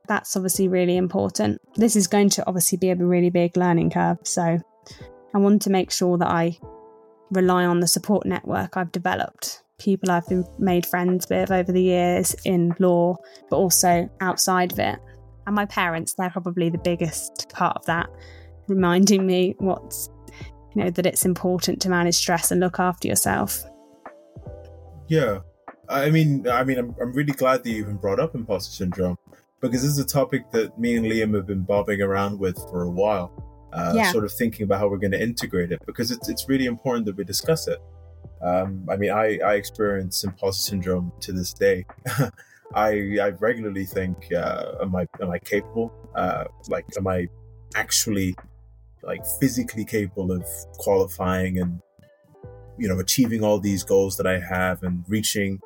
That's 0.06 0.36
obviously 0.36 0.68
really 0.68 0.96
important. 0.96 1.60
This 1.76 1.96
is 1.96 2.06
going 2.06 2.30
to 2.30 2.46
obviously 2.46 2.78
be 2.78 2.90
a 2.90 2.96
really 2.96 3.30
big 3.30 3.56
learning 3.56 3.90
curve. 3.90 4.18
So 4.24 4.58
I 5.34 5.38
want 5.38 5.62
to 5.62 5.70
make 5.70 5.90
sure 5.90 6.18
that 6.18 6.28
I 6.28 6.58
rely 7.30 7.64
on 7.64 7.80
the 7.80 7.86
support 7.86 8.26
network 8.26 8.76
I've 8.76 8.92
developed, 8.92 9.62
people 9.78 10.10
I've 10.10 10.26
been 10.26 10.44
made 10.58 10.86
friends 10.86 11.26
with 11.28 11.50
over 11.50 11.70
the 11.70 11.82
years 11.82 12.34
in 12.44 12.74
law, 12.78 13.16
but 13.50 13.56
also 13.56 14.10
outside 14.20 14.72
of 14.72 14.78
it. 14.78 14.98
And 15.46 15.54
my 15.54 15.66
parents, 15.66 16.14
they're 16.14 16.30
probably 16.30 16.70
the 16.70 16.78
biggest 16.78 17.50
part 17.50 17.76
of 17.76 17.84
that, 17.86 18.08
reminding 18.68 19.26
me 19.26 19.54
what's, 19.58 20.08
you 20.74 20.84
know, 20.84 20.90
that 20.90 21.06
it's 21.06 21.24
important 21.24 21.80
to 21.82 21.88
manage 21.88 22.16
stress 22.16 22.50
and 22.50 22.60
look 22.60 22.78
after 22.78 23.08
yourself. 23.08 23.64
Yeah, 25.08 25.40
I 25.88 26.10
mean, 26.10 26.46
I 26.48 26.64
mean, 26.64 26.78
I'm, 26.78 26.94
I'm 27.00 27.12
really 27.12 27.32
glad 27.32 27.64
that 27.64 27.70
you 27.70 27.78
even 27.78 27.96
brought 27.96 28.20
up 28.20 28.34
imposter 28.34 28.72
syndrome 28.72 29.16
because 29.60 29.82
this 29.82 29.90
is 29.90 29.98
a 29.98 30.06
topic 30.06 30.50
that 30.52 30.78
me 30.78 30.96
and 30.96 31.06
Liam 31.06 31.34
have 31.34 31.46
been 31.46 31.62
bobbing 31.62 32.02
around 32.02 32.38
with 32.38 32.56
for 32.70 32.82
a 32.82 32.90
while. 32.90 33.32
Uh, 33.72 33.92
Yeah. 33.94 34.12
Sort 34.12 34.24
of 34.24 34.32
thinking 34.32 34.64
about 34.64 34.80
how 34.80 34.88
we're 34.88 34.98
going 34.98 35.12
to 35.12 35.22
integrate 35.22 35.72
it 35.72 35.80
because 35.86 36.10
it's 36.10 36.28
it's 36.28 36.48
really 36.48 36.66
important 36.66 37.06
that 37.06 37.16
we 37.16 37.24
discuss 37.24 37.68
it. 37.68 37.78
Um, 38.42 38.86
I 38.88 38.96
mean, 38.96 39.10
I 39.10 39.38
I 39.44 39.54
experience 39.54 40.24
imposter 40.24 40.62
syndrome 40.70 41.12
to 41.20 41.32
this 41.32 41.52
day. 41.52 41.86
I 42.74 43.18
I 43.20 43.28
regularly 43.40 43.86
think, 43.86 44.32
uh, 44.32 44.72
am 44.82 44.94
I 44.94 45.06
am 45.20 45.30
I 45.30 45.38
capable? 45.38 45.92
Uh, 46.14 46.44
like, 46.68 46.86
am 46.96 47.06
I 47.06 47.28
actually 47.74 48.36
like 49.10 49.24
physically 49.40 49.84
capable 49.96 50.30
of 50.38 50.44
qualifying 50.84 51.58
and 51.62 51.80
you 52.78 52.86
know 52.88 52.98
achieving 53.06 53.42
all 53.46 53.58
these 53.58 53.82
goals 53.92 54.12
that 54.18 54.26
I 54.34 54.38
have 54.54 54.82
and 54.86 55.04
reaching 55.08 55.60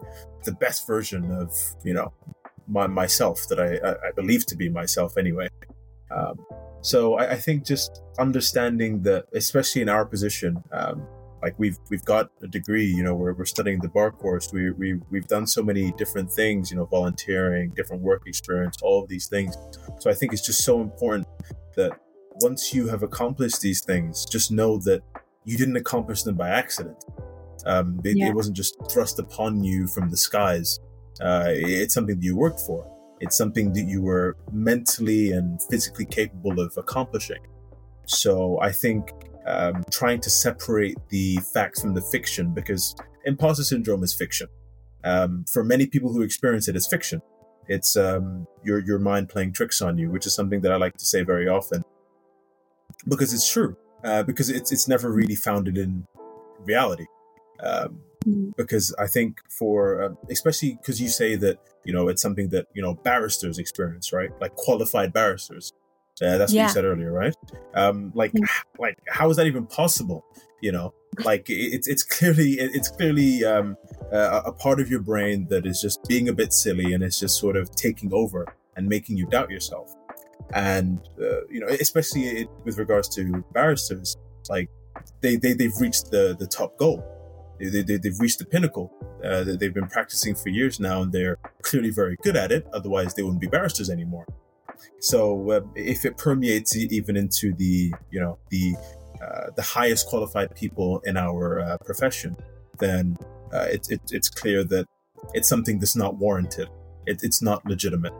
the 0.45 0.53
best 0.64 0.86
version 0.86 1.22
of 1.43 1.51
you 1.84 1.95
know 1.99 2.09
my, 2.68 2.86
myself 2.86 3.38
that 3.51 3.59
I, 3.68 3.70
I- 3.88 4.01
I 4.09 4.11
believe 4.20 4.43
to 4.47 4.57
be 4.62 4.68
myself 4.80 5.11
anyway. 5.18 5.49
Um, 6.16 6.36
so 6.93 7.01
I, 7.22 7.24
I 7.36 7.36
think 7.47 7.59
just 7.74 7.90
understanding 8.18 8.93
that, 9.09 9.22
especially 9.43 9.82
in 9.82 9.88
our 9.88 10.05
position, 10.14 10.53
um, 10.72 10.97
like 11.45 11.55
we've 11.62 11.78
we've 11.90 12.05
got 12.14 12.24
a 12.43 12.49
degree, 12.59 12.86
you 12.99 13.03
know, 13.07 13.14
we're, 13.20 13.34
we're 13.38 13.53
studying 13.57 13.80
the 13.86 13.88
bar 13.97 14.11
course. 14.22 14.47
We 14.53 14.70
we 14.82 14.88
we've 15.12 15.26
done 15.36 15.47
so 15.57 15.62
many 15.70 15.84
different 16.03 16.30
things, 16.40 16.70
you 16.70 16.76
know, 16.78 16.86
volunteering, 16.99 17.70
different 17.78 18.03
work 18.03 18.22
experience, 18.26 18.76
all 18.82 18.99
of 19.03 19.09
these 19.09 19.26
things. 19.34 19.57
So 19.99 20.07
I 20.12 20.14
think 20.14 20.32
it's 20.32 20.47
just 20.51 20.64
so 20.70 20.80
important 20.80 21.26
that 21.76 21.93
once 22.41 22.72
you 22.74 22.89
have 22.89 23.03
accomplished 23.03 23.61
these 23.61 23.83
things, 23.85 24.24
just 24.24 24.51
know 24.51 24.78
that 24.78 25.03
you 25.45 25.57
didn't 25.57 25.76
accomplish 25.76 26.22
them 26.22 26.37
by 26.37 26.49
accident 26.49 27.05
Um, 27.64 28.01
it, 28.05 28.16
Yeah. 28.16 28.28
it 28.28 28.35
wasn't 28.35 28.57
just 28.57 28.74
thrust 28.91 29.18
upon 29.20 29.62
you 29.62 29.87
from 29.87 30.11
the 30.11 30.16
skies. 30.16 30.80
Uh, 31.20 31.45
it's 31.49 31.95
something 31.95 32.16
that 32.16 32.24
you 32.24 32.37
worked 32.37 32.61
for. 32.61 32.85
It's 33.20 33.37
something 33.37 33.72
that 33.74 33.85
you 33.87 34.03
were 34.03 34.37
mentally 34.53 35.30
and 35.30 35.61
physically 35.70 36.05
capable 36.05 36.59
of 36.59 36.74
accomplishing. 36.76 37.39
So 38.07 38.59
I 38.61 38.72
think 38.72 39.12
um, 39.47 39.85
trying 39.93 40.20
to 40.22 40.30
separate 40.30 40.97
the 41.11 41.39
facts 41.55 41.80
from 41.83 41.95
the 41.95 42.03
fiction, 42.03 42.53
because 42.53 42.97
imposter 43.24 43.62
syndrome 43.64 44.03
is 44.03 44.12
fiction. 44.12 44.49
Um, 45.05 45.45
for 45.53 45.62
many 45.62 45.87
people 45.87 46.12
who 46.12 46.22
experience 46.22 46.66
it, 46.68 46.74
it's 46.74 46.89
fiction. 46.89 47.20
It's 47.68 47.97
um, 47.97 48.47
your 48.64 48.80
your 48.80 48.99
mind 48.99 49.28
playing 49.28 49.53
tricks 49.53 49.80
on 49.83 49.99
you, 49.99 50.11
which 50.11 50.26
is 50.26 50.35
something 50.35 50.61
that 50.62 50.72
I 50.72 50.76
like 50.76 50.97
to 50.97 51.07
say 51.07 51.22
very 51.22 51.47
often, 51.49 51.82
because 53.09 53.32
it's 53.32 53.50
true. 53.50 53.76
Uh, 54.05 54.22
because 54.22 54.50
it's 54.50 54.72
it's 54.72 54.88
never 54.88 55.12
really 55.12 55.36
founded 55.36 55.78
in 55.78 56.07
reality. 56.64 57.07
Um, 57.62 58.00
Mm. 58.24 58.55
because 58.57 58.94
I 59.00 59.09
think 59.09 59.40
for 59.50 60.00
uh, 60.00 60.09
especially 60.30 60.74
because 60.80 61.00
you 61.00 61.09
say 61.09 61.34
that 61.34 61.59
you 61.84 61.92
know 61.92 62.07
it's 62.07 62.22
something 62.22 62.50
that 62.50 62.66
you 62.72 62.80
know 62.80 62.94
barristers 62.94 63.59
experience, 63.59 64.12
right? 64.12 64.30
Like 64.40 64.55
qualified 64.55 65.12
barristers. 65.12 65.72
Uh, 66.22 66.38
that's 66.38 66.53
what 66.53 66.62
you 66.62 66.68
said 66.68 66.84
earlier, 66.84 67.11
right? 67.11 67.34
Um, 67.74 68.12
like, 68.14 68.30
Yeah. 68.32 68.46
like 68.78 68.96
how 69.09 69.28
is 69.30 69.36
that 69.38 69.48
even 69.48 69.66
possible? 69.66 70.24
You 70.61 70.70
know, 70.70 70.94
like 71.24 71.46
it's 71.48 71.88
it's 71.88 72.05
clearly 72.05 72.53
it's 72.61 72.88
clearly 72.88 73.44
um, 73.44 73.76
a, 74.12 74.42
a 74.46 74.53
part 74.53 74.78
of 74.80 74.88
your 74.88 75.00
brain 75.00 75.48
that 75.50 75.66
is 75.66 75.80
just 75.80 75.98
being 76.07 76.28
a 76.28 76.32
bit 76.32 76.53
silly 76.53 76.92
and 76.92 77.03
it's 77.03 77.18
just 77.18 77.40
sort 77.40 77.57
of 77.57 77.74
taking 77.74 78.12
over 78.12 78.46
and 78.76 78.88
making 78.88 79.16
you 79.16 79.26
doubt 79.26 79.50
yourself. 79.50 79.96
And 80.55 81.01
uh, 81.20 81.47
you 81.51 81.61
know, 81.61 81.68
especially 81.68 82.22
it, 82.22 82.49
with 82.64 82.78
regards 82.78 83.09
to 83.16 83.45
barristers, 83.53 84.16
like 84.49 84.68
they 85.20 85.36
they 85.36 85.53
they've 85.53 85.76
reached 85.80 86.11
the 86.11 86.36
the 86.38 86.47
top 86.47 86.76
goal. 86.78 87.09
They, 87.59 87.82
they, 87.82 87.97
they've 87.97 88.18
reached 88.18 88.40
the 88.40 88.45
pinnacle 88.45 88.93
uh, 89.24 89.45
that 89.45 89.61
they've 89.61 89.72
been 89.72 89.86
practicing 89.86 90.34
for 90.34 90.49
years 90.49 90.80
now, 90.80 91.03
and 91.03 91.12
they're 91.12 91.38
clearly 91.62 91.90
very 91.90 92.16
good 92.22 92.36
at 92.36 92.51
it. 92.51 92.66
Otherwise, 92.72 93.14
they 93.14 93.22
wouldn't 93.22 93.40
be 93.40 93.47
barristers 93.47 93.88
anymore. 93.88 94.26
So, 94.99 95.51
uh, 95.51 95.61
if 95.76 96.05
it 96.05 96.18
permeates 96.18 96.76
even 96.76 97.16
into 97.16 97.55
the 97.55 97.95
you 98.11 98.20
know 98.20 98.38
the 98.51 98.74
uh, 99.22 99.51
the 99.55 99.62
highest 99.62 100.09
qualified 100.09 100.55
people 100.57 101.01
in 101.05 101.16
our 101.16 101.61
uh, 101.61 101.78
profession, 101.84 102.36
then 102.80 103.16
uh, 103.53 103.66
it, 103.70 103.86
it, 103.90 104.01
it's 104.11 104.28
clear 104.28 104.64
that 104.64 104.86
it's 105.34 105.49
something 105.49 105.78
that's 105.78 105.95
not 105.95 106.16
warranted. 106.16 106.68
It, 107.07 107.20
it's 107.22 107.43
not 107.43 107.64
legitimate. 107.64 108.12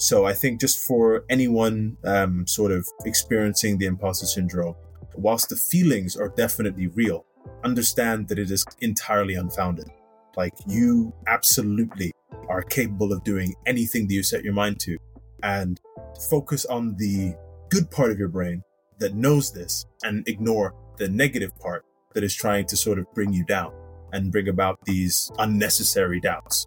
So, 0.00 0.24
I 0.24 0.32
think 0.32 0.60
just 0.60 0.86
for 0.86 1.24
anyone 1.28 1.98
um, 2.04 2.46
sort 2.46 2.72
of 2.72 2.88
experiencing 3.04 3.76
the 3.76 3.84
imposter 3.84 4.24
syndrome, 4.24 4.74
whilst 5.14 5.50
the 5.50 5.56
feelings 5.56 6.16
are 6.16 6.30
definitely 6.30 6.86
real, 6.86 7.26
understand 7.64 8.28
that 8.28 8.38
it 8.38 8.50
is 8.50 8.64
entirely 8.80 9.34
unfounded. 9.34 9.88
Like 10.38 10.54
you 10.66 11.12
absolutely 11.26 12.12
are 12.48 12.62
capable 12.62 13.12
of 13.12 13.22
doing 13.24 13.54
anything 13.66 14.08
that 14.08 14.14
you 14.14 14.22
set 14.22 14.42
your 14.42 14.54
mind 14.54 14.80
to 14.80 14.96
and 15.42 15.78
focus 16.30 16.64
on 16.64 16.96
the 16.96 17.34
good 17.68 17.90
part 17.90 18.10
of 18.10 18.18
your 18.18 18.28
brain 18.28 18.62
that 19.00 19.14
knows 19.14 19.52
this 19.52 19.84
and 20.02 20.26
ignore 20.26 20.74
the 20.96 21.08
negative 21.10 21.56
part 21.58 21.84
that 22.14 22.24
is 22.24 22.34
trying 22.34 22.66
to 22.66 22.76
sort 22.76 22.98
of 22.98 23.04
bring 23.12 23.34
you 23.34 23.44
down 23.44 23.72
and 24.14 24.32
bring 24.32 24.48
about 24.48 24.82
these 24.86 25.30
unnecessary 25.38 26.20
doubts. 26.20 26.66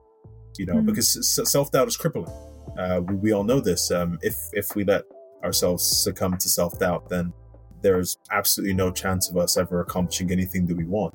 You 0.60 0.68
know, 0.68 0.76
Mhm. 0.76 0.86
because 0.86 1.10
self 1.50 1.72
doubt 1.72 1.88
is 1.88 1.98
crippling. 1.98 2.32
Uh, 2.78 3.02
we, 3.08 3.16
we 3.16 3.32
all 3.32 3.44
know 3.44 3.60
this. 3.60 3.92
Um, 3.92 4.20
if 4.22 4.36
if 4.54 4.76
we 4.76 4.84
let 4.84 5.04
ourselves 5.44 5.84
succumb 5.86 6.38
to 6.38 6.50
self 6.50 6.80
doubt, 6.80 7.10
then 7.10 7.34
there's 7.82 8.18
absolutely 8.32 8.74
no 8.74 8.92
chance 8.92 9.30
of 9.30 9.38
us 9.38 9.58
ever 9.58 9.82
accomplishing 9.82 10.32
anything 10.32 10.66
that 10.68 10.78
we 10.78 10.86
want. 10.86 11.14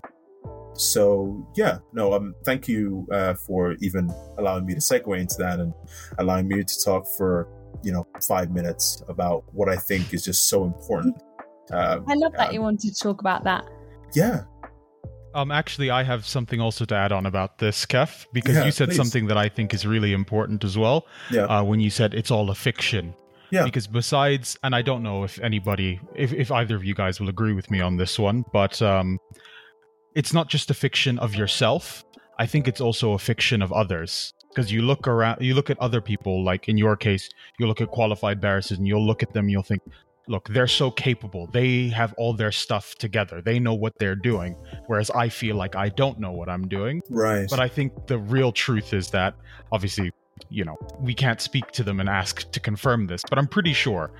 So 0.75 1.47
yeah, 1.57 1.79
no, 1.93 2.13
um, 2.13 2.35
thank 2.45 2.69
you 2.69 3.07
uh, 3.13 3.35
for 3.35 3.75
even 3.81 4.11
allowing 4.39 4.67
me 4.67 4.75
to 4.75 4.81
segue 4.81 5.19
into 5.19 5.37
that 5.39 5.59
and 5.59 5.75
allowing 6.19 6.47
me 6.47 6.63
to 6.63 6.85
talk 6.85 7.05
for 7.17 7.49
you 7.83 7.93
know 7.93 8.07
five 8.27 8.51
minutes 8.53 9.03
about 9.09 9.45
what 9.53 9.69
I 9.69 9.77
think 9.77 10.15
is 10.15 10.25
just 10.25 10.49
so 10.49 10.65
important. 10.65 11.21
Uh, 11.73 12.01
I 12.07 12.15
love 12.15 12.33
that 12.35 12.49
um, 12.49 12.55
you 12.55 12.63
wanted 12.63 12.95
to 12.95 13.03
talk 13.03 13.21
about 13.21 13.45
that. 13.45 13.65
yeah, 14.15 14.43
Um, 15.39 15.53
actually, 15.53 15.89
I 15.89 16.03
have 16.03 16.26
something 16.26 16.61
also 16.61 16.84
to 16.84 16.95
add 16.97 17.12
on 17.12 17.24
about 17.24 17.59
this, 17.59 17.86
Kef, 17.86 18.26
because 18.32 18.57
Yeah, 18.57 18.64
you 18.64 18.72
said 18.72 18.89
please. 18.89 18.97
something 18.97 19.28
that 19.28 19.36
I 19.36 19.49
think 19.49 19.72
is 19.72 19.86
really 19.86 20.12
important 20.12 20.64
as 20.64 20.76
well. 20.76 21.07
Yeah. 21.30 21.45
Uh, 21.45 21.62
when 21.62 21.78
you 21.78 21.91
said 21.91 22.12
it's 22.12 22.32
all 22.32 22.51
a 22.51 22.57
fiction. 22.57 23.14
Yeah. 23.51 23.64
Because 23.64 23.86
besides, 23.86 24.59
and 24.64 24.74
I 24.74 24.82
don't 24.82 25.05
know 25.05 25.22
if 25.22 25.39
anybody, 25.41 26.01
if, 26.16 26.32
if 26.32 26.51
either 26.51 26.74
of 26.74 26.84
you 26.84 26.95
guys 26.95 27.20
will 27.20 27.28
agree 27.28 27.53
with 27.53 27.70
me 27.70 27.80
on 27.80 27.97
this 27.97 28.18
one, 28.18 28.45
but 28.53 28.82
um, 28.82 29.18
it's 30.14 30.34
not 30.34 30.49
just 30.49 30.70
a 30.70 30.74
fiction 30.74 31.20
of 31.20 31.36
yourself. 31.36 32.05
I 32.39 32.47
think 32.47 32.66
it's 32.66 32.80
also 32.80 33.12
a 33.12 33.18
fiction 33.18 33.62
of 33.62 33.72
others. 33.72 34.34
Because 34.49 34.72
you 34.72 34.82
look 34.82 35.07
around, 35.07 35.41
you 35.41 35.55
look 35.55 35.70
at 35.70 35.78
other 35.78 36.01
people, 36.01 36.43
like 36.43 36.68
in 36.68 36.76
your 36.76 36.97
case, 36.97 37.28
you 37.59 37.68
look 37.68 37.80
at 37.80 37.89
qualified 37.89 38.41
barristers 38.41 38.78
and 38.78 38.89
you'll 38.89 39.07
look 39.07 39.22
at 39.22 39.32
them, 39.32 39.45
and 39.45 39.53
you'll 39.53 39.62
think, 39.62 39.82
look, 40.29 40.49
they're 40.49 40.66
so 40.66 40.91
capable. 40.91 41.49
They 41.53 41.89
have 41.89 42.12
all 42.18 42.35
their 42.35 42.53
stuff 42.53 42.95
together. 42.97 43.41
They 43.43 43.59
know 43.59 43.74
what 43.74 43.93
they're 43.99 44.14
doing. 44.16 44.55
Whereas 44.87 45.11
I 45.11 45.29
feel 45.29 45.57
like 45.57 45.74
I 45.74 45.89
don't 45.89 46.18
know 46.20 46.33
what 46.33 46.49
I'm 46.49 46.68
doing. 46.68 47.01
right. 47.11 47.47
But 47.51 47.61
I 47.61 47.68
think 47.68 47.93
the 48.07 48.18
real 48.18 48.53
truth 48.53 48.93
is 48.93 49.11
that 49.11 49.35
obviously, 49.72 50.11
you 50.51 50.64
know, 50.64 50.76
we 51.01 51.14
can't 51.14 51.41
speak 51.41 51.70
to 51.72 51.83
them 51.83 51.99
and 51.99 52.09
ask 52.09 52.51
to 52.53 52.61
confirm 52.61 53.07
this, 53.07 53.22
but 53.29 53.39
I'm 53.39 53.49
pretty 53.49 53.72
sure 53.72 54.11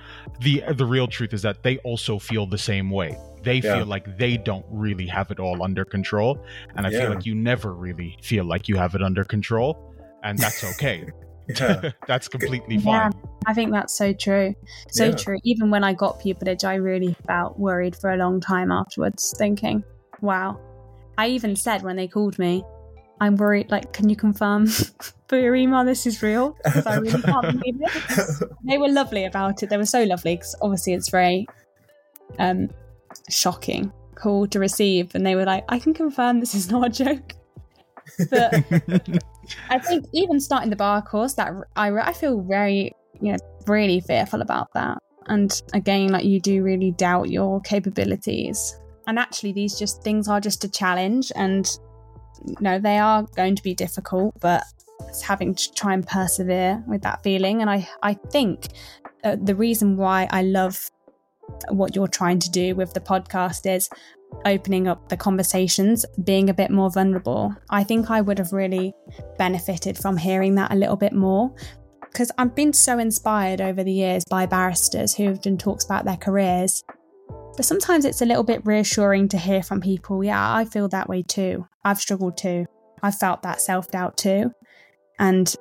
the 0.41 0.63
the 0.73 0.85
real 0.85 1.07
truth 1.07 1.33
is 1.33 1.41
that 1.43 1.63
they 1.63 1.77
also 1.79 2.19
feel 2.19 2.45
the 2.45 2.57
same 2.57 2.89
way. 2.89 3.17
They 3.43 3.57
Yeah. 3.57 3.77
feel 3.77 3.85
like 3.85 4.17
they 4.17 4.35
don't 4.35 4.65
really 4.69 5.07
have 5.07 5.31
it 5.31 5.39
all 5.39 5.63
under 5.63 5.85
control, 5.85 6.43
and 6.75 6.85
I 6.85 6.89
Yeah. 6.89 6.99
feel 7.01 7.09
like 7.09 7.25
you 7.25 7.35
never 7.35 7.73
really 7.73 8.17
feel 8.21 8.43
like 8.43 8.67
you 8.67 8.75
have 8.75 8.95
it 8.95 9.01
under 9.01 9.23
control, 9.23 9.95
and 10.23 10.37
that's 10.37 10.63
okay. 10.63 11.05
yeah, 11.59 11.91
that's 12.07 12.27
completely 12.27 12.75
Yeah. 12.75 13.09
fine. 13.09 13.11
I 13.45 13.53
think 13.53 13.71
that's 13.71 13.97
so 13.97 14.13
true. 14.13 14.53
So 14.91 15.05
Yeah. 15.05 15.15
true. 15.15 15.37
Even 15.43 15.69
when 15.71 15.83
I 15.83 15.93
got 15.93 16.19
pupillage, 16.19 16.63
I 16.63 16.75
really 16.75 17.15
felt 17.25 17.57
worried 17.57 17.95
for 17.95 18.11
a 18.11 18.17
long 18.17 18.39
time 18.39 18.71
afterwards, 18.71 19.33
thinking, 19.37 19.83
wow. 20.21 20.59
I 21.17 21.27
even 21.27 21.55
said 21.55 21.83
when 21.83 21.95
they 21.95 22.07
called 22.07 22.37
me, 22.39 22.63
I'm 23.21 23.35
worried, 23.35 23.69
like, 23.69 23.91
can 23.91 24.09
you 24.09 24.15
confirm 24.15 24.67
for 25.27 25.37
your 25.37 25.55
email 25.55 25.83
this 25.83 26.05
is 26.05 26.21
real? 26.21 26.55
Because 26.63 26.85
I 26.85 26.95
really 26.97 27.21
can't 27.21 27.47
believe 27.59 27.81
it. 27.81 28.49
They 28.65 28.77
were 28.77 28.87
lovely 28.89 29.25
about 29.25 29.61
it. 29.63 29.69
They 29.69 29.77
were 29.77 29.85
so 29.85 30.03
lovely 30.03 30.35
because 30.35 30.55
obviously 30.61 30.93
it's 30.93 31.09
very 31.09 31.45
um, 32.37 32.69
shocking 33.29 33.91
call 34.15 34.47
to 34.47 34.59
receive. 34.59 35.15
And 35.15 35.25
they 35.25 35.35
were 35.35 35.45
like, 35.45 35.65
I 35.69 35.79
can 35.79 35.93
confirm 35.93 36.39
this 36.39 36.55
is 36.55 36.71
not 36.71 36.85
a 36.87 36.89
joke. 36.89 37.33
But 38.29 38.53
I 39.69 39.79
think 39.79 40.05
even 40.13 40.39
starting 40.39 40.69
the 40.69 40.75
bar 40.75 41.01
course, 41.01 41.33
that 41.33 41.51
I, 41.75 41.91
I 41.91 42.13
feel 42.13 42.41
very, 42.41 42.93
you 43.21 43.31
know, 43.31 43.37
really 43.67 43.99
fearful 43.99 44.41
about 44.41 44.73
that. 44.73 44.97
And 45.27 45.61
again, 45.73 46.09
like 46.09 46.25
you 46.25 46.39
do 46.39 46.63
really 46.63 46.91
doubt 46.91 47.29
your 47.29 47.61
capabilities. 47.61 48.79
And 49.07 49.19
actually, 49.19 49.53
these 49.53 49.77
just 49.77 50.03
things 50.03 50.27
are 50.27 50.39
just 50.39 50.63
a 50.63 50.69
challenge, 50.69 51.31
and 51.35 51.69
you 52.45 52.55
know 52.61 52.79
they 52.79 52.97
are 52.99 53.23
going 53.35 53.55
to 53.55 53.63
be 53.63 53.73
difficult, 53.73 54.39
but 54.39 54.63
it's 55.07 55.21
having 55.21 55.55
to 55.55 55.73
try 55.73 55.93
and 55.93 56.05
persevere 56.05 56.83
with 56.87 57.01
that 57.01 57.23
feeling. 57.23 57.61
And 57.61 57.69
I, 57.69 57.87
I 58.03 58.13
think 58.13 58.67
uh, 59.23 59.37
the 59.41 59.55
reason 59.55 59.97
why 59.97 60.27
I 60.31 60.43
love 60.43 60.91
what 61.69 61.95
you're 61.95 62.07
trying 62.07 62.39
to 62.39 62.51
do 62.51 62.75
with 62.75 62.93
the 62.93 62.99
podcast 62.99 63.65
is 63.65 63.89
opening 64.45 64.87
up 64.87 65.09
the 65.09 65.17
conversations, 65.17 66.05
being 66.23 66.49
a 66.49 66.53
bit 66.53 66.69
more 66.69 66.91
vulnerable. 66.91 67.55
I 67.69 67.83
think 67.83 68.11
I 68.11 68.21
would 68.21 68.37
have 68.37 68.53
really 68.53 68.93
benefited 69.37 69.97
from 69.97 70.17
hearing 70.17 70.55
that 70.55 70.71
a 70.71 70.75
little 70.75 70.95
bit 70.95 71.13
more 71.13 71.53
because 72.11 72.31
I've 72.37 72.55
been 72.55 72.73
so 72.73 72.99
inspired 72.99 73.61
over 73.61 73.83
the 73.83 73.91
years 73.91 74.23
by 74.29 74.45
barristers 74.45 75.15
who 75.15 75.25
have 75.25 75.41
done 75.41 75.57
talks 75.57 75.85
about 75.85 76.05
their 76.05 76.17
careers. 76.17 76.83
But 77.55 77.65
sometimes 77.65 78.05
it's 78.05 78.21
a 78.21 78.25
little 78.25 78.43
bit 78.43 78.65
reassuring 78.65 79.29
to 79.29 79.37
hear 79.37 79.61
from 79.61 79.81
people, 79.81 80.23
yeah, 80.23 80.55
I 80.55 80.65
feel 80.65 80.87
that 80.89 81.09
way 81.09 81.23
too. 81.23 81.67
I've 81.83 81.99
struggled 81.99 82.37
too. 82.37 82.65
I've 83.03 83.15
felt 83.15 83.43
that 83.43 83.61
self 83.61 83.91
doubt 83.91 84.17
too. 84.17 84.51
And 85.19 85.53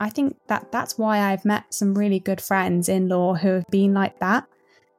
I 0.00 0.10
think 0.10 0.36
that 0.48 0.72
that's 0.72 0.98
why 0.98 1.18
I've 1.18 1.44
met 1.44 1.72
some 1.72 1.94
really 1.94 2.20
good 2.20 2.40
friends 2.40 2.88
in 2.88 3.08
law 3.08 3.34
who 3.34 3.48
have 3.48 3.66
been 3.70 3.94
like 3.94 4.18
that. 4.20 4.46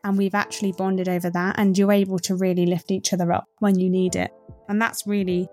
And 0.03 0.17
we've 0.17 0.35
actually 0.35 0.71
bonded 0.71 1.07
over 1.07 1.29
that. 1.29 1.55
And 1.59 1.77
you're 1.77 1.91
able 1.91 2.19
to 2.19 2.35
really 2.35 2.65
lift 2.65 2.91
each 2.91 3.13
other 3.13 3.31
up 3.31 3.47
when 3.59 3.79
you 3.79 3.89
need 3.89 4.15
it. 4.15 4.31
And 4.67 4.81
that's 4.81 5.05
really, 5.05 5.47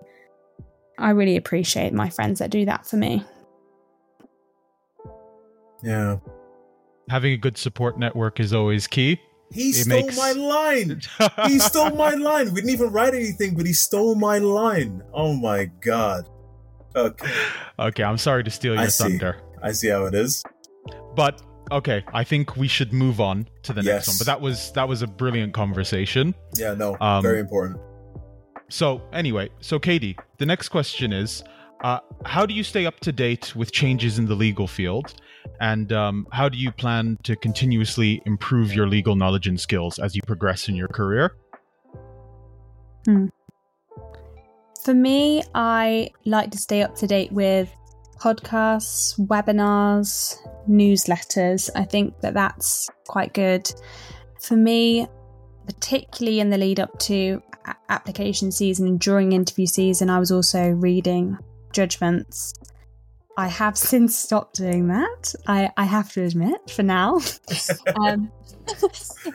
I 0.97 1.11
really 1.11 1.37
appreciate 1.37 1.93
my 1.93 2.09
friends 2.09 2.39
that 2.39 2.49
do 2.49 2.65
that 2.65 2.87
for 2.87 2.97
me. 2.97 3.23
Yeah. 5.83 6.17
Having 7.09 7.33
a 7.33 7.37
good 7.37 7.57
support 7.57 7.97
network 7.97 8.39
is 8.39 8.53
always 8.53 8.85
key. 8.87 9.19
He 9.51 9.69
It 9.69 9.85
stole 9.85 10.01
makes- 10.05 10.17
my 10.17 10.31
line. 10.33 11.01
He 11.47 11.57
stole 11.59 11.89
my 11.95 12.13
line. 12.29 12.49
We 12.53 12.61
didn't 12.61 12.69
even 12.69 12.91
write 12.91 13.15
anything, 13.15 13.55
but 13.55 13.65
he 13.65 13.73
stole 13.73 14.13
my 14.15 14.37
line. 14.37 15.01
Oh 15.13 15.33
my 15.33 15.65
god. 15.81 16.29
Okay, 16.95 17.31
okay, 17.79 18.03
I'm 18.03 18.17
sorry 18.17 18.43
to 18.43 18.49
steal 18.51 18.77
I 18.77 18.83
your 18.83 18.91
see. 18.91 19.03
thunder. 19.03 19.41
I 19.63 19.71
see 19.71 19.89
how 19.89 20.05
it 20.05 20.13
is. 20.15 20.43
But 21.15 21.41
okay, 21.71 22.03
I 22.13 22.23
think 22.23 22.55
we 22.57 22.67
should 22.67 22.93
move 22.93 23.19
on 23.19 23.47
to 23.63 23.73
the 23.73 23.81
next 23.83 24.07
one. 24.07 24.17
But 24.19 24.25
that 24.27 24.41
was 24.41 24.71
that 24.73 24.87
was 24.87 25.01
a 25.01 25.07
brilliant 25.07 25.53
conversation. 25.53 26.33
Yeah, 26.55 26.73
no, 26.75 26.95
Um, 27.01 27.21
very 27.23 27.39
important. 27.39 27.79
So 28.69 29.01
anyway, 29.13 29.49
so 29.61 29.79
Katie, 29.79 30.15
the 30.37 30.45
next 30.45 30.69
question 30.69 31.11
is, 31.13 31.43
uh, 31.81 31.99
how 32.25 32.45
do 32.45 32.53
you 32.53 32.63
stay 32.63 32.85
up 32.85 32.99
to 33.01 33.11
date 33.11 33.55
with 33.55 33.71
changes 33.71 34.19
in 34.19 34.25
the 34.25 34.35
legal 34.35 34.67
field, 34.67 35.13
and 35.61 35.91
um, 35.93 36.27
how 36.31 36.49
do 36.49 36.57
you 36.57 36.71
plan 36.71 37.17
to 37.23 37.35
continuously 37.35 38.21
improve 38.25 38.73
your 38.73 38.87
legal 38.87 39.15
knowledge 39.15 39.47
and 39.47 39.59
skills 39.59 39.99
as 39.99 40.15
you 40.15 40.21
progress 40.23 40.67
in 40.67 40.75
your 40.75 40.89
career? 40.89 41.35
For 44.83 44.93
me, 44.93 45.43
I 45.55 46.11
like 46.25 46.51
to 46.51 46.57
stay 46.57 46.81
up 46.81 46.95
to 46.95 47.07
date 47.07 47.31
with 47.31 47.73
podcasts, 48.19 49.19
webinars, 49.27 50.35
newsletters. 50.69 51.69
I 51.75 51.85
think 51.85 52.19
that 52.21 52.33
that's 52.33 52.89
quite 53.07 53.33
good. 53.33 53.71
For 54.41 54.55
me, 54.55 55.07
particularly 55.65 56.39
in 56.39 56.49
the 56.49 56.57
lead 56.57 56.79
up 56.79 56.97
to 56.99 57.41
application 57.89 58.51
season 58.51 58.87
and 58.87 58.99
during 58.99 59.31
interview 59.31 59.65
season, 59.65 60.09
I 60.09 60.19
was 60.19 60.31
also 60.31 60.69
reading 60.69 61.37
judgments. 61.73 62.53
I 63.37 63.47
have 63.47 63.77
since 63.77 64.15
stopped 64.15 64.55
doing 64.55 64.87
that. 64.87 65.33
I, 65.47 65.71
I 65.77 65.85
have 65.85 66.11
to 66.13 66.23
admit, 66.23 66.69
for 66.69 66.83
now. 66.83 67.19
um, 67.95 68.31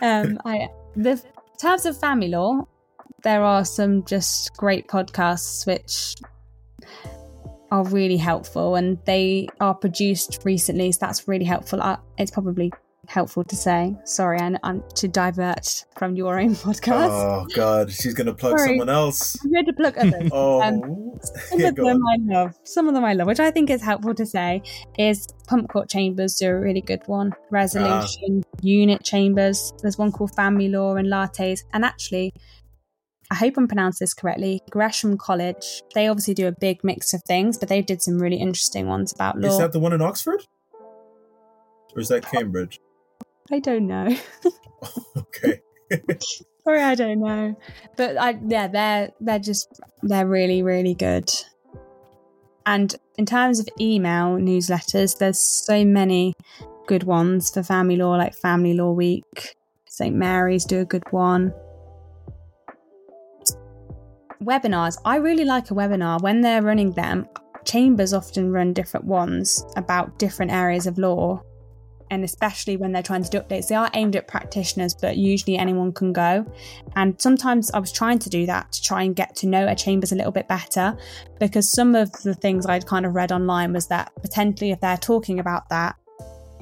um, 0.03 0.39
I, 0.45 0.69
the 0.95 1.13
in 1.13 1.59
terms 1.59 1.87
of 1.87 1.99
family 1.99 2.29
law, 2.29 2.67
there 3.23 3.43
are 3.43 3.65
some 3.65 4.05
just 4.05 4.55
great 4.57 4.87
podcasts 4.89 5.67
which 5.67 6.17
are 7.71 7.85
really 7.85 8.17
helpful 8.17 8.77
and 8.77 8.99
they 9.05 9.49
are 9.61 9.75
produced 9.75 10.41
recently 10.45 10.93
so 10.93 10.99
that's 11.01 11.27
really 11.27 11.45
helpful 11.45 11.83
uh, 11.83 11.97
it's 12.19 12.31
probably 12.31 12.73
helpful 13.09 13.45
to 13.45 13.57
say 13.57 13.95
sorry 14.05 14.39
and 14.39 14.59
I'm, 14.63 14.83
to 14.97 15.09
divert 15.09 15.85
from 15.97 16.17
your 16.17 16.39
own 16.41 16.51
podcast 16.55 17.09
Oh 17.11 17.47
God, 17.55 17.91
she's 17.93 18.15
gonna 18.15 18.35
plug 18.35 18.59
Sorry. 18.59 18.71
someone 18.71 18.89
else. 18.89 19.37
i'm 19.45 19.53
going 19.53 19.67
to 19.67 19.73
plug 19.73 19.97
others 19.99 20.31
Oh, 20.33 20.61
Um, 20.63 20.81
some 21.49 21.61
Yeah, 21.61 21.69
of 21.69 21.77
them 21.77 21.87
on. 22.03 22.31
I 22.31 22.35
love. 22.35 22.55
Some 22.65 22.89
of 22.89 22.95
them 22.95 23.05
I 23.05 23.13
love, 23.15 23.27
which 23.27 23.41
I 23.41 23.51
think 23.51 23.71
is 23.71 23.83
helpful 23.83 24.15
to 24.15 24.27
say 24.27 24.63
is 24.99 25.27
pump 25.47 25.69
court 25.71 25.89
chambers 25.89 26.37
do 26.37 26.49
a 26.49 26.59
really 26.59 26.81
good 26.81 27.03
one. 27.07 27.33
Resolution, 27.51 28.43
unit 28.63 29.03
chambers. 29.05 29.73
There's 29.83 29.99
one 29.99 30.13
called 30.13 30.35
family 30.35 30.69
law 30.69 30.95
and 30.97 31.09
lattes. 31.09 31.63
And 31.73 31.85
actually, 31.85 32.33
I 33.31 33.37
hope 33.37 33.55
I'm 33.57 33.69
pronounced 33.69 34.01
this 34.01 34.15
correctly. 34.15 34.61
Gresham 34.71 35.17
College. 35.19 35.83
They 35.95 36.09
obviously 36.09 36.35
do 36.35 36.47
a 36.47 36.53
big 36.53 36.83
mix 36.85 37.13
of 37.15 37.23
things, 37.25 37.59
but 37.59 37.69
they 37.69 37.83
did 37.83 38.03
some 38.03 38.19
really 38.19 38.37
interesting 38.37 38.87
ones 38.87 39.13
about 39.13 39.39
law. 39.41 39.49
Is 39.49 39.59
that 39.59 39.73
the 39.73 39.79
one 39.81 39.93
in 39.93 40.03
Oxford? 40.03 40.45
Or 41.95 42.01
is 42.01 42.09
that 42.09 42.25
Cambridge? 42.27 42.81
I 43.53 43.59
don't 43.59 43.87
know. 43.87 44.17
okay. 45.17 45.61
Sorry, 46.65 46.81
I 46.83 46.95
don't 46.95 47.21
know. 47.21 47.57
But 47.97 48.17
I 48.17 48.39
yeah, 48.47 48.69
they're 48.69 49.11
they're 49.21 49.39
just 49.39 49.81
they're 50.03 50.27
really 50.27 50.63
really 50.63 50.95
good. 50.95 51.31
And 52.67 52.95
in 53.19 53.27
terms 53.27 53.61
of 53.61 53.69
email 53.79 54.39
newsletters, 54.39 55.19
there's 55.19 55.39
so 55.39 55.85
many 55.85 56.33
good 56.87 57.05
ones 57.05 57.51
for 57.51 57.63
family 57.63 57.97
law, 57.97 58.17
like 58.17 58.35
Family 58.35 58.73
Law 58.73 58.93
Week. 58.93 59.57
St 59.87 60.15
Mary's 60.15 60.65
do 60.65 60.81
a 60.81 60.85
good 60.85 61.05
one. 61.13 61.53
Webinars. 64.43 64.99
I 65.05 65.17
really 65.17 65.45
like 65.45 65.71
a 65.71 65.75
webinar 65.75 66.21
when 66.23 66.41
they're 66.41 66.63
running 66.63 66.93
them. 66.93 67.29
Chambers 67.65 68.13
often 68.13 68.51
run 68.51 68.73
different 68.73 69.07
ones 69.07 69.65
about 69.77 70.19
different 70.19 70.51
areas 70.51 70.87
of 70.87 70.99
law 70.99 71.43
and 72.15 72.25
especially 72.25 72.77
when 72.77 72.93
they're 72.93 73.03
trying 73.03 73.25
to 73.25 73.31
do 73.31 73.41
updates, 73.41 73.69
they 73.69 73.75
are 73.75 73.91
aimed 73.93 74.17
at 74.17 74.27
practitioners, 74.27 74.95
but 74.95 75.17
usually 75.17 75.59
anyone 75.59 75.93
can 75.93 76.13
go. 76.13 76.47
And 76.97 77.21
sometimes 77.21 77.71
I 77.73 77.81
was 77.81 77.93
trying 77.93 78.21
to 78.21 78.31
do 78.31 78.47
that 78.47 78.73
to 78.73 78.83
try 78.83 79.03
and 79.03 79.15
get 79.15 79.37
to 79.37 79.47
know 79.47 79.67
a 79.67 79.75
chambers 79.75 80.13
a 80.13 80.15
little 80.15 80.33
bit 80.33 80.49
better, 80.49 80.97
because 81.39 81.71
some 81.73 81.95
of 81.95 82.11
the 82.23 82.35
things 82.35 82.65
I'd 82.65 82.87
kind 82.87 83.05
of 83.05 83.15
read 83.15 83.33
online 83.33 83.73
was 83.73 83.89
that 83.89 84.13
potentially 84.23 84.71
if 84.71 84.81
they're 84.81 84.97
talking 84.97 85.39
about 85.41 85.69
that, 85.69 85.97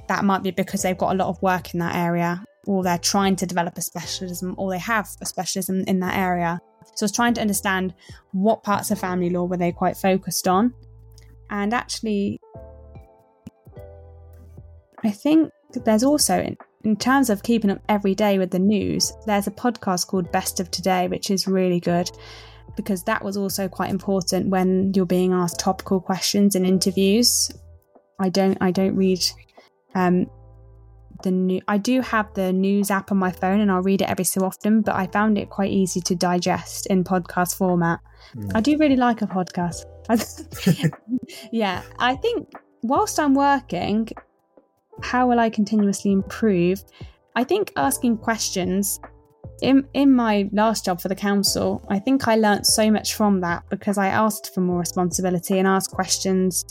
that 0.09 0.25
might 0.25 0.43
be 0.43 0.51
because 0.51 0.83
they've 0.83 0.99
got 0.99 1.15
a 1.15 1.19
lot 1.19 1.29
of 1.29 1.41
work 1.43 1.75
in 1.75 1.81
that 1.81 1.95
area, 1.95 2.45
or 2.67 2.83
they're 2.83 2.99
trying 2.99 3.37
to 3.37 3.47
develop 3.47 3.77
a 3.79 3.83
specialism, 3.83 4.55
or 4.59 4.71
they 4.71 4.79
have 4.79 5.09
a 5.21 5.27
specialism 5.27 5.85
in 5.87 6.01
that 6.01 6.17
area. 6.17 6.61
So 6.95 7.05
I 7.05 7.07
was 7.07 7.13
trying 7.13 7.35
to 7.35 7.41
understand 7.41 7.95
what 8.33 8.63
parts 8.63 8.91
of 8.91 8.99
family 8.99 9.31
law 9.31 9.45
were 9.45 9.57
they 9.57 9.73
quite 9.73 9.97
focused 9.97 10.49
on. 10.49 10.75
And 11.51 11.73
actually, 11.73 12.41
I 15.05 15.11
think 15.11 15.51
there's 15.85 16.05
also, 16.05 16.55
in, 16.85 16.97
terms 16.97 17.31
of 17.31 17.43
keeping 17.43 17.71
up 17.71 17.81
every 17.89 18.15
day 18.15 18.39
with 18.39 18.51
the 18.51 18.59
news, 18.59 19.13
there's 19.27 19.47
a 19.47 19.53
podcast 19.53 20.07
called 20.07 20.31
Best 20.33 20.61
of 20.61 20.71
Today, 20.71 21.09
which 21.09 21.31
is 21.31 21.47
really 21.47 21.81
good 21.81 22.11
because 22.77 23.03
that 23.05 23.23
was 23.23 23.37
also 23.37 23.69
quite 23.69 23.91
important 23.91 24.49
when 24.49 24.93
you're 24.95 25.07
being 25.07 25.33
asked 25.33 25.59
topical 25.59 26.01
questions 26.01 26.55
in 26.55 26.65
interviews. 26.65 27.51
I 28.19 28.29
don't, 28.29 28.59
I 28.61 28.71
don't 28.71 28.97
read 28.97 29.21
um, 29.95 30.27
the 31.23 31.31
new. 31.31 31.61
I 31.69 31.79
do 31.79 32.01
have 32.01 32.33
the 32.35 32.53
news 32.53 32.91
app 32.91 33.11
on 33.13 33.19
my 33.19 33.31
phone, 33.31 33.61
and 33.61 33.71
I'll 33.71 33.83
read 33.83 34.03
it 34.03 34.09
every 34.09 34.25
so 34.25 34.45
often. 34.45 34.83
But 34.83 34.95
I 34.97 35.07
found 35.07 35.39
it 35.39 35.51
quite 35.51 35.71
easy 35.71 36.01
to 36.03 36.15
digest 36.15 36.87
in 36.87 37.05
podcast 37.05 37.57
format. 37.57 38.01
Mm. 38.37 38.53
I 38.55 38.61
do 38.61 38.77
really 38.79 38.97
like 38.97 39.23
a 39.23 39.27
podcast. 39.27 39.85
yeah, 41.53 41.83
I 41.99 42.17
think 42.17 42.53
whilst 42.83 43.19
I'm 43.19 43.35
working, 43.35 44.09
how 45.03 45.29
will 45.29 45.41
I 45.41 45.51
continuously 45.51 46.13
improve? 46.13 46.83
I 47.35 47.45
think 47.45 47.73
asking 47.77 48.19
questions 48.19 49.01
in 49.63 49.89
in 49.95 50.13
my 50.15 50.49
last 50.53 50.85
job 50.85 51.01
for 51.01 51.09
the 51.09 51.15
council, 51.15 51.85
I 51.89 51.99
think 51.99 52.29
I 52.29 52.37
learnt 52.37 52.67
so 52.67 52.91
much 52.91 53.15
from 53.15 53.41
that 53.41 53.63
because 53.71 53.97
I 53.97 54.09
asked 54.09 54.53
for 54.55 54.61
more 54.61 54.79
responsibility 54.79 55.59
and 55.59 55.67
asked 55.67 55.91
questions. 55.91 56.65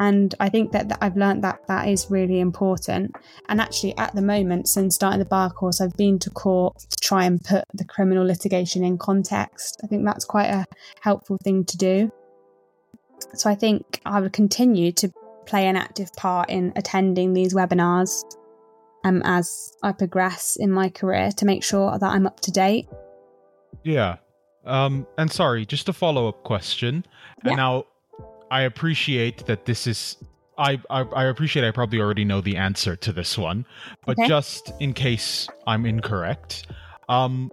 And 0.00 0.32
I 0.38 0.48
think 0.48 0.70
that, 0.72 0.90
that 0.90 0.98
I've 1.00 1.16
learnt 1.16 1.42
that 1.42 1.66
that 1.66 1.88
is 1.88 2.06
really 2.08 2.38
important. 2.38 3.16
And 3.48 3.60
actually, 3.60 3.98
at 3.98 4.14
the 4.14 4.22
moment, 4.22 4.68
since 4.68 4.94
starting 4.94 5.18
the 5.18 5.24
bar 5.24 5.50
course, 5.50 5.80
I've 5.80 5.96
been 5.96 6.20
to 6.20 6.30
court 6.30 6.78
to 6.78 6.96
try 7.00 7.24
and 7.24 7.42
put 7.42 7.64
the 7.74 7.84
criminal 7.84 8.24
litigation 8.24 8.84
in 8.84 8.96
context. 8.98 9.80
I 9.82 9.88
think 9.88 10.04
that's 10.04 10.24
quite 10.24 10.50
a 10.50 10.66
helpful 11.00 11.38
thing 11.42 11.64
to 11.64 11.76
do. 11.76 12.12
So 13.34 13.50
I 13.50 13.56
think 13.56 14.00
I 14.04 14.20
would 14.20 14.32
continue 14.32 14.92
to 14.92 15.12
play 15.48 15.66
an 15.66 15.76
active 15.76 16.12
part 16.12 16.50
in 16.50 16.72
attending 16.76 17.32
these 17.32 17.54
webinars 17.54 18.22
um, 19.04 19.22
as 19.24 19.72
I 19.82 19.92
progress 19.92 20.56
in 20.56 20.70
my 20.70 20.88
career 20.90 21.30
to 21.38 21.46
make 21.46 21.64
sure 21.64 21.98
that 21.98 22.10
I'm 22.14 22.26
up 22.26 22.40
to 22.40 22.50
date. 22.50 22.88
Yeah. 23.82 24.16
Um, 24.66 25.06
and 25.16 25.30
sorry, 25.30 25.64
just 25.64 25.88
a 25.88 25.92
follow 25.92 26.28
up 26.28 26.44
question. 26.44 27.06
Yeah. 27.44 27.50
And 27.50 27.56
now 27.56 27.84
I 28.50 28.62
appreciate 28.62 29.46
that 29.46 29.64
this 29.64 29.86
is. 29.86 30.16
I, 30.58 30.80
I, 30.90 31.02
I 31.02 31.24
appreciate 31.26 31.64
I 31.64 31.70
probably 31.70 32.00
already 32.00 32.24
know 32.24 32.40
the 32.40 32.56
answer 32.56 32.96
to 32.96 33.12
this 33.12 33.38
one, 33.38 33.64
but 34.04 34.18
Okay. 34.18 34.26
just 34.26 34.72
in 34.80 34.92
case 34.92 35.48
I'm 35.68 35.86
incorrect. 35.86 36.66
Um, 37.08 37.52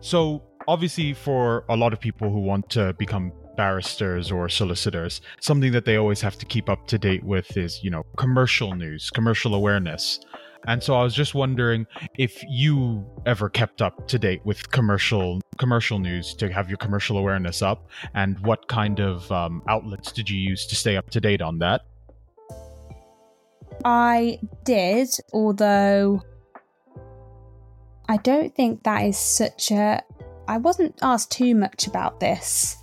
so, 0.00 0.44
obviously, 0.68 1.12
for 1.12 1.64
a 1.68 1.76
lot 1.76 1.92
of 1.92 1.98
people 1.98 2.30
who 2.30 2.40
want 2.40 2.70
to 2.70 2.94
become 2.94 3.32
barristers 3.56 4.30
or 4.30 4.48
solicitors, 4.48 5.20
something 5.40 5.72
that 5.72 5.84
they 5.84 5.96
always 5.96 6.20
have 6.20 6.38
to 6.38 6.46
keep 6.46 6.68
up 6.68 6.86
to 6.88 6.98
date 6.98 7.24
with 7.24 7.56
is, 7.56 7.82
you 7.82 7.90
know, 7.90 8.04
commercial 8.16 8.74
news, 8.74 9.10
commercial 9.10 9.54
awareness. 9.54 10.20
And 10.66 10.82
so 10.82 10.94
I 10.94 11.02
was 11.02 11.14
just 11.14 11.34
wondering 11.34 11.86
if 12.18 12.42
you 12.48 13.06
ever 13.24 13.48
kept 13.48 13.80
up 13.80 14.08
to 14.08 14.18
date 14.18 14.44
with 14.44 14.70
commercial 14.72 15.40
commercial 15.58 15.98
news 15.98 16.34
to 16.34 16.52
have 16.52 16.68
your 16.68 16.76
commercial 16.76 17.18
awareness 17.18 17.62
up, 17.62 17.88
and 18.14 18.38
what 18.40 18.66
kind 18.68 19.00
of 19.00 19.30
um, 19.30 19.62
outlets 19.68 20.12
did 20.12 20.28
you 20.28 20.38
use 20.38 20.66
to 20.66 20.74
stay 20.74 20.96
up 20.96 21.08
to 21.10 21.20
date 21.20 21.40
on 21.40 21.58
that? 21.58 21.82
I 23.84 24.40
did, 24.64 25.08
although 25.32 26.22
I 28.08 28.16
don't 28.18 28.54
think 28.54 28.82
that 28.84 29.04
is 29.04 29.18
such 29.18 29.70
a. 29.70 30.02
I 30.48 30.58
wasn't 30.58 30.98
asked 31.02 31.32
too 31.32 31.54
much 31.54 31.86
about 31.86 32.20
this. 32.20 32.76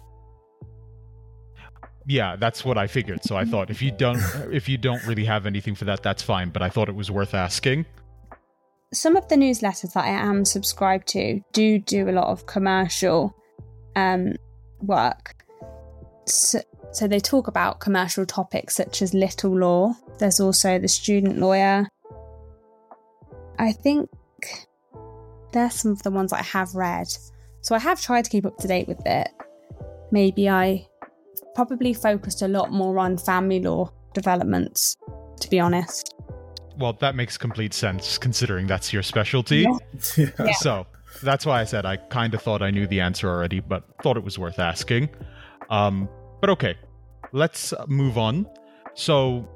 Yeah, 2.06 2.36
that's 2.36 2.66
what 2.66 2.78
I 2.78 2.88
figured. 2.88 3.24
So 3.24 3.38
I 3.38 3.46
thought 3.46 3.70
if 3.70 3.82
you 3.82 3.92
don't 3.92 4.18
if 4.52 4.68
you 4.68 4.78
don't 4.78 5.06
really 5.06 5.26
have 5.26 5.46
anything 5.46 5.76
for 5.76 5.86
that, 5.86 6.04
that's 6.04 6.22
fine. 6.22 6.50
But 6.50 6.62
I 6.62 6.70
thought 6.70 6.90
it 6.90 6.96
was 6.96 7.10
worth 7.10 7.34
asking. 7.34 7.86
Some 8.94 9.16
of 9.16 9.28
the 9.28 9.36
newsletters 9.36 9.94
that 9.94 10.06
I 10.06 10.10
am 10.10 10.46
subscribed 10.46 11.08
to 11.10 11.42
do 11.52 11.80
do 11.80 12.10
a 12.10 12.12
lot 12.12 12.28
of 12.28 12.46
commercial 12.46 13.36
um, 13.96 14.36
work. 14.82 15.36
So, 16.26 16.60
so 16.92 17.08
they 17.08 17.20
talk 17.20 17.48
about 17.48 17.80
commercial 17.80 18.26
topics 18.26 18.76
such 18.76 19.02
as 19.02 19.14
little 19.14 19.58
law. 19.58 19.96
There's 20.20 20.40
also 20.40 20.78
the 20.78 20.88
student 20.88 21.40
lawyer. 21.40 21.88
I 23.58 23.72
think 23.72 24.10
they're 25.52 25.72
some 25.72 25.92
of 25.92 26.04
the 26.04 26.12
ones 26.12 26.32
I 26.34 26.44
have 26.44 26.76
read. 26.76 27.08
So 27.62 27.76
I 27.76 27.80
have 27.80 28.02
tried 28.02 28.26
to 28.26 28.30
keep 28.30 28.46
up 28.46 28.58
to 28.58 28.68
date 28.68 28.88
with 28.88 29.06
it. 29.06 29.30
Maybe 30.12 30.50
I 30.50 30.88
probably 31.56 31.94
focused 31.94 32.42
a 32.42 32.48
lot 32.48 32.72
more 32.72 33.00
on 33.00 33.18
family 33.18 33.60
law 33.60 33.92
developments, 34.14 34.96
to 35.40 35.50
be 35.50 35.60
honest. 35.60 36.14
Well, 36.78 36.94
that 36.94 37.16
makes 37.16 37.38
complete 37.38 37.74
sense 37.74 38.18
considering 38.18 38.68
that's 38.68 38.92
your 38.92 39.04
specialty. 39.04 39.68
Yeah. 39.68 39.78
yeah. 40.18 40.26
Yeah. 40.40 40.54
So, 40.54 40.86
That's 41.22 41.46
why 41.46 41.62
I 41.62 41.64
said 41.66 41.86
I 41.86 41.98
kind 41.98 42.34
of 42.34 42.42
thought 42.42 42.62
I 42.62 42.72
knew 42.72 42.88
the 42.88 43.00
answer 43.00 43.30
already, 43.30 43.60
but 43.60 43.84
thought 44.02 44.18
it 44.18 44.24
was 44.24 44.40
worth 44.40 44.60
asking. 44.60 45.10
Um, 45.70 46.10
but 46.42 46.50
okay, 46.52 46.76
let's 47.32 47.74
move 47.88 48.18
on. 48.18 48.48
So, 48.96 49.48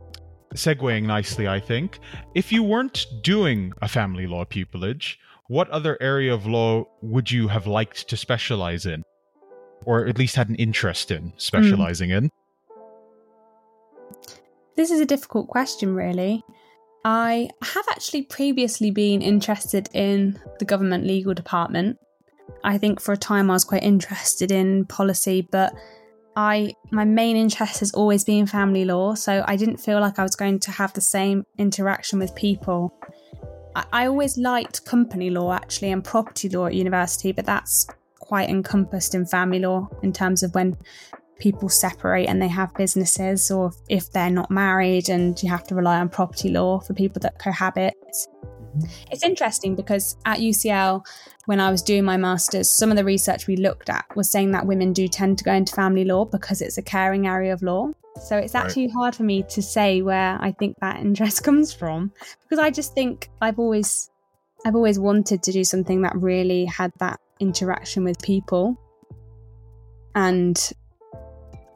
segueing 0.54 1.04
nicely, 1.04 1.48
I 1.48 1.60
think. 1.60 2.00
If 2.36 2.52
you 2.52 2.64
weren't 2.64 3.06
doing 3.22 3.74
a 3.82 3.88
family 3.88 4.28
law 4.28 4.46
pupillage, 4.46 5.16
what 5.48 5.70
other 5.70 5.98
area 6.02 6.34
of 6.34 6.46
law 6.46 6.86
would 7.02 7.32
you 7.32 7.48
have 7.48 7.68
liked 7.68 8.08
to 8.10 8.18
specialize 8.18 8.86
in? 8.86 9.04
Or 9.86 10.06
at 10.06 10.18
least 10.18 10.36
had 10.36 10.50
an 10.50 10.56
interest 10.56 11.12
in 11.12 11.34
specializing 11.38 12.10
mm. 12.10 12.18
in? 12.18 12.32
This 14.76 14.92
is 14.92 15.00
a 15.00 15.06
difficult 15.06 15.48
question, 15.48 15.96
really. 15.96 16.44
I 17.04 17.50
have 17.64 17.86
actually 17.90 18.24
previously 18.24 18.92
been 18.92 19.22
interested 19.22 19.90
in 19.94 20.40
the 20.60 20.66
government 20.66 21.06
legal 21.06 21.34
department. 21.34 21.98
I 22.64 22.78
think 22.78 23.00
for 23.00 23.14
a 23.14 23.18
time 23.18 23.50
I 23.50 23.54
was 23.54 23.64
quite 23.64 23.84
interested 23.84 24.52
in 24.52 24.86
policy, 24.86 25.48
but 25.50 25.74
I 26.36 26.74
my 26.92 27.06
main 27.06 27.36
interest 27.36 27.80
has 27.80 27.92
always 27.94 28.24
been 28.24 28.46
family 28.46 28.86
law, 28.86 29.16
so 29.16 29.44
I 29.48 29.56
didn't 29.56 29.78
feel 29.78 30.00
like 30.00 30.20
I 30.20 30.24
was 30.24 30.36
going 30.36 30.60
to 30.60 30.72
have 30.72 30.94
the 30.94 31.02
same 31.02 31.46
interaction 31.58 32.20
with 32.20 32.36
people. 32.36 32.94
I, 33.76 33.86
I 33.92 34.08
always 34.08 34.38
liked 34.38 34.86
company 34.86 35.30
law 35.30 35.54
actually 35.54 35.92
and 35.92 36.04
property 36.04 36.50
law 36.50 36.68
at 36.68 36.76
university, 36.76 37.32
but 37.32 37.46
that's 37.46 37.88
quite 38.20 38.50
encompassed 38.50 39.16
in 39.16 39.26
family 39.26 39.60
law 39.60 39.88
in 40.04 40.14
terms 40.14 40.44
of 40.44 40.54
when 40.54 40.78
people 41.40 41.70
separate 41.70 42.28
and 42.28 42.42
they 42.42 42.48
have 42.48 42.74
businesses, 42.76 43.52
or 43.52 43.72
if 43.90 44.12
they're 44.12 44.30
not 44.30 44.50
married 44.50 45.10
and 45.10 45.42
you 45.42 45.50
have 45.50 45.64
to 45.68 45.76
rely 45.76 46.00
on 46.00 46.10
property 46.10 46.50
law 46.50 46.80
for 46.80 46.94
people 46.94 47.20
that 47.22 47.40
cohabit. 47.40 47.94
Mm-hmm. 48.16 48.86
It's 49.12 49.24
interesting 49.24 49.76
because 49.76 50.18
at 50.26 50.40
UCL, 50.40 51.06
when 51.46 51.60
I 51.60 51.72
was 51.72 51.82
doing 51.82 52.04
my 52.04 52.18
master's, 52.18 52.70
some 52.70 52.92
of 52.92 52.98
the 52.98 53.06
research 53.06 53.48
we 53.48 53.56
looked 53.56 53.90
at 53.90 54.06
was 54.16 54.32
saying 54.32 54.52
that 54.52 54.66
women 54.66 54.94
do 54.94 55.08
tend 55.08 55.38
to 55.38 55.44
go 55.44 55.54
into 55.54 55.74
family 55.74 56.04
law 56.04 56.26
because 56.26 56.62
it's 56.62 56.78
a 56.78 56.82
caring 56.82 57.28
area 57.28 57.54
of 57.54 57.62
law. 57.62 57.92
So 58.26 58.36
it's 58.38 58.56
actually 58.56 58.88
right. 58.88 58.94
hard 58.94 59.16
for 59.16 59.24
me 59.24 59.44
to 59.50 59.62
say 59.62 60.02
where 60.02 60.38
I 60.42 60.52
think 60.52 60.78
that 60.82 60.98
interest 61.02 61.44
comes 61.44 61.74
from 61.74 62.12
because 62.42 62.60
I 62.60 62.70
just 62.72 62.94
think 62.94 63.30
I've 63.42 63.60
always 63.60 64.10
I've 64.66 64.76
always 64.76 64.98
wanted 64.98 65.44
to 65.44 65.52
do 65.52 65.64
something 65.64 66.02
that 66.02 66.16
really 66.16 66.66
had 66.66 66.92
that 67.00 67.20
interaction 67.40 68.04
with 68.04 68.22
people. 68.22 68.80
And 70.16 70.58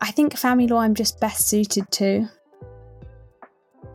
I 0.01 0.11
think 0.11 0.37
family 0.37 0.67
law 0.67 0.79
I'm 0.79 0.95
just 0.95 1.19
best 1.19 1.47
suited 1.47 1.89
to. 1.91 2.27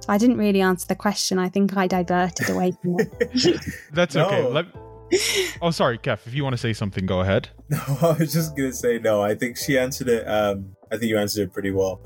I 0.09 0.19
didn't 0.19 0.39
really 0.39 0.61
answer 0.61 0.87
the 0.87 0.95
question. 0.95 1.39
I 1.39 1.49
think 1.49 1.77
I 1.77 1.87
diverted 1.87 2.51
away 2.51 2.73
from 2.81 2.97
it. 3.01 3.61
That's 3.93 4.17
okay. 4.17 4.43
No. 4.43 4.49
Let... 4.51 4.67
Oh, 5.63 5.71
sorry, 5.71 5.99
Kev. 5.99 6.27
If 6.27 6.35
you 6.35 6.43
want 6.43 6.55
to 6.55 6.59
say 6.59 6.73
something, 6.73 7.07
go 7.07 7.21
ahead. 7.21 7.49
No, 7.69 7.79
I 8.01 8.17
was 8.19 8.33
just 8.33 8.57
gonna 8.57 8.73
say 8.73 8.99
no. 8.99 9.23
I 9.23 9.35
think 9.35 9.57
she 9.57 9.77
answered 9.77 10.09
it. 10.09 10.25
Um, 10.29 10.77
I 10.93 10.97
think 10.97 11.11
you 11.11 11.19
answered 11.19 11.49
it 11.49 11.53
pretty 11.53 11.73
well. 11.73 12.01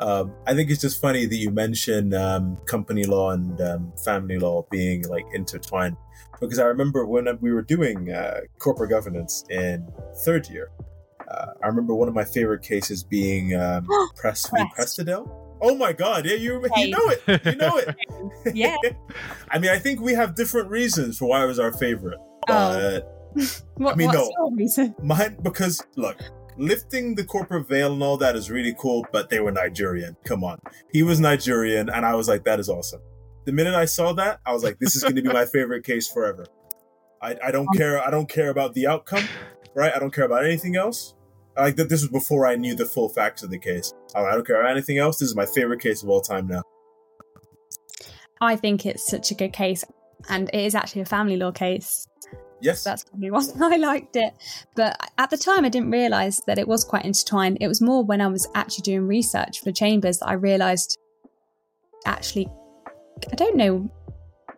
Um, 0.00 0.34
I 0.46 0.54
think 0.54 0.70
it's 0.70 0.80
just 0.80 1.00
funny 1.00 1.26
that 1.26 1.36
you 1.36 1.50
mentioned 1.50 2.12
um, 2.12 2.56
company 2.66 3.04
law 3.04 3.30
and 3.30 3.60
um, 3.60 3.92
family 4.04 4.38
law 4.38 4.66
being 4.70 5.06
like 5.08 5.24
intertwined, 5.32 5.96
because 6.40 6.58
I 6.58 6.64
remember 6.64 7.06
when 7.06 7.26
we 7.40 7.52
were 7.52 7.62
doing 7.62 8.12
uh, 8.12 8.40
corporate 8.58 8.90
governance 8.90 9.44
in 9.50 9.86
third 10.24 10.48
year, 10.48 10.70
uh, 11.30 11.46
I 11.62 11.66
remember 11.66 11.94
one 11.94 12.08
of 12.08 12.14
my 12.14 12.24
favorite 12.24 12.62
cases 12.62 13.02
being 13.02 13.54
um, 13.54 13.86
Prest 14.16 14.50
v. 14.52 15.14
Oh 15.62 15.74
my 15.74 15.92
God! 15.92 16.26
Yeah, 16.26 16.34
you 16.34 16.62
you 16.76 16.90
know 16.90 16.98
it. 17.08 17.44
You 17.44 17.56
know 17.56 17.78
it. 17.78 17.96
yeah. 18.54 18.76
I 19.50 19.58
mean, 19.58 19.70
I 19.70 19.78
think 19.78 20.00
we 20.00 20.12
have 20.12 20.34
different 20.34 20.70
reasons 20.70 21.18
for 21.18 21.26
why 21.26 21.42
it 21.42 21.46
was 21.46 21.58
our 21.58 21.72
favorite. 21.72 22.18
Oh. 22.20 22.42
But 22.46 23.02
oh. 23.38 23.46
what, 23.76 23.92
I 23.94 23.96
mean, 23.96 24.10
no, 24.12 24.30
reason? 24.54 24.94
Mine 25.02 25.38
because 25.42 25.82
look, 25.96 26.20
lifting 26.58 27.14
the 27.14 27.24
corporate 27.24 27.68
veil 27.68 27.92
and 27.92 28.02
all 28.02 28.18
that 28.18 28.36
is 28.36 28.50
really 28.50 28.74
cool. 28.78 29.06
But 29.12 29.30
they 29.30 29.40
were 29.40 29.50
Nigerian. 29.50 30.16
Come 30.24 30.44
on, 30.44 30.60
he 30.92 31.02
was 31.02 31.20
Nigerian, 31.20 31.88
and 31.88 32.04
I 32.04 32.14
was 32.14 32.28
like, 32.28 32.44
that 32.44 32.60
is 32.60 32.68
awesome. 32.68 33.00
The 33.46 33.52
minute 33.52 33.74
I 33.74 33.84
saw 33.84 34.12
that, 34.14 34.40
I 34.44 34.52
was 34.52 34.64
like, 34.64 34.80
this 34.80 34.96
is 34.96 35.02
going 35.02 35.14
to 35.14 35.22
be 35.22 35.28
my 35.28 35.46
favorite 35.46 35.84
case 35.84 36.10
forever. 36.10 36.46
I, 37.22 37.36
I 37.44 37.50
don't 37.52 37.68
um, 37.68 37.76
care. 37.76 38.04
I 38.04 38.10
don't 38.10 38.28
care 38.28 38.50
about 38.50 38.74
the 38.74 38.88
outcome, 38.88 39.22
right? 39.74 39.92
I 39.94 40.00
don't 40.00 40.12
care 40.12 40.24
about 40.24 40.44
anything 40.44 40.76
else. 40.76 41.14
Like 41.56 41.76
that, 41.76 41.88
this 41.88 42.02
was 42.02 42.10
before 42.10 42.46
I 42.46 42.56
knew 42.56 42.74
the 42.74 42.84
full 42.84 43.08
facts 43.08 43.44
of 43.44 43.50
the 43.50 43.58
case. 43.58 43.92
I 44.16 44.32
don't 44.32 44.46
care 44.46 44.60
about 44.60 44.72
anything 44.72 44.98
else. 44.98 45.18
This 45.18 45.28
is 45.28 45.36
my 45.36 45.46
favorite 45.46 45.80
case 45.80 46.02
of 46.02 46.08
all 46.08 46.20
time 46.20 46.48
now. 46.48 46.62
I 48.40 48.56
think 48.56 48.84
it's 48.84 49.06
such 49.06 49.30
a 49.30 49.34
good 49.34 49.52
case, 49.52 49.84
and 50.28 50.50
it 50.52 50.60
is 50.60 50.74
actually 50.74 51.02
a 51.02 51.06
family 51.06 51.36
law 51.36 51.52
case. 51.52 52.06
Yes, 52.60 52.82
that's 52.82 53.04
probably 53.04 53.30
why 53.30 53.46
I 53.60 53.76
liked 53.76 54.16
it. 54.16 54.34
But 54.74 54.98
at 55.18 55.30
the 55.30 55.38
time, 55.38 55.64
I 55.64 55.68
didn't 55.68 55.92
realise 55.92 56.40
that 56.48 56.58
it 56.58 56.66
was 56.66 56.82
quite 56.82 57.04
intertwined. 57.04 57.58
It 57.60 57.68
was 57.68 57.80
more 57.80 58.04
when 58.04 58.20
I 58.20 58.26
was 58.26 58.48
actually 58.56 58.82
doing 58.82 59.06
research 59.06 59.60
for 59.60 59.70
Chambers 59.70 60.18
that 60.18 60.28
I 60.28 60.32
realised 60.32 60.98
actually, 62.04 62.48
I 63.30 63.34
don't 63.34 63.56
know 63.56 63.90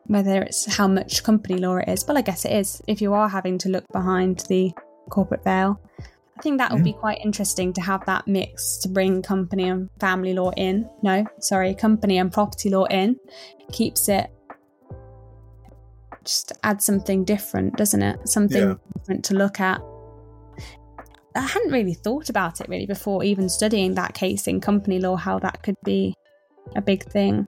whether 0.07 0.43
it's 0.43 0.65
how 0.77 0.89
much 0.89 1.23
company 1.23 1.59
law 1.59 1.77
it 1.77 1.89
is. 1.89 2.05
Well, 2.07 2.19
I 2.19 2.23
guess 2.23 2.45
it 2.45 2.53
is 2.53 2.83
if 2.87 3.01
you 3.01 3.13
are 3.15 3.29
having 3.29 3.59
to 3.59 3.69
look 3.69 3.85
behind 3.93 4.45
the 4.49 4.73
corporate 5.11 5.45
veil. 5.45 5.81
I 5.99 6.41
think 6.41 6.59
that 6.59 6.73
would 6.73 6.85
be 6.85 6.93
mm. 6.93 7.01
quite 7.01 7.19
interesting 7.25 7.73
to 7.73 7.81
have 7.81 8.07
that 8.07 8.29
mix 8.29 8.77
to 8.79 8.89
bring 8.89 9.23
company 9.23 9.69
and 9.69 9.91
family 9.99 10.35
law 10.35 10.51
in. 10.57 10.89
No, 11.03 11.27
sorry, 11.41 11.75
company 11.75 12.19
and 12.19 12.33
property 12.33 12.71
law 12.71 12.85
in. 12.85 13.17
Keeps 13.73 14.09
it 14.09 14.31
just 16.29 16.53
add 16.63 16.83
something 16.83 17.25
different, 17.25 17.77
doesn't 17.77 18.03
it? 18.03 18.29
Something 18.29 18.69
yeah. 18.69 18.75
different 18.97 19.25
to 19.27 19.35
look 19.35 19.61
at. 19.61 19.81
I 21.35 21.41
hadn't 21.41 21.73
really 21.73 21.95
thought 21.95 22.29
about 22.29 22.61
it 22.61 22.69
really 22.69 22.87
before 22.87 23.25
even 23.25 23.49
studying 23.49 23.95
that 23.95 24.15
case 24.15 24.47
in 24.47 24.61
company 24.61 24.99
law, 24.99 25.17
how 25.17 25.39
that 25.39 25.63
could 25.63 25.77
be 25.85 26.15
a 26.77 26.83
big 26.83 27.05
thing. 27.05 27.47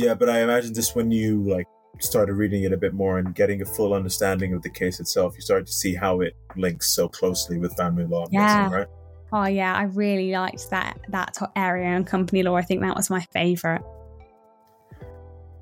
Yeah, 0.00 0.14
but 0.14 0.30
I 0.30 0.40
imagine 0.40 0.72
just 0.72 0.96
when 0.96 1.10
you 1.10 1.42
like 1.42 1.66
started 1.98 2.32
reading 2.32 2.64
it 2.64 2.72
a 2.72 2.76
bit 2.78 2.94
more 2.94 3.18
and 3.18 3.34
getting 3.34 3.60
a 3.60 3.66
full 3.66 3.92
understanding 3.92 4.54
of 4.54 4.62
the 4.62 4.70
case 4.70 4.98
itself, 4.98 5.34
you 5.34 5.42
started 5.42 5.66
to 5.66 5.72
see 5.72 5.94
how 5.94 6.22
it 6.22 6.34
links 6.56 6.94
so 6.94 7.06
closely 7.06 7.58
with 7.58 7.76
family 7.76 8.04
law. 8.06 8.26
Yeah. 8.30 8.70
right? 8.70 8.86
Oh 9.30 9.44
yeah, 9.44 9.74
I 9.76 9.82
really 9.82 10.32
liked 10.32 10.70
that 10.70 10.98
that 11.10 11.36
area 11.54 11.94
in 11.94 12.04
company 12.04 12.42
law. 12.42 12.56
I 12.56 12.62
think 12.62 12.80
that 12.80 12.96
was 12.96 13.10
my 13.10 13.20
favorite. 13.32 13.82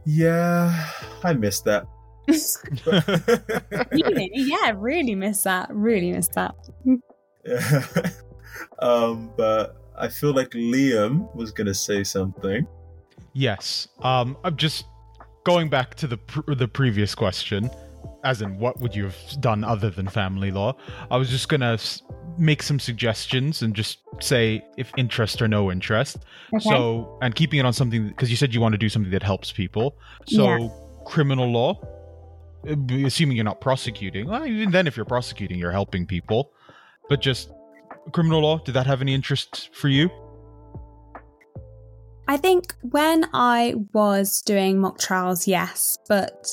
Yeah, 0.07 0.86
I 1.24 1.32
missed 1.32 1.64
that. 1.64 1.84
really? 3.93 4.30
Yeah, 4.34 4.72
really 4.76 5.16
missed 5.16 5.45
that. 5.45 5.68
Really 5.70 6.12
missed 6.12 6.32
that. 6.34 6.55
yeah. 7.45 8.11
um, 8.78 9.32
but 9.36 9.76
I 9.99 10.07
feel 10.07 10.32
like 10.32 10.51
Liam 10.51 11.34
was 11.34 11.51
gonna 11.51 11.74
say 11.74 12.05
something. 12.05 12.68
Yes. 13.39 13.86
Um, 14.03 14.36
I'm 14.43 14.57
just 14.57 14.84
going 15.45 15.68
back 15.70 15.95
to 15.97 16.09
the 16.09 16.16
pr- 16.16 16.55
the 16.55 16.66
previous 16.66 17.14
question, 17.14 17.70
as 18.24 18.43
in 18.43 18.59
what 18.59 18.80
would 18.80 18.97
you 18.97 19.05
have 19.05 19.16
done 19.39 19.62
other 19.62 19.91
than 19.91 20.09
family 20.09 20.51
law? 20.51 20.74
I 21.09 21.16
was 21.16 21.30
just 21.30 21.49
gonna 21.49 21.74
s- 21.74 22.03
make 22.36 22.64
some 22.64 22.80
suggestions 22.80 23.62
and 23.62 23.74
just 23.76 24.01
say 24.18 24.64
if 24.76 24.91
interest 24.97 25.41
or 25.41 25.47
no 25.47 25.70
interest. 25.70 26.16
Okay. 26.53 26.68
So, 26.68 27.16
and 27.22 27.32
keeping 27.32 27.61
it 27.61 27.64
on 27.64 27.72
something 27.72 28.09
because 28.09 28.28
you 28.28 28.34
said 28.36 28.53
you 28.53 28.61
want 28.61 28.72
to 28.72 28.78
do 28.78 28.89
something 28.89 29.12
that 29.12 29.22
helps 29.22 29.53
people. 29.53 29.97
So, 30.26 30.57
yeah. 30.57 30.68
criminal 31.07 31.49
law, 31.49 31.80
uh, 32.68 32.74
assuming 33.07 33.36
you're 33.36 33.45
not 33.45 33.61
prosecuting. 33.61 34.26
Well, 34.26 34.45
even 34.47 34.72
then, 34.72 34.89
if 34.89 34.97
you're 34.97 35.07
prosecuting, 35.07 35.59
you're 35.59 35.70
helping 35.70 36.07
people. 36.07 36.51
But 37.09 37.20
just 37.20 37.53
criminal 38.12 38.41
law, 38.41 38.59
did 38.59 38.72
that 38.72 38.86
have 38.89 39.01
any 39.01 39.14
interest 39.14 39.70
for 39.72 39.86
you? 39.86 40.11
I 42.28 42.36
think 42.36 42.74
when 42.82 43.26
I 43.32 43.74
was 43.94 44.42
doing 44.42 44.78
mock 44.78 44.98
trials, 44.98 45.48
yes, 45.48 45.96
but 46.08 46.46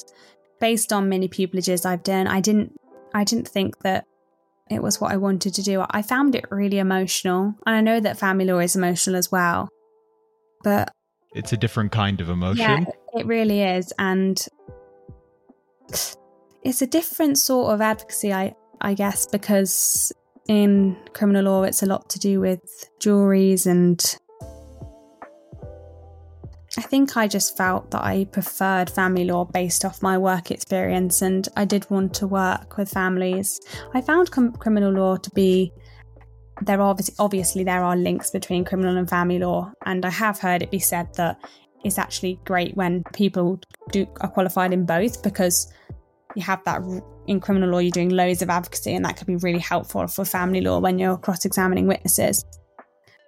based 0.61 0.93
on 0.93 1.09
many 1.09 1.27
pupillages 1.27 1.85
I've 1.85 2.03
done, 2.03 2.27
I 2.27 2.39
didn't 2.39 2.73
I 3.13 3.25
didn't 3.25 3.49
think 3.49 3.79
that 3.79 4.05
it 4.71 4.81
was 4.81 4.99
what 4.99 5.11
I 5.11 5.17
wanted 5.17 5.53
to 5.53 5.61
do. 5.61 5.85
I 5.91 6.01
found 6.01 6.33
it 6.33 6.45
really 6.49 6.79
emotional, 6.79 7.53
and 7.65 7.75
I 7.75 7.81
know 7.81 7.99
that 7.99 8.17
family 8.17 8.45
law 8.45 8.59
is 8.59 8.77
emotional 8.77 9.17
as 9.17 9.31
well. 9.31 9.67
But 10.63 10.91
it's 11.33 11.51
a 11.51 11.57
different 11.57 11.91
kind 11.91 12.21
of 12.21 12.29
emotion. 12.29 12.61
Yeah, 12.61 12.85
it 13.13 13.25
really 13.25 13.61
is, 13.61 13.91
and 13.99 14.43
it's 16.63 16.81
a 16.81 16.87
different 16.87 17.37
sort 17.37 17.73
of 17.73 17.81
advocacy, 17.81 18.31
I 18.31 18.55
I 18.79 18.93
guess, 18.93 19.27
because 19.27 20.13
in 20.47 20.95
criminal 21.13 21.43
law 21.43 21.63
it's 21.63 21.83
a 21.83 21.85
lot 21.85 22.09
to 22.11 22.19
do 22.19 22.39
with 22.39 22.89
juries 22.99 23.65
and 23.65 24.17
I 26.77 26.81
think 26.81 27.15
I 27.15 27.27
just 27.27 27.55
felt 27.55 27.91
that 27.91 28.03
I 28.03 28.25
preferred 28.25 28.89
family 28.89 29.23
law 29.23 29.45
based 29.45 29.85
off 29.85 30.01
my 30.01 30.17
work 30.17 30.51
experience, 30.51 31.21
and 31.21 31.47
I 31.55 31.65
did 31.65 31.89
want 31.89 32.13
to 32.15 32.27
work 32.27 32.77
with 32.77 32.89
families. 32.89 33.59
I 33.93 34.01
found 34.01 34.31
com- 34.31 34.53
criminal 34.53 34.91
law 34.91 35.15
to 35.15 35.29
be 35.31 35.71
there 36.61 36.79
are 36.79 36.89
obviously, 36.89 37.15
obviously 37.19 37.63
there 37.63 37.83
are 37.83 37.97
links 37.97 38.31
between 38.31 38.63
criminal 38.65 38.97
and 38.97 39.09
family 39.09 39.39
law, 39.39 39.71
and 39.85 40.05
I 40.05 40.09
have 40.09 40.39
heard 40.39 40.61
it 40.61 40.71
be 40.71 40.79
said 40.79 41.13
that 41.15 41.37
it's 41.83 41.97
actually 41.97 42.39
great 42.45 42.75
when 42.75 43.03
people 43.13 43.59
do 43.91 44.07
are 44.21 44.29
qualified 44.29 44.73
in 44.73 44.85
both 44.85 45.21
because 45.21 45.71
you 46.35 46.41
have 46.41 46.63
that 46.65 46.81
in 47.27 47.39
criminal 47.39 47.69
law, 47.69 47.79
you're 47.79 47.91
doing 47.91 48.09
loads 48.09 48.41
of 48.41 48.49
advocacy, 48.49 48.93
and 48.93 49.05
that 49.05 49.17
could 49.17 49.27
be 49.27 49.37
really 49.37 49.59
helpful 49.59 50.07
for 50.07 50.25
family 50.25 50.61
law 50.61 50.79
when 50.79 50.99
you're 50.99 51.17
cross 51.17 51.45
examining 51.45 51.87
witnesses. 51.87 52.43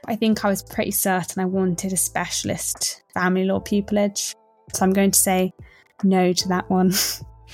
I 0.06 0.16
think 0.16 0.46
I 0.46 0.50
was 0.50 0.64
pretty 0.64 0.92
certain 0.92 1.42
I 1.42 1.46
wanted 1.46 1.94
a 1.94 1.98
specialist 1.98 3.04
family 3.14 3.46
law 3.46 3.60
pupillage. 3.60 4.34
So 4.74 4.86
I'm 4.86 4.94
going 4.94 5.12
to 5.12 5.20
say 5.20 5.54
no 6.04 6.34
to 6.34 6.48
that 6.50 6.70
one. 6.70 6.94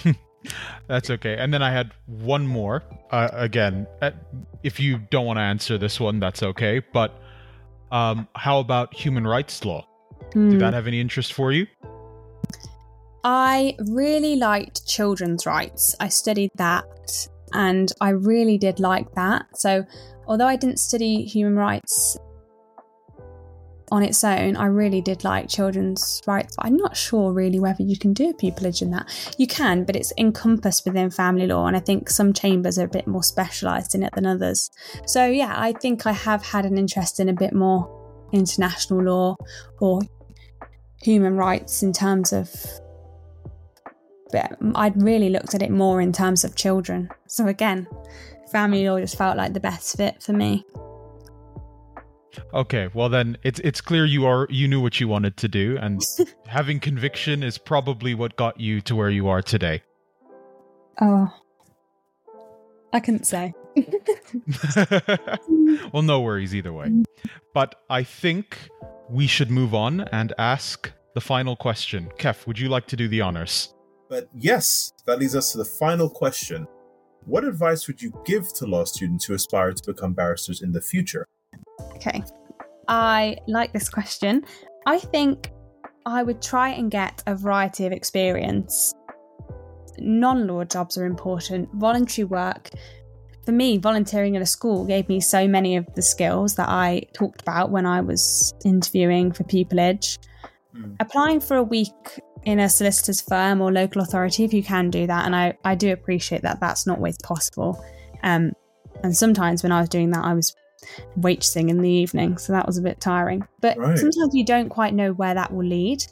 That's 0.88 1.10
okay. 1.10 1.38
And 1.38 1.54
then 1.54 1.62
I 1.62 1.72
had 1.72 1.92
one 2.08 2.46
more. 2.46 2.84
Uh, 3.12 3.30
again, 3.34 3.88
uh, 4.02 4.12
if 4.64 4.80
you 4.80 4.98
don't 4.98 5.26
want 5.26 5.38
to 5.38 5.44
answer 5.44 5.78
this 5.78 6.00
one, 6.00 6.20
that's 6.20 6.42
okay. 6.42 6.82
But 6.94 7.22
um, 7.92 8.28
how 8.36 8.60
about 8.60 8.94
human 8.94 9.26
rights 9.26 9.64
law? 9.64 9.86
Mm. 10.32 10.52
Did 10.52 10.62
that 10.62 10.70
hmm. 10.70 10.74
have 10.74 10.88
any 10.88 11.00
interest 11.00 11.34
for 11.34 11.52
you? 11.52 11.68
I 13.24 13.78
really 13.88 14.36
liked 14.36 14.88
children's 14.88 15.46
rights. 15.46 15.96
I 16.00 16.10
studied 16.10 16.52
that 16.56 16.86
and 17.54 17.92
I 18.02 18.10
really 18.10 18.58
did 18.58 18.80
like 18.80 19.14
that. 19.14 19.46
So, 19.54 19.86
although 20.28 20.48
I 20.48 20.56
didn't 20.56 20.80
study 20.80 21.24
human 21.24 21.56
rights 21.56 22.18
on 23.94 24.02
its 24.02 24.24
own, 24.24 24.58
I 24.58 24.66
really 24.66 25.02
did 25.02 25.24
like 25.24 25.48
children's 25.48 26.20
rights. 26.26 26.56
I'm 26.58 26.76
not 26.76 26.98
sure 26.98 27.32
really 27.32 27.60
whether 27.60 27.84
you 27.84 27.96
can 27.96 28.12
do 28.12 28.32
a 28.32 28.34
pupillage 28.34 28.82
in 28.82 28.90
that. 28.90 29.08
You 29.38 29.46
can, 29.46 29.84
but 29.84 29.96
it's 29.96 30.12
encompassed 30.18 30.84
within 30.84 31.12
family 31.12 31.46
law, 31.46 31.68
and 31.68 31.78
I 31.78 31.80
think 31.80 32.10
some 32.10 32.34
chambers 32.34 32.80
are 32.80 32.86
a 32.86 32.90
bit 32.90 33.06
more 33.06 33.22
specialised 33.22 33.94
in 33.94 34.02
it 34.02 34.12
than 34.16 34.26
others. 34.26 34.72
So 35.06 35.28
yeah, 35.28 35.54
I 35.56 35.74
think 35.74 36.08
I 36.08 36.12
have 36.12 36.44
had 36.44 36.66
an 36.66 36.80
interest 36.80 37.20
in 37.20 37.30
a 37.30 37.34
bit 37.34 37.54
more 37.54 37.88
international 38.34 39.04
law 39.04 39.36
or 39.80 40.02
human 41.04 41.38
rights 41.38 41.84
in 41.84 41.94
terms 41.94 42.34
of 42.34 42.52
but 44.32 44.58
I'd 44.74 45.00
really 45.00 45.30
looked 45.30 45.54
at 45.54 45.62
it 45.62 45.70
more 45.70 46.02
in 46.02 46.12
terms 46.12 46.44
of 46.44 46.56
children. 46.56 47.12
So 47.28 47.46
again, 47.46 47.88
family 48.52 48.90
law 48.90 49.00
just 49.00 49.16
felt 49.16 49.38
like 49.38 49.54
the 49.54 49.60
best 49.60 49.96
fit 49.96 50.24
for 50.24 50.34
me. 50.34 50.66
Okay, 52.54 52.90
well 52.94 53.10
then 53.10 53.38
it's 53.44 53.60
it's 53.60 53.82
clear 53.82 54.06
you 54.06 54.26
are 54.26 54.48
you 54.50 54.68
knew 54.68 54.82
what 54.82 55.00
you 55.00 55.08
wanted 55.08 55.38
to 55.38 55.48
do 55.48 55.78
and 55.80 56.02
having 56.48 56.80
conviction 56.80 57.44
is 57.44 57.58
probably 57.58 58.14
what 58.16 58.36
got 58.36 58.60
you 58.60 58.82
to 58.82 58.96
where 58.96 59.10
you 59.10 59.28
are 59.28 59.42
today. 59.42 59.82
Oh. 61.02 61.34
I 62.92 63.00
couldn't 63.00 63.26
say. 63.26 63.56
well, 65.92 66.04
no 66.04 66.22
worries 66.22 66.54
either 66.54 66.72
way. 66.72 66.92
But 67.54 67.76
I 67.90 68.04
think 68.04 68.58
we 69.10 69.26
should 69.26 69.50
move 69.50 69.74
on 69.74 70.02
and 70.12 70.32
ask 70.38 70.92
the 71.16 71.22
final 71.22 71.56
question. 71.56 72.12
Kef, 72.20 72.46
would 72.46 72.60
you 72.60 72.70
like 72.70 72.86
to 72.88 72.96
do 72.96 73.08
the 73.08 73.22
honors? 73.22 73.74
But 74.10 74.30
yes, 74.36 74.94
that 75.08 75.18
leads 75.18 75.36
us 75.36 75.52
to 75.54 75.58
the 75.58 75.66
final 75.66 76.08
question. 76.08 76.68
What 77.26 77.44
advice 77.46 77.88
would 77.88 78.02
you 78.02 78.14
give 78.26 78.54
to 78.56 78.66
law 78.66 78.84
students 78.84 79.26
who 79.26 79.34
aspire 79.34 79.74
to 79.74 79.84
become 79.86 80.14
barristers 80.14 80.62
in 80.62 80.72
the 80.72 80.82
future? 80.82 81.26
Okay. 82.06 82.24
I 82.88 83.38
like 83.48 83.72
this 83.72 83.90
question. 83.90 84.44
I 84.86 85.00
think 85.00 85.52
I 86.06 86.24
would 86.24 86.42
try 86.42 86.70
and 86.70 86.92
get 86.92 87.24
a 87.28 87.36
variety 87.36 87.86
of 87.86 87.94
experience. 87.94 88.94
Non 90.00 90.48
law 90.48 90.64
jobs 90.66 90.98
are 90.98 91.06
important, 91.06 91.70
voluntary 91.76 92.26
work. 92.26 92.70
For 93.46 93.52
me, 93.52 93.78
volunteering 93.78 94.36
at 94.36 94.42
a 94.42 94.46
school 94.46 94.86
gave 94.86 95.08
me 95.08 95.20
so 95.20 95.48
many 95.48 95.76
of 95.76 95.86
the 95.96 96.02
skills 96.02 96.56
that 96.56 96.70
I 96.70 97.04
talked 97.14 97.42
about 97.42 97.72
when 97.72 97.86
I 97.86 98.02
was 98.02 98.54
interviewing 98.66 99.32
for 99.32 99.44
Pupillage. 99.44 100.18
Mm. 100.76 100.96
Applying 101.00 101.40
for 101.40 101.58
a 101.58 101.64
week 101.64 102.20
in 102.44 102.60
a 102.60 102.70
solicitor's 102.70 103.22
firm 103.22 103.62
or 103.62 103.72
local 103.72 104.02
authority, 104.02 104.44
if 104.44 104.54
you 104.54 104.64
can 104.64 104.90
do 104.90 105.08
that, 105.08 105.26
and 105.26 105.36
I, 105.36 105.58
I 105.64 105.76
do 105.76 105.92
appreciate 105.94 106.42
that 106.42 106.60
that's 106.60 106.88
not 106.88 106.98
always 106.98 107.18
possible. 107.24 107.84
Um, 108.24 108.54
and 109.04 109.16
sometimes 109.16 109.62
when 109.62 109.72
I 109.72 109.82
was 109.82 109.90
doing 109.90 110.10
that, 110.12 110.24
I 110.24 110.34
was 110.34 110.56
waitressing 111.18 111.70
in 111.70 111.82
the 111.82 111.90
evening, 111.90 112.38
so 112.38 112.54
that 112.54 112.66
was 112.66 112.78
a 112.78 112.82
bit 112.82 113.00
tiring. 113.00 113.48
But 113.62 113.78
right. 113.78 113.98
sometimes 113.98 114.34
you 114.34 114.46
don't 114.46 114.70
quite 114.70 114.94
know 114.94 115.14
where 115.14 115.34
that 115.34 115.54
will 115.54 115.66
lead. 115.66 116.04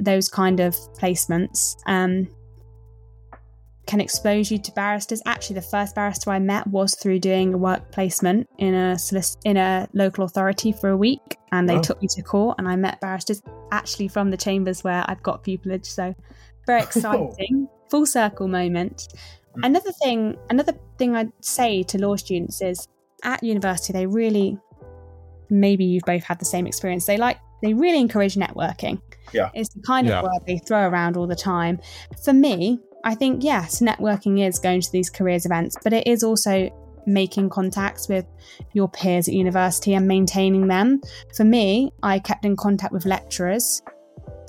Those 0.00 0.28
kind 0.28 0.60
of 0.60 0.74
placements 0.98 1.76
um, 1.86 2.28
can 3.86 4.00
expose 4.00 4.50
you 4.50 4.58
to 4.58 4.72
barristers. 4.72 5.22
Actually, 5.26 5.54
the 5.54 5.62
first 5.62 5.94
barrister 5.94 6.30
I 6.30 6.38
met 6.38 6.66
was 6.66 6.94
through 6.94 7.20
doing 7.20 7.54
a 7.54 7.58
work 7.58 7.92
placement 7.92 8.48
in 8.58 8.74
a 8.74 8.96
in 9.44 9.56
a 9.56 9.88
local 9.94 10.24
authority 10.24 10.72
for 10.72 10.90
a 10.90 10.96
week, 10.96 11.38
and 11.52 11.68
they 11.68 11.80
took 11.80 12.02
me 12.02 12.08
to 12.08 12.22
court, 12.22 12.56
and 12.58 12.68
I 12.68 12.76
met 12.76 13.00
barristers 13.00 13.42
actually 13.72 14.08
from 14.08 14.30
the 14.30 14.36
chambers 14.36 14.84
where 14.84 15.04
I've 15.08 15.22
got 15.22 15.44
pupillage. 15.44 15.86
So 15.86 16.14
very 16.66 16.82
exciting, 16.82 17.68
full 17.88 18.06
circle 18.06 18.48
moment. 18.48 19.08
Mm. 19.56 19.66
Another 19.66 19.92
thing, 19.92 20.36
another 20.50 20.72
thing 20.98 21.14
I'd 21.14 21.32
say 21.40 21.82
to 21.84 21.98
law 21.98 22.16
students 22.16 22.60
is 22.60 22.88
at 23.22 23.42
university, 23.42 23.92
they 23.92 24.06
really, 24.06 24.58
maybe 25.50 25.84
you've 25.84 26.04
both 26.04 26.24
had 26.24 26.38
the 26.38 26.44
same 26.44 26.66
experience. 26.66 27.06
They 27.06 27.16
like, 27.16 27.38
they 27.62 27.74
really 27.74 28.00
encourage 28.00 28.34
networking. 28.34 29.00
Yeah. 29.32 29.50
It's 29.54 29.70
the 29.70 29.82
kind 29.82 30.06
yeah. 30.06 30.18
of 30.18 30.24
word 30.24 30.42
they 30.46 30.58
throw 30.58 30.86
around 30.86 31.16
all 31.16 31.26
the 31.26 31.36
time. 31.36 31.80
For 32.24 32.32
me, 32.32 32.80
I 33.04 33.14
think, 33.14 33.42
yes, 33.42 33.80
networking 33.80 34.46
is 34.46 34.58
going 34.58 34.80
to 34.80 34.92
these 34.92 35.10
careers 35.10 35.46
events, 35.46 35.76
but 35.82 35.92
it 35.92 36.06
is 36.06 36.22
also 36.22 36.70
making 37.06 37.48
contacts 37.48 38.08
with 38.08 38.26
your 38.72 38.88
peers 38.88 39.28
at 39.28 39.34
university 39.34 39.94
and 39.94 40.08
maintaining 40.08 40.66
them. 40.66 41.00
For 41.36 41.44
me, 41.44 41.92
I 42.02 42.18
kept 42.18 42.44
in 42.44 42.56
contact 42.56 42.92
with 42.92 43.06
lecturers, 43.06 43.80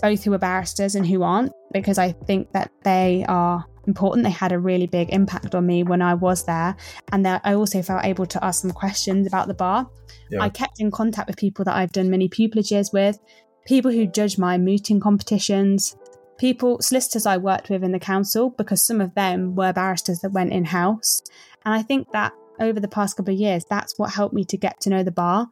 both 0.01 0.23
who 0.23 0.33
are 0.33 0.39
barristers 0.39 0.95
and 0.95 1.05
who 1.05 1.21
aren't, 1.21 1.51
because 1.71 1.99
I 1.99 2.11
think 2.11 2.51
that 2.53 2.71
they 2.83 3.25
are 3.27 3.63
important. 3.87 4.23
They 4.23 4.31
had 4.31 4.51
a 4.51 4.59
really 4.59 4.87
big 4.87 5.09
impact 5.11 5.55
on 5.55 5.65
me 5.65 5.83
when 5.83 6.01
I 6.01 6.13
was 6.13 6.45
there. 6.45 6.75
And 7.11 7.25
that 7.25 7.41
I 7.43 7.53
also 7.53 7.81
felt 7.81 8.05
able 8.05 8.25
to 8.27 8.43
ask 8.43 8.61
some 8.61 8.71
questions 8.71 9.25
about 9.25 9.47
the 9.47 9.53
bar. 9.53 9.89
Yeah. 10.29 10.41
I 10.41 10.49
kept 10.49 10.79
in 10.79 10.91
contact 10.91 11.27
with 11.27 11.37
people 11.37 11.65
that 11.65 11.75
I've 11.75 11.91
done 11.91 12.09
many 12.09 12.29
pupillages 12.29 12.93
with, 12.93 13.17
people 13.65 13.91
who 13.91 14.05
judge 14.05 14.37
my 14.37 14.57
mooting 14.57 14.99
competitions, 14.99 15.95
people, 16.37 16.81
solicitors 16.81 17.25
I 17.25 17.37
worked 17.37 17.69
with 17.69 17.83
in 17.83 17.91
the 17.91 17.99
council, 17.99 18.51
because 18.51 18.85
some 18.85 19.01
of 19.01 19.15
them 19.15 19.55
were 19.55 19.73
barristers 19.73 20.19
that 20.19 20.31
went 20.31 20.51
in 20.51 20.65
house. 20.65 21.21
And 21.65 21.73
I 21.73 21.81
think 21.81 22.11
that 22.11 22.33
over 22.59 22.79
the 22.79 22.87
past 22.87 23.17
couple 23.17 23.33
of 23.33 23.39
years, 23.39 23.65
that's 23.69 23.97
what 23.97 24.13
helped 24.13 24.33
me 24.33 24.43
to 24.45 24.57
get 24.57 24.79
to 24.81 24.89
know 24.89 25.03
the 25.03 25.11
bar 25.11 25.47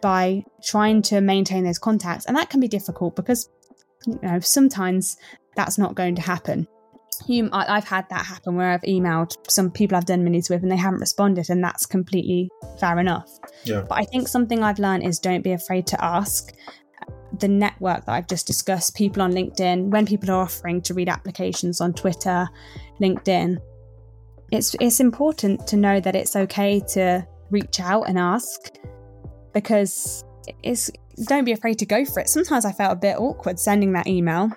by 0.00 0.44
trying 0.62 1.02
to 1.02 1.20
maintain 1.20 1.64
those 1.64 1.78
contacts. 1.78 2.26
And 2.26 2.36
that 2.36 2.50
can 2.50 2.60
be 2.60 2.68
difficult 2.68 3.16
because, 3.16 3.48
you 4.06 4.18
know, 4.22 4.40
sometimes 4.40 5.16
that's 5.56 5.78
not 5.78 5.94
going 5.94 6.14
to 6.14 6.22
happen 6.22 6.68
you, 7.26 7.48
I've 7.52 7.86
had 7.86 8.08
that 8.10 8.26
happen 8.26 8.56
where 8.56 8.70
I've 8.70 8.82
emailed 8.82 9.34
some 9.48 9.70
people 9.70 9.96
I've 9.96 10.04
done 10.04 10.24
minis 10.24 10.50
with 10.50 10.62
and 10.62 10.70
they 10.70 10.76
haven't 10.76 11.00
responded, 11.00 11.50
and 11.50 11.62
that's 11.62 11.86
completely 11.86 12.50
fair 12.78 12.98
enough. 12.98 13.28
Yeah. 13.64 13.84
But 13.88 13.98
I 13.98 14.04
think 14.04 14.28
something 14.28 14.62
I've 14.62 14.78
learned 14.78 15.04
is 15.04 15.18
don't 15.18 15.42
be 15.42 15.52
afraid 15.52 15.86
to 15.88 16.04
ask. 16.04 16.52
The 17.38 17.48
network 17.48 18.06
that 18.06 18.12
I've 18.12 18.26
just 18.26 18.46
discussed, 18.46 18.96
people 18.96 19.22
on 19.22 19.32
LinkedIn, 19.32 19.90
when 19.90 20.06
people 20.06 20.30
are 20.30 20.42
offering 20.42 20.80
to 20.82 20.94
read 20.94 21.08
applications 21.08 21.80
on 21.80 21.92
Twitter, 21.92 22.48
LinkedIn, 23.00 23.58
it's 24.50 24.74
it's 24.80 24.98
important 24.98 25.66
to 25.66 25.76
know 25.76 26.00
that 26.00 26.16
it's 26.16 26.34
okay 26.34 26.80
to 26.94 27.26
reach 27.50 27.80
out 27.80 28.08
and 28.08 28.18
ask 28.18 28.76
because 29.52 30.24
it's 30.62 30.90
don't 31.26 31.44
be 31.44 31.52
afraid 31.52 31.78
to 31.80 31.86
go 31.86 32.04
for 32.04 32.20
it. 32.20 32.28
Sometimes 32.28 32.64
I 32.64 32.72
felt 32.72 32.92
a 32.92 32.96
bit 32.96 33.16
awkward 33.18 33.58
sending 33.58 33.92
that 33.92 34.06
email 34.06 34.50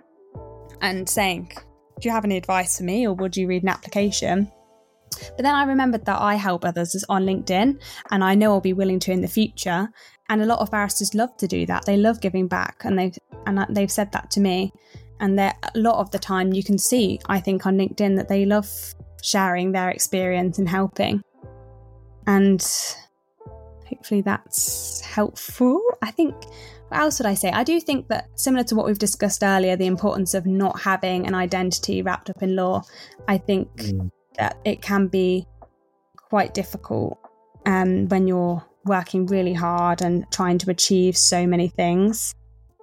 and 0.82 1.07
saying, 1.09 1.51
do 2.00 2.08
you 2.08 2.12
have 2.12 2.26
any 2.26 2.38
advice 2.38 2.78
for 2.78 2.84
me 2.84 3.08
or 3.08 3.14
would 3.14 3.38
you 3.38 3.48
read 3.48 3.64
an 3.64 3.70
application? 3.70 4.52
But 5.36 5.44
then 5.44 5.54
I 5.54 5.66
remembered 5.66 6.06
that 6.06 6.20
I 6.20 6.36
help 6.36 6.64
others 6.66 7.04
on 7.10 7.26
LinkedIn 7.26 7.82
and 8.10 8.24
I 8.24 8.36
know 8.36 8.54
I'll 8.54 8.62
be 8.62 8.74
willing 8.74 9.00
to 9.02 9.12
in 9.12 9.22
the 9.22 9.28
future. 9.28 9.89
And 10.30 10.42
a 10.42 10.46
lot 10.46 10.60
of 10.60 10.72
barristers 10.72 11.14
love 11.14 11.36
to 11.38 11.48
do 11.48 11.66
that. 11.66 11.86
They 11.86 11.98
love 11.98 12.22
giving 12.22 12.48
back 12.48 12.84
and 12.86 12.98
they've 12.98 13.18
and 13.46 13.66
they've 13.70 13.92
said 13.92 14.12
that 14.14 14.32
to 14.32 14.39
me. 14.39 14.72
And 15.20 15.39
a 15.39 15.54
lot 15.76 16.00
of 16.00 16.10
the 16.12 16.20
time 16.20 16.54
you 16.54 16.64
can 16.64 16.78
see, 16.78 17.20
I 17.28 17.39
think, 17.39 17.66
on 17.66 17.78
LinkedIn 17.78 18.16
that 18.18 18.28
they 18.28 18.46
love 18.46 18.70
sharing 19.22 19.72
their 19.72 19.89
experience 19.89 20.58
and 20.58 20.68
helping. 20.68 21.22
And 22.26 22.66
hopefully 23.88 24.22
that's 24.22 25.02
helpful. 25.02 25.82
I 26.02 26.12
think 26.12 26.36
what 26.92 27.00
else 27.00 27.20
would 27.20 27.26
I 27.26 27.36
say? 27.36 27.50
I 27.50 27.64
do 27.64 27.80
think 27.80 28.10
that, 28.10 28.28
similar 28.36 28.66
to 28.66 28.76
what 28.76 28.86
we've 28.86 29.00
discussed 29.00 29.44
earlier, 29.44 29.78
the 29.78 29.86
importance 29.86 30.34
of 30.34 30.46
not 30.46 30.82
having 30.82 31.26
an 31.26 31.34
identity 31.34 32.02
wrapped 32.02 32.30
up 32.30 32.44
in 32.44 32.58
law, 32.58 32.84
I 33.30 33.38
think 33.38 33.74
mm. 33.78 34.12
that 34.38 34.58
it 34.66 34.82
can 34.82 35.08
be 35.08 35.48
quite 36.18 36.54
difficult 36.54 37.18
um, 37.66 38.10
when 38.10 38.28
you're 38.28 38.62
working 38.84 39.26
really 39.28 39.54
hard 39.54 40.02
and 40.02 40.30
trying 40.34 40.58
to 40.58 40.70
achieve 40.70 41.16
so 41.16 41.48
many 41.48 41.70
things. 41.70 42.36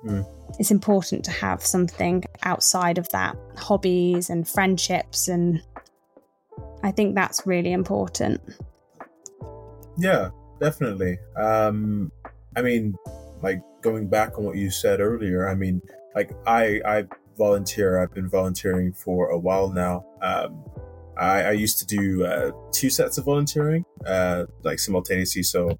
Mm. 0.06 0.26
It's 0.58 0.70
important 0.70 1.22
to 1.26 1.30
have 1.30 1.62
something 1.62 2.24
outside 2.44 2.96
of 2.96 3.10
that 3.10 3.36
hobbies 3.58 4.30
and 4.30 4.48
friendships, 4.48 5.28
and 5.28 5.60
I 6.82 6.92
think 6.92 7.14
that's 7.14 7.46
really 7.46 7.72
important. 7.72 8.40
Yeah, 9.98 10.30
definitely. 10.60 11.18
Um, 11.36 12.10
I 12.56 12.62
mean, 12.62 12.96
like 13.42 13.60
going 13.82 14.08
back 14.08 14.38
on 14.38 14.44
what 14.44 14.56
you 14.56 14.70
said 14.70 15.00
earlier, 15.00 15.48
I 15.48 15.54
mean, 15.54 15.80
like 16.14 16.32
I 16.46 16.80
I 16.84 17.04
volunteer. 17.38 18.02
I've 18.02 18.12
been 18.12 18.28
volunteering 18.28 18.92
for 18.92 19.30
a 19.30 19.38
while 19.38 19.70
now. 19.70 20.04
Um, 20.20 20.64
I, 21.16 21.42
I 21.44 21.52
used 21.52 21.78
to 21.78 21.86
do 21.86 22.24
uh, 22.24 22.50
two 22.72 22.90
sets 22.90 23.18
of 23.18 23.24
volunteering, 23.24 23.84
uh, 24.06 24.44
like 24.62 24.78
simultaneously. 24.78 25.42
So 25.42 25.70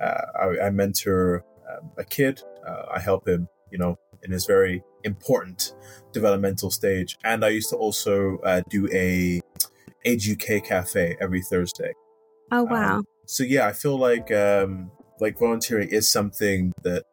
uh, 0.00 0.22
I, 0.40 0.66
I, 0.66 0.70
mentor 0.70 1.44
um, 1.70 1.90
a 1.98 2.04
kid. 2.04 2.42
Uh, 2.66 2.82
I 2.94 3.00
help 3.00 3.28
him, 3.28 3.48
you 3.70 3.78
know, 3.78 3.96
in 4.22 4.32
his 4.32 4.46
very 4.46 4.82
important 5.04 5.74
developmental 6.12 6.70
stage. 6.70 7.16
And 7.24 7.44
I 7.44 7.48
used 7.48 7.70
to 7.70 7.76
also 7.76 8.38
uh, 8.38 8.62
do 8.70 8.88
a 8.92 9.40
Age 10.04 10.30
UK 10.30 10.64
cafe 10.64 11.16
every 11.20 11.42
Thursday. 11.42 11.92
Oh 12.50 12.62
wow! 12.62 12.98
Um, 12.98 13.04
so 13.26 13.42
yeah, 13.42 13.66
I 13.66 13.72
feel 13.72 13.98
like 13.98 14.30
um, 14.30 14.90
like 15.20 15.38
volunteering 15.38 15.88
is 15.88 16.08
something 16.08 16.72
that 16.82 17.04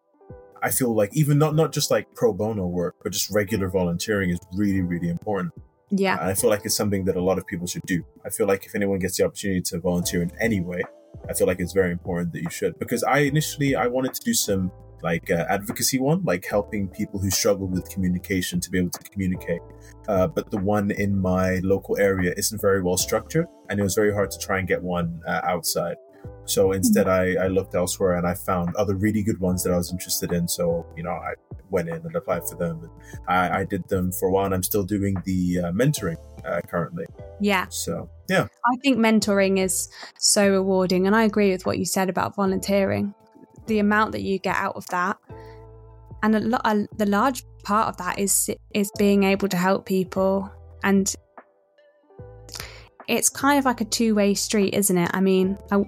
I 0.61 0.71
feel 0.71 0.95
like 0.95 1.15
even 1.15 1.37
not 1.37 1.55
not 1.55 1.71
just 1.71 1.91
like 1.91 2.13
pro 2.15 2.33
bono 2.33 2.65
work, 2.67 2.95
but 3.03 3.11
just 3.11 3.29
regular 3.31 3.69
volunteering 3.69 4.29
is 4.29 4.39
really 4.53 4.81
really 4.81 5.09
important. 5.09 5.53
Yeah, 5.91 6.19
and 6.19 6.29
I 6.29 6.33
feel 6.33 6.49
like 6.49 6.61
it's 6.65 6.75
something 6.75 7.05
that 7.05 7.15
a 7.15 7.21
lot 7.21 7.37
of 7.37 7.45
people 7.45 7.67
should 7.67 7.83
do. 7.83 8.03
I 8.25 8.29
feel 8.29 8.47
like 8.47 8.65
if 8.65 8.75
anyone 8.75 8.99
gets 8.99 9.17
the 9.17 9.25
opportunity 9.25 9.61
to 9.61 9.79
volunteer 9.79 10.21
in 10.21 10.31
any 10.41 10.61
way, 10.61 10.81
I 11.29 11.33
feel 11.33 11.47
like 11.47 11.59
it's 11.59 11.73
very 11.73 11.91
important 11.91 12.33
that 12.33 12.41
you 12.41 12.49
should. 12.49 12.77
Because 12.79 13.03
I 13.03 13.19
initially 13.19 13.75
I 13.75 13.87
wanted 13.87 14.13
to 14.15 14.21
do 14.21 14.33
some 14.33 14.71
like 15.03 15.29
uh, 15.29 15.45
advocacy 15.49 15.99
one, 15.99 16.23
like 16.23 16.45
helping 16.45 16.87
people 16.87 17.19
who 17.19 17.29
struggle 17.29 17.67
with 17.67 17.87
communication 17.89 18.59
to 18.59 18.69
be 18.71 18.79
able 18.79 18.89
to 18.89 19.03
communicate. 19.09 19.61
Uh, 20.07 20.27
but 20.27 20.49
the 20.49 20.57
one 20.57 20.89
in 20.91 21.19
my 21.19 21.59
local 21.63 21.97
area 21.97 22.33
isn't 22.37 22.59
very 22.59 22.81
well 22.81 22.97
structured, 22.97 23.45
and 23.69 23.79
it 23.79 23.83
was 23.83 23.95
very 23.95 24.13
hard 24.13 24.31
to 24.31 24.39
try 24.39 24.57
and 24.59 24.67
get 24.67 24.81
one 24.81 25.21
uh, 25.27 25.41
outside. 25.43 25.97
So 26.45 26.71
instead, 26.71 27.07
I, 27.07 27.33
I 27.35 27.47
looked 27.47 27.75
elsewhere 27.75 28.17
and 28.17 28.27
I 28.27 28.33
found 28.33 28.75
other 28.75 28.95
really 28.95 29.23
good 29.23 29.39
ones 29.39 29.63
that 29.63 29.73
I 29.73 29.77
was 29.77 29.91
interested 29.91 30.31
in. 30.31 30.47
So, 30.47 30.85
you 30.95 31.03
know, 31.03 31.11
I 31.11 31.33
went 31.69 31.89
in 31.89 31.95
and 31.95 32.15
applied 32.15 32.47
for 32.47 32.55
them. 32.55 32.81
And 32.81 32.91
I, 33.27 33.59
I 33.59 33.63
did 33.65 33.87
them 33.89 34.11
for 34.11 34.29
a 34.29 34.31
while 34.31 34.45
and 34.45 34.53
I'm 34.53 34.63
still 34.63 34.83
doing 34.83 35.15
the 35.25 35.59
uh, 35.59 35.71
mentoring 35.71 36.17
uh, 36.45 36.61
currently. 36.61 37.05
Yeah. 37.41 37.65
So, 37.69 38.09
yeah. 38.29 38.47
I 38.65 38.75
think 38.83 38.97
mentoring 38.97 39.57
is 39.59 39.89
so 40.19 40.49
rewarding. 40.49 41.07
And 41.07 41.15
I 41.15 41.23
agree 41.23 41.51
with 41.51 41.65
what 41.65 41.79
you 41.79 41.85
said 41.85 42.09
about 42.09 42.35
volunteering. 42.35 43.13
The 43.67 43.79
amount 43.79 44.11
that 44.11 44.21
you 44.21 44.37
get 44.37 44.55
out 44.55 44.75
of 44.75 44.85
that. 44.87 45.17
And 46.21 46.35
a 46.35 46.39
lot, 46.39 46.61
a, 46.65 46.87
the 46.95 47.05
large 47.07 47.43
part 47.65 47.89
of 47.89 47.97
that 47.97 48.19
is 48.19 48.49
is 48.73 48.91
being 48.97 49.23
able 49.23 49.49
to 49.49 49.57
help 49.57 49.85
people 49.85 50.49
and 50.83 51.13
it's 53.07 53.27
kind 53.27 53.59
of 53.59 53.65
like 53.65 53.81
a 53.81 53.85
two-way 53.85 54.33
street 54.33 54.73
isn't 54.73 54.97
it 54.97 55.09
i 55.13 55.19
mean 55.19 55.57
I, 55.71 55.83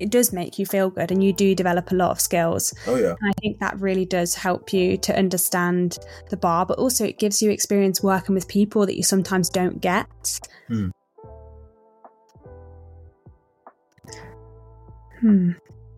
it 0.00 0.10
does 0.10 0.32
make 0.32 0.58
you 0.58 0.66
feel 0.66 0.90
good 0.90 1.10
and 1.10 1.22
you 1.22 1.32
do 1.32 1.54
develop 1.54 1.90
a 1.90 1.94
lot 1.94 2.10
of 2.10 2.20
skills. 2.20 2.74
Oh 2.86 2.96
yeah. 2.96 3.14
And 3.20 3.30
I 3.30 3.32
think 3.40 3.58
that 3.58 3.78
really 3.80 4.04
does 4.04 4.34
help 4.34 4.72
you 4.72 4.96
to 4.98 5.16
understand 5.16 5.98
the 6.30 6.36
bar, 6.36 6.66
but 6.66 6.78
also 6.78 7.04
it 7.04 7.18
gives 7.18 7.42
you 7.42 7.50
experience 7.50 8.02
working 8.02 8.34
with 8.34 8.48
people 8.48 8.86
that 8.86 8.96
you 8.96 9.02
sometimes 9.02 9.48
don't 9.48 9.80
get. 9.80 10.40
Hmm. 10.68 10.88
Hmm. 15.20 15.50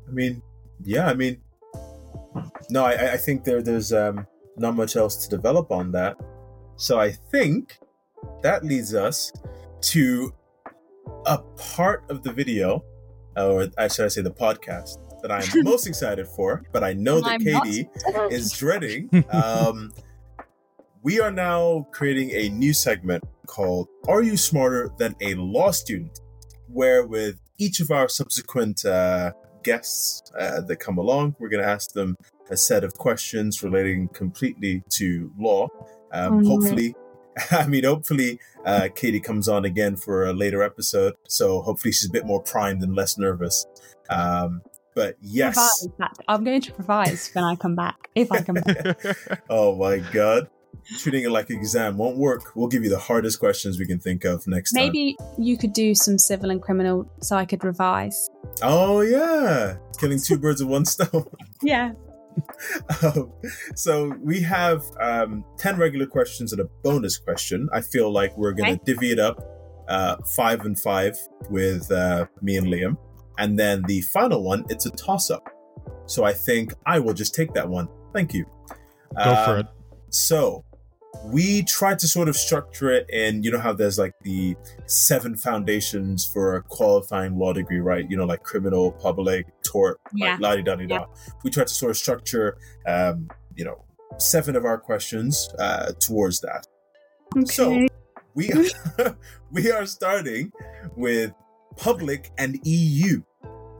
I 0.09 0.13
mean, 0.13 0.43
yeah, 0.83 1.07
I 1.07 1.15
mean, 1.15 1.41
no, 2.71 2.85
I, 2.85 3.13
I 3.13 3.17
think 3.17 3.45
there 3.45 3.63
there's 3.63 3.93
um, 3.93 4.27
not 4.57 4.75
much 4.75 4.97
else 4.97 5.17
to 5.27 5.29
develop 5.29 5.71
on 5.71 5.93
that. 5.93 6.17
So 6.77 6.99
I 6.99 7.13
think 7.13 7.79
that 8.43 8.65
leads 8.65 8.95
us 8.95 9.33
to 9.83 10.33
a 11.27 11.39
part 11.39 12.05
of 12.09 12.23
the 12.23 12.33
video 12.33 12.83
or 13.37 13.69
I 13.79 13.89
should 13.89 14.07
I 14.07 14.09
say 14.09 14.23
the 14.23 14.31
podcast 14.31 14.99
that 15.23 15.31
I'm 15.31 15.45
most 15.65 15.87
excited 15.87 16.27
for, 16.29 16.63
but 16.73 16.83
I 16.83 16.93
know 16.93 17.21
that 17.21 17.33
I'm 17.33 17.41
Katie 17.41 17.89
is 18.31 18.53
dreading. 18.53 19.11
Um, 19.33 19.93
we 21.03 21.19
are 21.21 21.31
now 21.31 21.87
creating 21.93 22.31
a 22.33 22.51
new 22.51 22.75
segment 22.75 23.25
called 23.47 23.89
Are 24.07 24.23
You 24.23 24.37
Smarter 24.37 24.91
Than 24.99 25.15
a 25.21 25.35
Law 25.35 25.71
Student? 25.71 26.21
Where 26.67 27.07
with 27.07 27.37
each 27.59 27.81
of 27.81 27.91
our 27.91 28.09
subsequent 28.09 28.85
uh, 28.85 29.33
guests 29.63 30.31
uh, 30.39 30.61
that 30.63 30.77
come 30.77 30.99
along, 30.99 31.37
we're 31.39 31.49
going 31.49 31.63
to 31.63 31.69
ask 31.69 31.93
them 31.93 32.17
a 32.51 32.57
set 32.57 32.85
of 32.85 32.95
questions 32.95 33.63
relating 33.63 34.09
completely 34.09 34.83
to 34.91 35.33
law. 35.39 35.69
Um, 36.13 36.39
mm-hmm. 36.39 36.47
Hopefully, 36.47 36.95
I 37.51 37.67
mean, 37.67 37.85
hopefully, 37.85 38.39
uh, 38.65 38.89
Katie 38.95 39.21
comes 39.21 39.49
on 39.49 39.65
again 39.65 39.97
for 39.97 40.27
a 40.27 40.33
later 40.33 40.63
episode. 40.63 41.15
So 41.29 41.63
hopefully, 41.63 41.93
she's 41.93 42.09
a 42.09 42.13
bit 42.13 42.27
more 42.27 42.43
primed 42.43 42.83
and 42.83 42.95
less 42.95 43.19
nervous. 43.19 43.67
Um, 44.09 44.63
but 44.95 45.17
yes, 45.21 45.87
I'm 46.29 46.45
going 46.45 46.61
to 46.63 46.73
revise 46.77 47.31
when 47.33 47.45
I 47.45 47.55
come 47.55 47.77
back. 47.77 48.11
If 48.15 48.33
I 48.33 48.43
come 48.43 48.57
back. 48.57 49.43
oh 49.51 49.77
my 49.77 49.99
god, 49.99 50.49
treating 50.99 51.25
it 51.25 51.31
like 51.31 51.51
an 51.51 51.57
exam 51.57 51.97
won't 51.97 52.17
work. 52.17 52.55
We'll 52.57 52.69
give 52.69 52.83
you 52.83 52.91
the 52.91 52.99
hardest 52.99 53.39
questions 53.39 53.79
we 53.79 53.87
can 53.87 54.01
think 54.01 54.25
of 54.25 54.47
next 54.47 54.75
Maybe 54.75 55.15
time. 55.17 55.27
Maybe 55.39 55.49
you 55.49 55.57
could 55.57 55.73
do 55.73 55.95
some 55.95 56.19
civil 56.19 56.51
and 56.51 56.61
criminal, 56.61 57.11
so 57.23 57.37
I 57.37 57.45
could 57.45 57.63
revise. 57.65 58.29
Oh 58.63 59.01
yeah, 59.01 59.77
killing 59.99 60.19
two 60.21 60.39
birds 60.39 60.63
with 60.63 60.71
one 60.71 60.85
stone. 60.85 61.25
Yeah. 61.63 61.93
um, 63.03 63.33
so 63.75 64.15
we 64.23 64.41
have 64.41 64.83
um, 65.01 65.45
10 65.59 65.79
regular 65.79 66.07
questions 66.07 66.53
and 66.53 66.61
a 66.61 66.67
bonus 66.83 67.19
question. 67.19 67.69
I 67.73 67.81
feel 67.81 68.13
like 68.13 68.37
we're 68.37 68.53
going 68.53 68.77
to 68.77 68.83
okay. 68.83 68.93
divvy 68.93 69.13
it 69.13 69.19
up 69.19 69.41
uh, 69.89 70.17
five 70.37 70.65
and 70.65 70.79
five 70.79 71.17
with 71.49 71.91
uh, 71.91 72.27
me 72.43 72.57
and 72.57 72.67
Liam. 72.67 72.97
And 73.39 73.59
then 73.59 73.83
the 73.87 74.03
final 74.03 74.45
one, 74.45 74.65
it's 74.69 74.87
a 74.87 74.91
toss 74.91 75.31
up. 75.31 75.49
So 76.07 76.25
I 76.25 76.33
think 76.33 76.75
I 76.87 76.99
will 76.99 77.15
just 77.15 77.35
take 77.35 77.53
that 77.55 77.69
one. 77.69 77.89
Thank 78.13 78.35
you. 78.35 78.45
Go 79.17 79.45
for 79.45 79.51
um, 79.51 79.59
it. 79.61 79.67
So 80.11 80.65
we 81.25 81.63
tried 81.65 81.99
to 81.99 82.09
sort 82.09 82.29
of 82.29 82.37
structure 82.37 82.91
it 82.91 83.09
and 83.13 83.45
you 83.45 83.51
know 83.51 83.59
how 83.59 83.73
there's 83.73 83.99
like 83.99 84.15
the 84.23 84.57
seven 84.87 85.37
foundations 85.37 86.27
for 86.27 86.57
a 86.57 86.63
qualifying 86.63 87.39
law 87.39 87.53
degree 87.53 87.81
right? 87.81 88.11
You 88.11 88.17
know 88.17 88.25
like 88.25 88.43
criminal 88.43 88.93
public 88.93 89.47
tort 89.63 90.01
yeah. 90.15 90.37
like 90.41 90.67
la 90.67 90.75
da 90.75 90.87
da. 90.87 91.05
We 91.45 91.51
tried 91.51 91.67
to 91.67 91.75
sort 91.75 91.91
of 91.91 91.97
structure 91.97 92.57
um 92.87 93.29
you 93.55 93.65
know 93.65 93.85
seven 94.19 94.57
of 94.57 94.65
our 94.65 94.79
questions 94.79 95.49
uh 95.59 95.93
towards 96.01 96.41
that. 96.41 96.67
Okay. 97.37 97.45
so 97.47 97.87
we 98.35 98.51
we 99.51 99.71
are 99.71 99.87
starting 99.87 100.53
with 100.97 101.33
public 101.77 102.31
and 102.39 102.59
eu 102.65 103.23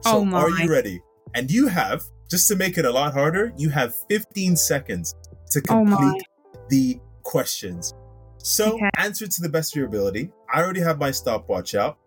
so 0.03 0.25
oh 0.27 0.35
are 0.35 0.49
you 0.49 0.69
ready? 0.69 1.01
And 1.33 1.49
you 1.49 1.67
have 1.67 2.03
just 2.29 2.47
to 2.49 2.55
make 2.55 2.77
it 2.77 2.85
a 2.85 2.91
lot 2.91 3.13
harder 3.13 3.53
you 3.57 3.69
have 3.69 3.93
15 4.09 4.55
seconds 4.55 5.15
to 5.51 5.61
oh 5.69 5.85
complete 5.85 6.23
oh 6.23 6.59
the 6.69 6.99
questions. 7.23 7.93
So, 8.37 8.73
okay. 8.75 8.89
answer 8.97 9.27
to 9.27 9.41
the 9.41 9.49
best 9.49 9.73
of 9.73 9.77
your 9.77 9.87
ability. 9.87 10.31
I 10.51 10.61
already 10.61 10.81
have 10.81 10.99
my 10.99 11.11
stopwatch 11.11 11.75
out. 11.75 11.97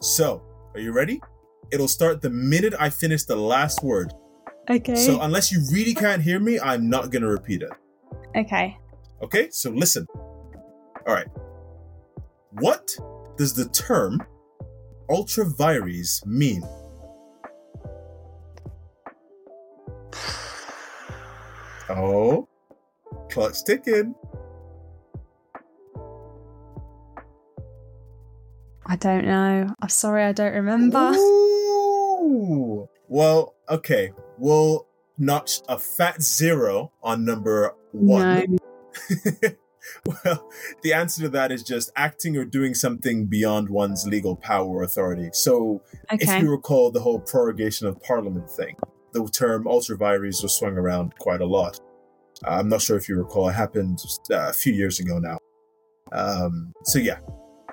So, 0.00 0.42
are 0.74 0.80
you 0.80 0.92
ready? 0.92 1.20
It'll 1.72 1.88
start 1.88 2.20
the 2.20 2.30
minute 2.30 2.74
I 2.78 2.90
finish 2.90 3.24
the 3.24 3.36
last 3.36 3.82
word. 3.82 4.12
Okay. 4.68 4.94
So, 4.94 5.20
unless 5.20 5.50
you 5.50 5.62
really 5.72 5.94
can't 5.94 6.22
hear 6.22 6.38
me, 6.38 6.60
I'm 6.60 6.88
not 6.88 7.10
going 7.10 7.22
to 7.22 7.28
repeat 7.28 7.62
it. 7.62 7.70
Okay. 8.36 8.76
Okay, 9.22 9.48
so 9.50 9.70
listen. 9.70 10.06
All 11.06 11.14
right. 11.14 11.26
What 12.52 12.96
does 13.36 13.54
the 13.54 13.68
term 13.68 14.22
ultra 15.08 15.44
vires 15.46 16.22
mean? 16.26 16.62
Oh, 21.92 22.46
clock's 23.32 23.64
ticking. 23.64 24.14
I 28.90 28.96
don't 28.96 29.24
know. 29.24 29.72
I'm 29.80 29.88
sorry, 29.88 30.24
I 30.24 30.32
don't 30.32 30.52
remember. 30.52 31.12
Ooh. 31.14 32.88
Well, 33.06 33.54
okay. 33.68 34.10
We'll 34.36 34.88
notch 35.16 35.60
a 35.68 35.78
fat 35.78 36.20
zero 36.20 36.90
on 37.00 37.24
number 37.24 37.72
one. 37.92 38.58
No. 38.58 39.50
well, 40.04 40.50
the 40.82 40.92
answer 40.92 41.22
to 41.22 41.28
that 41.28 41.52
is 41.52 41.62
just 41.62 41.92
acting 41.94 42.36
or 42.36 42.44
doing 42.44 42.74
something 42.74 43.26
beyond 43.26 43.68
one's 43.68 44.08
legal 44.08 44.34
power 44.34 44.66
or 44.66 44.82
authority. 44.82 45.30
So, 45.34 45.82
okay. 46.12 46.24
if 46.24 46.42
you 46.42 46.50
recall 46.50 46.90
the 46.90 47.00
whole 47.00 47.20
prorogation 47.20 47.86
of 47.86 48.02
parliament 48.02 48.50
thing, 48.50 48.74
the 49.12 49.24
term 49.28 49.68
ultra 49.68 49.96
vires 49.96 50.42
was 50.42 50.52
swung 50.52 50.76
around 50.76 51.16
quite 51.20 51.40
a 51.40 51.46
lot. 51.46 51.78
I'm 52.44 52.68
not 52.68 52.82
sure 52.82 52.96
if 52.96 53.08
you 53.08 53.14
recall, 53.14 53.50
it 53.50 53.52
happened 53.52 54.00
uh, 54.32 54.48
a 54.48 54.52
few 54.52 54.72
years 54.72 54.98
ago 54.98 55.20
now. 55.20 55.38
Um, 56.10 56.72
so, 56.82 56.98
yeah, 56.98 57.20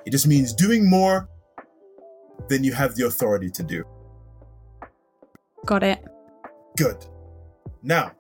it 0.08 0.12
just 0.12 0.26
means 0.26 0.54
doing 0.54 0.90
more 0.90 1.28
than 2.48 2.64
you 2.64 2.72
have 2.72 2.96
the 2.96 3.06
authority 3.06 3.50
to 3.50 3.62
do. 3.62 3.84
Got 5.66 5.84
it. 5.84 6.00
Good. 6.78 7.06
Now, 7.84 8.14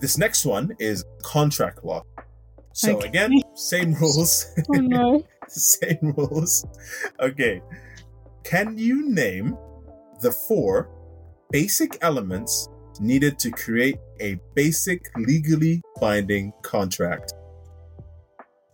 this 0.00 0.16
next 0.18 0.46
one 0.46 0.70
is 0.78 1.04
contract 1.20 1.84
law. 1.84 2.04
So 2.74 2.96
okay. 2.96 3.08
again, 3.08 3.32
same 3.56 3.94
rules. 3.94 4.46
Oh 4.68 4.74
no. 4.74 5.24
same 5.48 6.14
rules. 6.16 6.64
Okay. 7.18 7.60
Can 8.44 8.78
you 8.78 9.10
name 9.10 9.58
the 10.20 10.30
four 10.30 10.90
basic 11.50 11.98
elements 12.02 12.68
needed 13.00 13.40
to 13.40 13.50
create 13.50 13.96
a 14.20 14.38
basic 14.54 15.00
legally 15.16 15.82
binding 16.00 16.52
contract? 16.62 17.32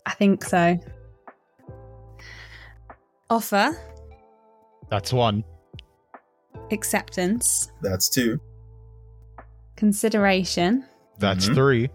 I 0.05 0.13
think 0.13 0.45
so. 0.45 0.79
Offer, 3.31 3.77
That's 4.91 5.13
one. 5.13 5.45
acceptance, 6.73 7.71
That's 7.81 8.09
two. 8.09 8.41
consideration, 9.77 10.85
That's 11.19 11.47
Mhm. 11.49 11.55
three. 11.55 11.91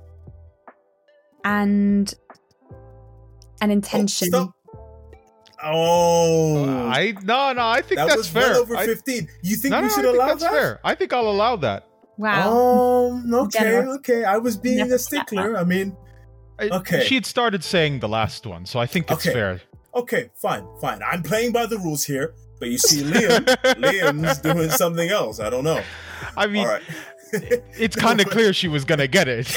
and 1.43 2.13
an 3.61 3.69
intention. 3.71 4.29
Oh, 4.33 4.37
stop. 4.37 4.51
Oh, 5.63 6.89
I 6.89 7.13
no 7.23 7.53
no. 7.53 7.67
I 7.67 7.81
think 7.81 7.97
that 7.99 8.07
that's 8.07 8.17
was 8.17 8.27
fair. 8.27 8.51
well 8.51 8.61
over 8.61 8.75
I- 8.77 8.85
fifteen. 8.85 9.27
You 9.43 9.55
think 9.55 9.71
no, 9.71 9.81
we 9.81 9.87
no, 9.87 9.89
should 9.89 9.99
I 9.99 10.01
think 10.03 10.15
allow 10.15 10.27
that's 10.27 10.41
that? 10.43 10.51
fair. 10.51 10.79
I 10.83 10.95
think 10.95 11.13
I'll 11.13 11.27
allow 11.29 11.55
that. 11.57 11.87
wow. 12.17 12.51
Um, 13.11 13.33
okay, 13.33 13.59
Generous. 13.59 13.95
okay. 13.97 14.23
I 14.23 14.37
was 14.37 14.57
being 14.57 14.77
Never 14.77 14.95
a 14.95 14.99
stickler. 14.99 15.57
I 15.57 15.63
mean, 15.63 15.95
I- 16.59 16.69
Okay. 16.69 17.03
She 17.05 17.15
had 17.15 17.25
started 17.25 17.63
saying 17.63 17.99
the 17.99 18.07
last 18.09 18.45
one, 18.47 18.65
so 18.65 18.79
I 18.79 18.85
think 18.85 19.11
it's 19.11 19.25
Okay. 19.25 19.33
fair. 19.33 19.61
Okay, 19.95 20.29
fine, 20.35 20.67
fine. 20.81 21.01
I'm 21.03 21.23
playing 21.23 21.51
by 21.51 21.65
the 21.65 21.77
rules 21.77 22.03
here, 22.03 22.33
but 22.59 22.69
you 22.69 22.77
see, 22.77 23.01
Liam, 23.01 23.45
Liam's 23.75 24.39
doing 24.39 24.69
something 24.69 25.09
else. 25.09 25.39
I 25.39 25.49
don't 25.49 25.63
know. 25.63 25.81
I 26.37 26.47
mean, 26.47 26.65
All 26.65 26.73
right. 26.73 26.83
it's 27.33 27.95
kind 28.07 28.21
of 28.21 28.27
clear 28.27 28.53
she 28.53 28.67
was 28.67 28.85
gonna 28.85 29.07
get 29.07 29.27
it. 29.27 29.53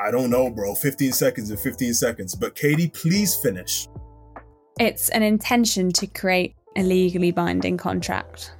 I 0.00 0.10
don't 0.10 0.30
know, 0.30 0.50
bro. 0.50 0.74
15 0.74 1.12
seconds 1.12 1.50
and 1.50 1.58
15 1.58 1.94
seconds. 1.94 2.34
But 2.34 2.54
Katie, 2.54 2.88
please 2.88 3.34
finish. 3.36 3.88
It's 4.80 5.08
an 5.10 5.22
intention 5.22 5.90
to 5.94 6.06
create 6.06 6.54
a 6.76 6.82
legally 6.82 7.32
binding 7.32 7.76
contract. 7.76 8.52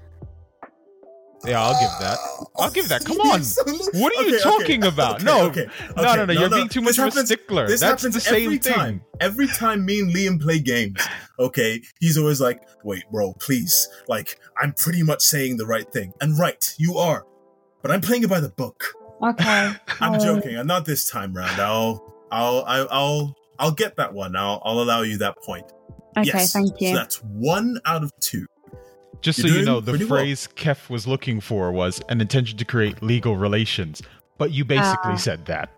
Yeah, 1.44 1.62
I'll 1.62 1.78
give 1.78 1.90
that. 2.00 2.18
I'll 2.56 2.70
give 2.70 2.88
that. 2.88 3.04
Come 3.04 3.18
on. 3.20 3.40
What 4.00 4.16
are 4.16 4.22
you 4.24 4.34
Okay, 4.36 4.42
talking 4.42 4.84
okay, 4.84 4.88
about? 4.94 5.16
okay, 5.16 5.24
no, 5.24 5.46
okay, 5.46 5.66
no, 5.96 6.02
okay. 6.02 6.16
no, 6.16 6.24
no. 6.26 6.32
You're 6.32 6.50
being 6.50 6.68
too 6.68 6.80
much 6.80 6.96
This 6.96 7.16
of 7.16 7.22
a 7.22 7.26
stickler. 7.26 7.66
This 7.66 7.80
That's 7.80 8.02
happens 8.02 8.14
the 8.14 8.20
same 8.20 8.46
every 8.46 8.58
thing. 8.58 8.74
time. 8.74 9.00
Every 9.20 9.46
time 9.48 9.84
me 9.84 10.00
and 10.00 10.12
Liam 10.14 10.40
play 10.40 10.58
games, 10.58 11.00
okay, 11.38 11.80
he's 12.00 12.18
always 12.18 12.40
like, 12.40 12.60
"Wait, 12.84 13.04
bro, 13.10 13.32
please. 13.34 13.88
Like, 14.08 14.38
I'm 14.60 14.72
pretty 14.72 15.02
much 15.02 15.22
saying 15.22 15.56
the 15.56 15.66
right 15.66 15.90
thing." 15.90 16.12
And 16.20 16.38
right, 16.38 16.74
you 16.78 16.96
are. 16.98 17.24
But 17.82 17.92
I'm 17.92 18.00
playing 18.00 18.24
it 18.24 18.30
by 18.30 18.40
the 18.40 18.50
book. 18.50 18.84
Okay. 19.22 19.72
I'm 20.00 20.14
Oh. 20.14 20.18
joking. 20.18 20.56
I'm 20.58 20.66
not 20.66 20.84
this 20.84 21.08
time 21.08 21.32
round. 21.34 21.60
I'll, 21.60 22.14
I'll, 22.30 22.64
I'll, 22.66 22.88
I'll, 22.90 23.34
I'll 23.58 23.72
get 23.72 23.96
that 23.96 24.12
one. 24.12 24.34
I'll, 24.36 24.60
I'll 24.64 24.80
allow 24.80 25.02
you 25.02 25.18
that 25.18 25.36
point. 25.42 25.64
Okay, 26.16 26.26
yes. 26.26 26.52
thank 26.52 26.80
you. 26.80 26.88
So 26.88 26.94
that's 26.94 27.16
one 27.24 27.78
out 27.84 28.02
of 28.02 28.12
two. 28.20 28.46
Just 29.20 29.38
You're 29.40 29.48
so 29.48 29.54
you 29.58 29.64
know, 29.64 29.80
the 29.80 29.92
pretty 29.92 30.04
well. 30.04 30.18
phrase 30.20 30.48
Kef 30.54 30.88
was 30.90 31.06
looking 31.06 31.40
for 31.40 31.72
was 31.72 32.00
an 32.08 32.20
intention 32.20 32.56
to 32.58 32.64
create 32.64 33.02
legal 33.02 33.36
relations. 33.36 34.00
But 34.38 34.52
you 34.52 34.64
basically 34.64 35.12
Ah. 35.14 35.16
said 35.16 35.44
that. 35.46 35.70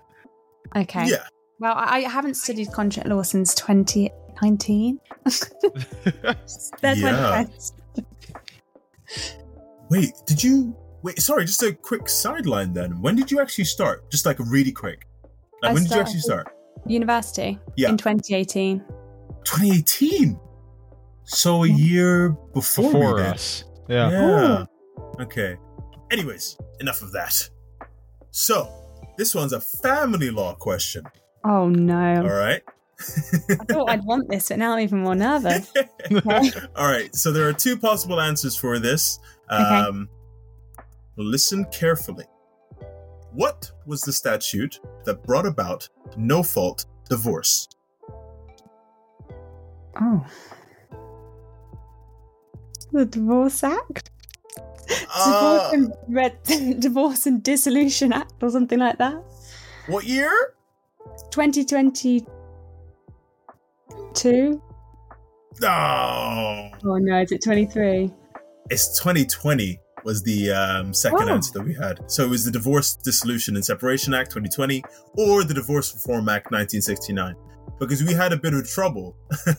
okay. 0.77 1.07
Yeah. 1.09 1.25
Well, 1.59 1.75
I 1.77 1.97
I 1.97 2.01
haven't 2.01 2.35
studied 2.35 2.71
contract 2.73 3.09
law 3.09 3.23
since 3.23 3.55
2019. 3.55 4.99
That's 5.25 6.71
my 6.83 6.93
Yeah. 6.95 7.45
defense. 7.45 7.73
Wait, 9.91 10.13
did 10.27 10.43
you? 10.45 10.77
Wait, 11.03 11.21
sorry. 11.21 11.45
Just 11.47 11.63
a 11.63 11.73
quick 11.73 12.09
sideline. 12.09 12.73
Then, 12.73 13.01
when 13.01 13.17
did 13.17 13.31
you 13.31 13.41
actually 13.41 13.65
start? 13.65 14.11
Just 14.11 14.27
like 14.27 14.39
really 14.39 14.73
quick. 14.73 15.07
Like, 15.63 15.71
I 15.71 15.75
when 15.75 15.83
did 15.85 15.93
you 15.93 16.01
actually 16.01 16.21
start? 16.21 16.49
University 16.87 17.59
Yeah. 17.77 17.89
in 17.91 17.97
2018. 17.97 18.81
2018. 19.45 20.39
So 21.33 21.65
a 21.65 21.69
year 21.69 22.31
before, 22.55 22.93
Before 22.93 23.17
me 23.17 23.23
then. 23.23 23.33
us. 23.35 23.65
Yeah. 23.89 24.11
Yeah. 24.11 24.65
Okay. 25.21 25.57
Anyways, 26.11 26.57
enough 26.81 27.03
of 27.03 27.13
that. 27.13 27.49
So, 28.33 28.69
this 29.17 29.35
one's 29.35 29.53
a 29.53 29.61
family 29.61 30.31
law 30.31 30.55
question. 30.55 31.05
Oh 31.45 31.69
no. 31.69 32.17
All 32.23 32.37
right. 32.37 32.63
I 33.49 33.55
thought 33.69 33.89
I'd 33.91 34.05
want 34.05 34.29
this, 34.29 34.49
but 34.49 34.59
now 34.59 34.73
I'm 34.75 34.81
even 34.81 35.03
more 35.03 35.15
nervous. 35.15 35.71
Okay. 36.11 36.51
All 36.77 36.87
right. 36.89 37.15
So 37.15 37.33
there 37.33 37.49
are 37.49 37.53
two 37.53 37.77
possible 37.79 38.21
answers 38.21 38.57
for 38.57 38.79
this. 38.79 39.19
Okay. 39.51 39.63
Um, 39.63 40.09
Listen 41.17 41.65
carefully. 41.67 42.25
What 43.33 43.71
was 43.87 44.01
the 44.03 44.13
statute 44.13 44.81
that 45.05 45.23
brought 45.25 45.47
about 45.47 45.89
no 46.17 46.43
fault 46.43 46.87
divorce? 47.09 47.69
Oh. 50.01 50.25
The 52.93 53.07
Divorce 53.07 53.63
Act? 53.65 54.11
Uh, 55.15 55.69
Divorce, 55.69 55.73
and, 55.73 55.93
Red- 56.09 56.43
Divorce 56.81 57.27
and 57.27 57.43
Dissolution 57.43 58.13
Act 58.13 58.35
or 58.43 58.51
something 58.51 58.79
like 58.79 58.99
that? 58.99 59.23
what 59.87 60.05
year? 60.07 60.55
2022? 61.31 62.27
No. 65.61 66.71
Oh 66.85 66.97
no, 66.99 67.21
is 67.21 67.33
it 67.33 67.43
23? 67.43 68.13
It's 68.71 68.99
2020 69.01 69.79
was 70.05 70.23
the 70.23 70.51
um, 70.51 70.95
second 70.95 71.29
Oh. 71.29 71.35
answer 71.35 71.53
that 71.55 71.63
we 71.65 71.75
had. 71.75 72.11
So 72.11 72.25
it 72.25 72.31
was 72.31 72.45
the 72.45 72.51
Divorce 72.51 72.95
Dissolution 72.95 73.57
and 73.57 73.65
Separation 73.65 74.15
Act 74.15 74.31
2020 74.31 74.83
or 75.19 75.45
the 75.45 75.55
Divorce 75.55 75.93
Reform 75.95 76.29
Act 76.29 76.47
1969. 76.53 77.35
Because 77.79 78.03
we 78.03 78.15
had 78.15 78.33
a 78.33 78.37
bit 78.37 78.55
of 78.55 78.69
trouble. 78.69 79.17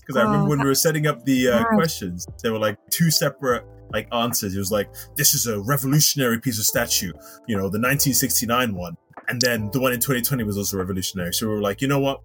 Because 0.00 0.16
I 0.16 0.22
remember 0.22 0.46
Oh, 0.46 0.48
when 0.50 0.60
we 0.60 0.66
were 0.66 0.74
setting 0.74 1.06
up 1.06 1.24
the 1.24 1.48
uh, 1.48 1.64
questions, 1.74 2.26
there 2.42 2.52
were 2.52 2.58
like 2.58 2.76
two 2.90 3.10
separate 3.10 3.64
like 3.92 4.08
answers. 4.12 4.54
It 4.54 4.58
was 4.58 4.72
like, 4.72 4.92
this 5.16 5.34
is 5.34 5.46
a 5.46 5.60
revolutionary 5.60 6.40
piece 6.40 6.58
of 6.58 6.64
statue, 6.64 7.12
you 7.46 7.54
know, 7.56 7.64
the 7.64 7.78
1969 7.78 8.74
one. 8.74 8.96
And 9.28 9.40
then 9.40 9.70
the 9.72 9.80
one 9.80 9.92
in 9.92 10.00
2020 10.00 10.42
was 10.44 10.58
also 10.58 10.76
revolutionary. 10.78 11.32
So 11.32 11.46
we 11.48 11.54
were 11.54 11.60
like, 11.62 11.80
you 11.80 11.88
know 11.88 12.00
what? 12.00 12.20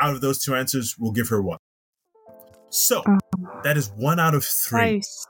Out 0.00 0.14
of 0.14 0.20
those 0.20 0.42
two 0.44 0.54
answers, 0.54 0.94
we'll 0.98 1.12
give 1.12 1.28
her 1.28 1.40
one. 1.42 1.58
So 2.68 3.02
Oh. 3.06 3.18
that 3.64 3.76
is 3.76 3.90
one 3.96 4.20
out 4.20 4.34
of 4.34 4.44
three. 4.44 5.00
Close. 5.00 5.26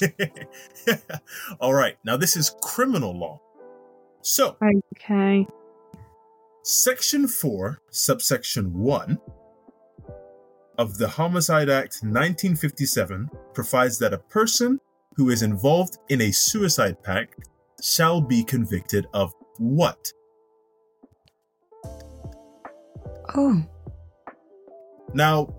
All 1.60 1.74
right, 1.74 1.96
now 2.04 2.16
this 2.16 2.36
is 2.36 2.54
criminal 2.62 3.18
law. 3.18 3.40
So, 4.22 4.56
Okay. 4.96 5.46
Section 6.62 7.26
4, 7.28 7.80
subsection 7.90 8.72
1 8.78 9.18
of 10.78 10.96
the 10.96 11.08
Homicide 11.08 11.68
Act 11.68 11.98
1957 12.02 13.28
provides 13.52 13.98
that 13.98 14.12
a 14.12 14.18
person 14.18 14.80
who 15.16 15.30
is 15.30 15.42
involved 15.42 15.98
in 16.08 16.20
a 16.22 16.30
suicide 16.30 17.02
pact 17.02 17.48
shall 17.82 18.20
be 18.20 18.44
convicted 18.44 19.06
of 19.12 19.34
what? 19.58 20.12
Oh. 23.34 23.62
Now, 25.12 25.52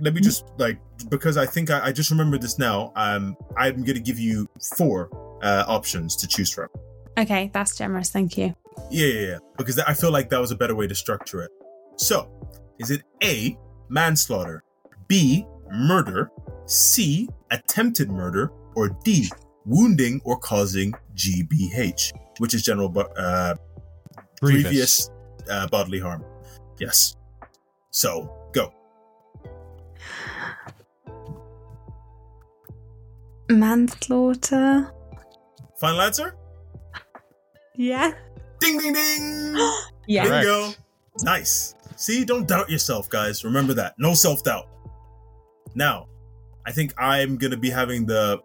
let 0.00 0.14
me 0.14 0.20
just 0.20 0.44
like 0.58 0.78
because 1.08 1.36
I 1.36 1.46
think 1.46 1.70
I, 1.70 1.86
I 1.86 1.92
just 1.92 2.10
remembered 2.10 2.42
this 2.42 2.58
now. 2.58 2.92
Um, 2.96 3.36
I'm 3.56 3.84
going 3.84 3.94
to 3.94 4.00
give 4.00 4.18
you 4.18 4.48
four 4.76 5.08
uh, 5.42 5.64
options 5.68 6.16
to 6.16 6.26
choose 6.26 6.50
from. 6.50 6.68
Okay, 7.16 7.50
that's 7.52 7.76
generous. 7.76 8.10
Thank 8.10 8.36
you. 8.36 8.54
Yeah, 8.90 9.06
yeah, 9.06 9.20
yeah. 9.20 9.38
Because 9.56 9.78
I 9.78 9.94
feel 9.94 10.10
like 10.10 10.30
that 10.30 10.40
was 10.40 10.50
a 10.50 10.56
better 10.56 10.74
way 10.74 10.88
to 10.88 10.94
structure 10.94 11.42
it. 11.42 11.50
So, 11.96 12.28
is 12.80 12.90
it 12.90 13.02
A, 13.22 13.56
manslaughter, 13.94 14.64
B, 15.06 15.46
murder, 15.70 16.30
C, 16.66 17.28
attempted 17.52 18.10
murder, 18.10 18.50
or 18.74 18.88
D, 19.04 19.30
wounding 19.64 20.20
or 20.24 20.36
causing 20.36 20.92
GBH, 21.14 22.12
which 22.38 22.52
is 22.54 22.62
general 22.64 22.88
bu- 22.88 23.00
uh, 23.00 23.54
Grievous. 24.42 24.68
grievous 24.70 25.10
uh, 25.48 25.68
bodily 25.68 26.00
harm? 26.00 26.24
Yes. 26.80 27.14
So, 27.90 28.50
go. 28.52 28.72
Manslaughter. 33.48 34.90
Final 35.78 36.00
answer? 36.00 36.34
Yeah. 37.76 38.12
Ding, 38.60 38.78
ding, 38.78 38.92
ding! 38.92 39.56
Yeah. 40.06 40.26
Correct. 40.26 40.44
Bingo! 40.46 40.74
Nice. 41.22 41.74
See, 41.96 42.24
don't 42.24 42.46
doubt 42.48 42.70
yourself, 42.70 43.08
guys. 43.08 43.44
Remember 43.44 43.74
that. 43.74 43.94
No 43.98 44.14
self 44.14 44.42
doubt. 44.42 44.68
Now, 45.74 46.06
I 46.66 46.72
think 46.72 46.94
I'm 46.98 47.36
gonna 47.36 47.56
be 47.56 47.70
having 47.70 48.06
the 48.06 48.40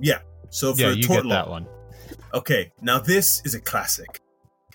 yeah. 0.00 0.18
So 0.50 0.72
for 0.74 0.80
Yeah, 0.80 0.90
you 0.90 1.02
tort 1.02 1.18
get 1.18 1.26
law, 1.26 1.34
that 1.36 1.48
one. 1.50 1.66
okay. 2.34 2.72
Now 2.82 2.98
this 2.98 3.42
is 3.44 3.54
a 3.54 3.60
classic. 3.60 4.20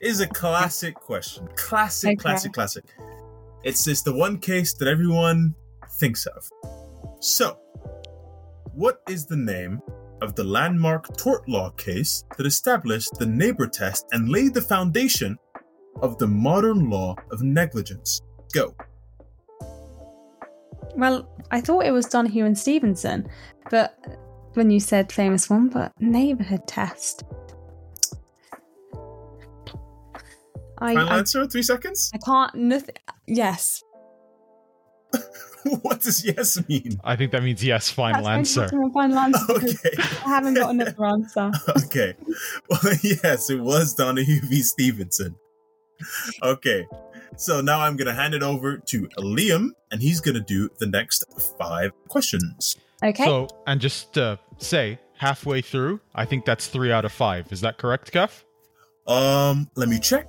It 0.02 0.08
is 0.08 0.20
a 0.20 0.28
classic 0.28 0.96
question. 0.96 1.48
Classic, 1.56 2.10
Okay. 2.10 2.16
classic, 2.16 2.54
classic. 2.54 2.86
It's 3.64 3.84
just 3.86 4.06
the 4.06 4.14
one 4.14 4.39
case 4.39 4.74
that 4.74 4.88
everyone 4.88 5.54
thinks 6.00 6.26
of. 6.26 6.50
So, 7.20 7.60
what 8.74 9.02
is 9.08 9.26
the 9.28 9.36
name 9.38 9.80
of 10.22 10.36
the 10.36 10.44
landmark 10.44 11.16
tort 11.18 11.48
law 11.48 11.70
case 11.72 12.24
that 12.38 12.46
established 12.48 13.12
the 13.20 13.26
neighbor 13.26 13.68
test 13.68 14.06
and 14.12 14.30
laid 14.30 14.54
the 14.54 14.62
foundation 14.62 15.38
of 16.02 16.18
the 16.18 16.28
modern 16.28 16.89
law 16.89 17.16
of 17.32 17.42
negligence? 17.42 18.22
Go. 18.54 18.76
Well, 20.96 21.30
I 21.52 21.62
thought 21.62 21.86
it 21.86 21.92
was 21.92 22.06
Donoghue 22.06 22.46
and 22.46 22.58
Stevenson, 22.58 23.30
but 23.70 23.98
when 24.54 24.70
you 24.70 24.80
said 24.80 25.12
famous 25.12 25.50
one, 25.50 25.70
but 25.70 25.94
neighborhood 26.00 26.68
test. 26.68 27.24
I, 30.80 30.96
Final 30.96 31.10
I, 31.10 31.18
answer, 31.20 31.46
three 31.46 31.62
seconds. 31.64 32.12
I 32.14 32.18
can't. 32.18 32.56
Nothing. 32.56 32.96
Yes. 33.28 33.84
what 35.82 36.02
does 36.02 36.26
yes 36.26 36.68
mean? 36.68 37.00
I 37.04 37.16
think 37.16 37.32
that 37.34 37.44
means 37.44 37.64
yes, 37.64 37.89
final 37.89 38.24
That's 38.24 38.58
answer. 38.58 38.70
final 38.94 39.20
answer 39.20 39.46
Okay. 39.54 39.96
I 40.26 40.30
haven't 40.30 40.56
got 40.56 40.72
another 40.72 41.06
answer. 41.06 41.52
okay. 41.86 42.16
Well, 42.70 42.80
yes, 43.04 43.50
it 43.52 43.60
was 43.60 43.94
Donoghue 43.94 44.42
v. 44.42 44.62
Stevenson. 44.64 45.36
Okay. 46.43 46.86
So 47.38 47.62
now 47.62 47.80
I'm 47.80 47.95
going 47.95 48.08
to 48.08 48.14
hand 48.14 48.34
it 48.34 48.43
over 48.43 48.78
to 48.78 49.08
Liam, 49.18 49.70
and 49.89 50.02
he's 50.02 50.20
going 50.20 50.36
to 50.36 50.41
do 50.41 50.70
the 50.80 50.86
next 50.86 51.26
five 51.58 51.91
questions. 52.08 52.76
Okay. 53.04 53.24
So, 53.26 53.47
and 53.66 53.82
just 53.82 54.14
to 54.14 54.38
say, 54.58 54.99
halfway 55.18 55.62
through, 55.62 56.02
I 56.14 56.26
think 56.26 56.45
that's 56.45 56.68
three 56.68 56.91
out 56.91 57.06
of 57.06 57.12
five. 57.12 57.52
Is 57.52 57.62
that 57.62 57.78
correct, 57.78 58.12
Kev? 58.12 58.43
Um, 59.08 59.70
let 59.76 59.89
me 59.89 59.99
check. 59.99 60.28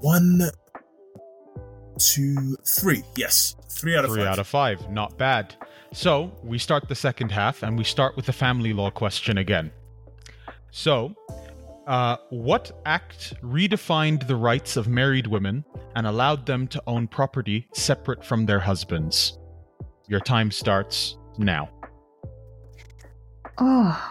One, 0.00 0.42
two, 1.98 2.56
three. 2.66 3.02
Yes, 3.16 3.56
three 3.68 3.96
out 3.96 4.04
of 4.04 4.10
Three 4.12 4.22
five. 4.22 4.32
out 4.32 4.38
of 4.38 4.46
five. 4.46 4.90
Not 4.90 5.18
bad. 5.18 5.54
So, 5.92 6.32
we 6.42 6.58
start 6.58 6.88
the 6.88 6.94
second 6.94 7.30
half 7.30 7.62
and 7.62 7.76
we 7.78 7.84
start 7.84 8.16
with 8.16 8.26
the 8.26 8.32
family 8.32 8.72
law 8.72 8.90
question 8.90 9.38
again. 9.38 9.70
So, 10.70 11.14
uh, 11.86 12.16
what 12.30 12.72
act 12.86 13.34
redefined 13.42 14.26
the 14.26 14.36
rights 14.36 14.76
of 14.76 14.88
married 14.88 15.26
women 15.26 15.64
and 15.96 16.06
allowed 16.06 16.46
them 16.46 16.66
to 16.68 16.82
own 16.86 17.06
property 17.06 17.68
separate 17.72 18.24
from 18.24 18.46
their 18.46 18.60
husbands? 18.60 19.38
Your 20.08 20.20
time 20.20 20.50
starts 20.50 21.16
now. 21.38 21.68
oh. 23.58 24.10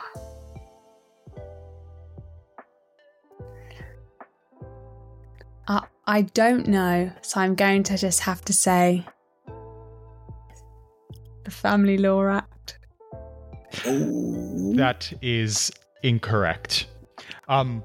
I, 5.68 5.86
I 6.06 6.22
don't 6.24 6.68
know, 6.68 7.12
so 7.22 7.40
I'm 7.40 7.56
going 7.56 7.84
to 7.84 7.98
just 7.98 8.22
have 8.22 8.44
to 8.46 8.54
say 8.54 9.06
the 11.44 11.52
Family 11.52 11.98
Law 11.98 12.28
Act. 12.28 12.80
Oh. 13.86 14.74
That 14.76 15.12
is 15.22 15.72
incorrect. 16.04 16.88
Um, 17.54 17.84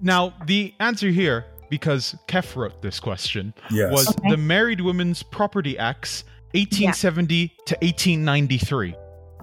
now, 0.00 0.34
the 0.46 0.74
answer 0.80 1.08
here, 1.08 1.46
because 1.70 2.14
Kef 2.28 2.56
wrote 2.56 2.82
this 2.82 3.00
question, 3.00 3.54
yes. 3.70 3.92
was 3.92 4.08
Okay. 4.08 4.30
the 4.30 4.36
Married 4.36 4.80
Women's 4.80 5.22
Property 5.22 5.78
Acts 5.78 6.24
1870 6.54 7.48
to 7.66 7.74
1893. 7.80 8.94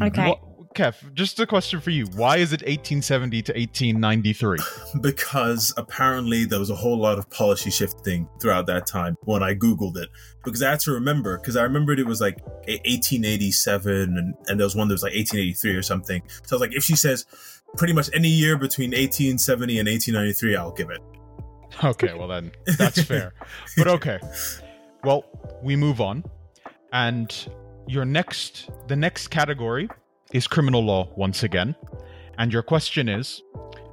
Okay. 0.01 0.27
What, 0.29 0.39
Kev, 0.73 1.13
just 1.13 1.37
a 1.39 1.45
question 1.45 1.81
for 1.81 1.89
you. 1.89 2.05
Why 2.15 2.37
is 2.37 2.53
it 2.53 2.61
1870 2.61 3.41
to 3.41 3.51
1893? 3.53 4.57
because 5.01 5.73
apparently 5.75 6.45
there 6.45 6.59
was 6.59 6.69
a 6.69 6.75
whole 6.75 6.97
lot 6.97 7.17
of 7.17 7.29
policy 7.29 7.69
shifting 7.69 8.29
throughout 8.39 8.67
that 8.67 8.87
time 8.87 9.17
when 9.23 9.43
I 9.43 9.53
Googled 9.53 9.97
it. 9.97 10.09
Because 10.45 10.63
I 10.63 10.71
had 10.71 10.79
to 10.81 10.91
remember, 10.91 11.37
because 11.37 11.57
I 11.57 11.63
remembered 11.63 11.99
it 11.99 12.07
was 12.07 12.21
like 12.21 12.37
1887 12.67 14.17
and, 14.17 14.33
and 14.47 14.59
there 14.59 14.65
was 14.65 14.75
one 14.75 14.87
that 14.87 14.93
was 14.93 15.03
like 15.03 15.13
1883 15.13 15.75
or 15.75 15.81
something. 15.81 16.21
So 16.43 16.55
I 16.55 16.55
was 16.55 16.61
like, 16.61 16.75
if 16.75 16.83
she 16.83 16.95
says 16.95 17.25
pretty 17.77 17.93
much 17.93 18.09
any 18.13 18.27
year 18.27 18.57
between 18.57 18.91
1870 18.91 19.79
and 19.79 19.87
1893, 19.87 20.55
I'll 20.55 20.71
give 20.71 20.89
it. 20.89 21.01
Okay, 21.83 22.13
well 22.13 22.27
then, 22.27 22.51
that's 22.77 23.01
fair. 23.03 23.33
But 23.77 23.87
okay. 23.87 24.19
Well, 25.03 25.25
we 25.63 25.75
move 25.75 26.01
on. 26.01 26.23
And 26.93 27.33
your 27.87 28.05
next, 28.05 28.69
the 28.87 28.95
next 28.95 29.29
category 29.29 29.89
is 30.33 30.47
criminal 30.47 30.83
law 30.83 31.09
once 31.15 31.43
again. 31.43 31.75
And 32.37 32.51
your 32.51 32.63
question 32.63 33.07
is 33.07 33.41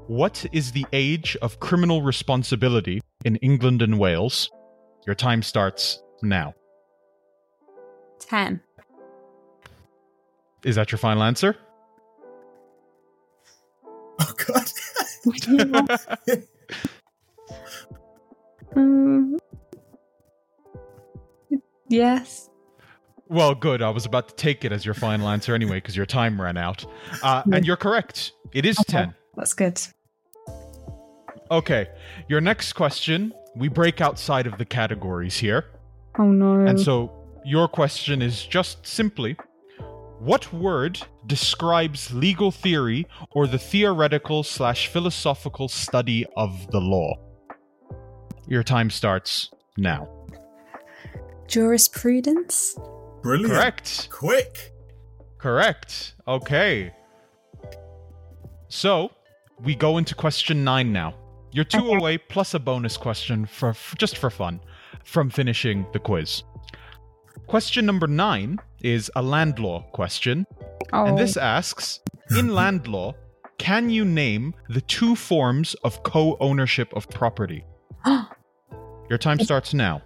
What 0.06 0.44
is 0.52 0.72
the 0.72 0.86
age 0.92 1.36
of 1.42 1.60
criminal 1.60 2.02
responsibility 2.02 3.00
in 3.24 3.36
England 3.36 3.82
and 3.82 3.98
Wales? 3.98 4.50
Your 5.06 5.14
time 5.14 5.42
starts 5.42 6.02
now. 6.22 6.54
10. 8.20 8.60
Is 10.64 10.74
that 10.74 10.90
your 10.90 10.98
final 10.98 11.22
answer? 11.22 11.56
Oh, 14.28 14.34
God. 14.46 14.70
Mm. 18.74 19.38
yes. 21.88 22.50
Well, 23.28 23.54
good. 23.54 23.82
I 23.82 23.90
was 23.90 24.06
about 24.06 24.28
to 24.28 24.34
take 24.34 24.64
it 24.64 24.72
as 24.72 24.84
your 24.84 24.94
final 24.94 25.28
answer 25.28 25.54
anyway 25.54 25.78
because 25.78 25.96
your 25.96 26.06
time 26.06 26.40
ran 26.40 26.56
out. 26.56 26.86
Uh, 27.22 27.42
and 27.52 27.66
you're 27.66 27.76
correct. 27.76 28.32
It 28.52 28.64
is 28.64 28.76
10. 28.88 29.14
That's 29.36 29.54
good. 29.54 29.80
Okay. 31.50 31.88
Your 32.28 32.40
next 32.40 32.72
question, 32.74 33.32
we 33.54 33.68
break 33.68 34.00
outside 34.00 34.46
of 34.46 34.58
the 34.58 34.64
categories 34.64 35.36
here. 35.36 35.66
Oh 36.18 36.24
no. 36.24 36.66
And 36.66 36.80
so 36.80 37.12
your 37.44 37.68
question 37.68 38.22
is 38.22 38.44
just 38.44 38.86
simply 38.86 39.36
what 40.18 40.52
word 40.52 41.00
describes 41.26 42.12
legal 42.12 42.50
theory 42.50 43.06
or 43.30 43.46
the 43.46 43.58
theoretical 43.58 44.42
slash 44.42 44.88
philosophical 44.88 45.68
study 45.68 46.26
of 46.36 46.70
the 46.70 46.80
law? 46.80 47.14
Your 48.46 48.62
time 48.62 48.90
starts 48.90 49.50
now. 49.76 50.08
Jurisprudence? 51.46 52.76
Brilliant. 53.22 53.52
Correct. 53.52 54.08
Quick. 54.10 54.72
Correct. 55.38 56.14
Okay. 56.26 56.92
So 58.68 59.10
we 59.62 59.74
go 59.74 59.98
into 59.98 60.14
question 60.14 60.64
nine 60.64 60.92
now. 60.92 61.14
You're 61.52 61.64
two 61.64 61.92
away 61.92 62.18
plus 62.18 62.54
a 62.54 62.58
bonus 62.58 62.96
question 62.96 63.46
for 63.46 63.70
f- 63.70 63.94
just 63.98 64.18
for 64.18 64.30
fun 64.30 64.60
from 65.04 65.30
finishing 65.30 65.86
the 65.92 65.98
quiz. 65.98 66.42
Question 67.46 67.86
number 67.86 68.06
nine 68.06 68.58
is 68.82 69.10
a 69.16 69.22
land 69.22 69.58
law 69.58 69.82
question, 69.92 70.46
Oh. 70.92 71.06
and 71.06 71.18
this 71.18 71.36
asks: 71.36 72.00
In 72.36 72.54
land 72.54 72.86
law, 72.88 73.14
can 73.58 73.90
you 73.90 74.04
name 74.04 74.54
the 74.68 74.80
two 74.82 75.14
forms 75.16 75.74
of 75.84 76.02
co-ownership 76.02 76.92
of 76.94 77.08
property? 77.10 77.64
Your 79.08 79.18
time 79.18 79.38
starts 79.40 79.72
now. 79.74 80.02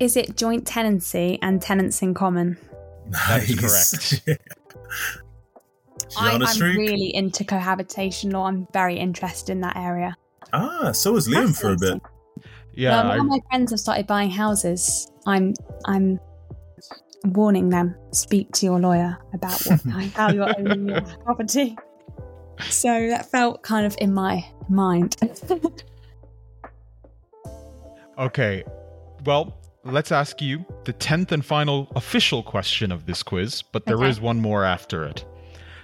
Is 0.00 0.16
it 0.16 0.36
joint 0.36 0.66
tenancy 0.66 1.38
and 1.42 1.60
tenants 1.60 2.02
in 2.02 2.14
common? 2.14 2.56
That 3.10 3.42
is 3.48 3.60
Nice. 3.60 4.20
correct. 4.24 4.40
She's 6.08 6.16
on 6.16 6.42
a 6.42 6.44
I'm 6.44 6.54
streak. 6.54 6.76
really 6.78 7.14
into 7.14 7.44
cohabitation 7.44 8.30
law. 8.30 8.46
I'm 8.46 8.66
very 8.72 8.98
interested 8.98 9.52
in 9.52 9.60
that 9.62 9.76
area. 9.76 10.16
Ah, 10.52 10.92
so 10.92 11.16
is 11.16 11.28
Liam 11.28 11.56
for 11.58 11.72
a 11.72 11.76
bit. 11.76 12.00
Yeah, 12.74 12.90
Well, 13.02 13.12
I- 13.12 13.16
now 13.18 13.22
my 13.24 13.38
friends 13.50 13.70
have 13.72 13.80
started 13.80 14.06
buying 14.06 14.30
houses. 14.30 15.10
I'm 15.26 15.54
I'm 15.86 16.18
warning 17.24 17.68
them. 17.70 17.94
Speak 18.12 18.52
to 18.52 18.66
your 18.66 18.80
lawyer 18.80 19.18
about 19.32 19.60
what 19.66 19.80
how 20.14 20.30
you're 20.32 20.52
owning 20.58 20.88
your 20.88 21.00
property. 21.24 21.76
So 22.68 23.08
that 23.08 23.30
felt 23.30 23.62
kind 23.62 23.86
of 23.86 23.96
in 23.98 24.12
my 24.14 24.44
mind. 24.68 25.16
Okay. 28.18 28.62
Well, 29.24 29.56
let's 29.84 30.12
ask 30.12 30.40
you 30.42 30.64
the 30.84 30.92
10th 30.92 31.32
and 31.32 31.44
final 31.44 31.90
official 31.96 32.42
question 32.42 32.92
of 32.92 33.06
this 33.06 33.22
quiz, 33.22 33.62
but 33.62 33.86
there 33.86 34.04
is 34.04 34.18
Okay. 34.18 34.26
one 34.26 34.40
more 34.40 34.64
after 34.64 35.04
it. 35.04 35.24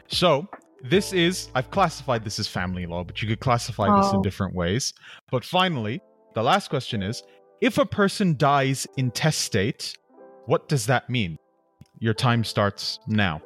So, 0.08 0.46
this 0.84 1.12
is, 1.12 1.48
I've 1.54 1.70
classified 1.70 2.24
this 2.24 2.38
as 2.38 2.46
family 2.46 2.86
law, 2.86 3.02
but 3.02 3.20
you 3.22 3.28
could 3.28 3.40
classify 3.40 3.86
this 3.96 4.12
in 4.12 4.18
Oh. 4.18 4.22
different 4.22 4.54
ways. 4.54 4.92
But 5.30 5.44
finally, 5.44 6.00
the 6.34 6.42
last 6.42 6.68
question 6.68 7.02
is 7.02 7.22
if 7.60 7.78
a 7.78 7.86
person 7.86 8.36
dies 8.36 8.86
intestate, 8.96 9.96
what 10.48 10.68
does 10.68 10.86
that 10.86 11.08
mean? 11.10 11.38
Your 12.00 12.14
time 12.14 12.42
starts 12.44 12.98
now. 13.06 13.42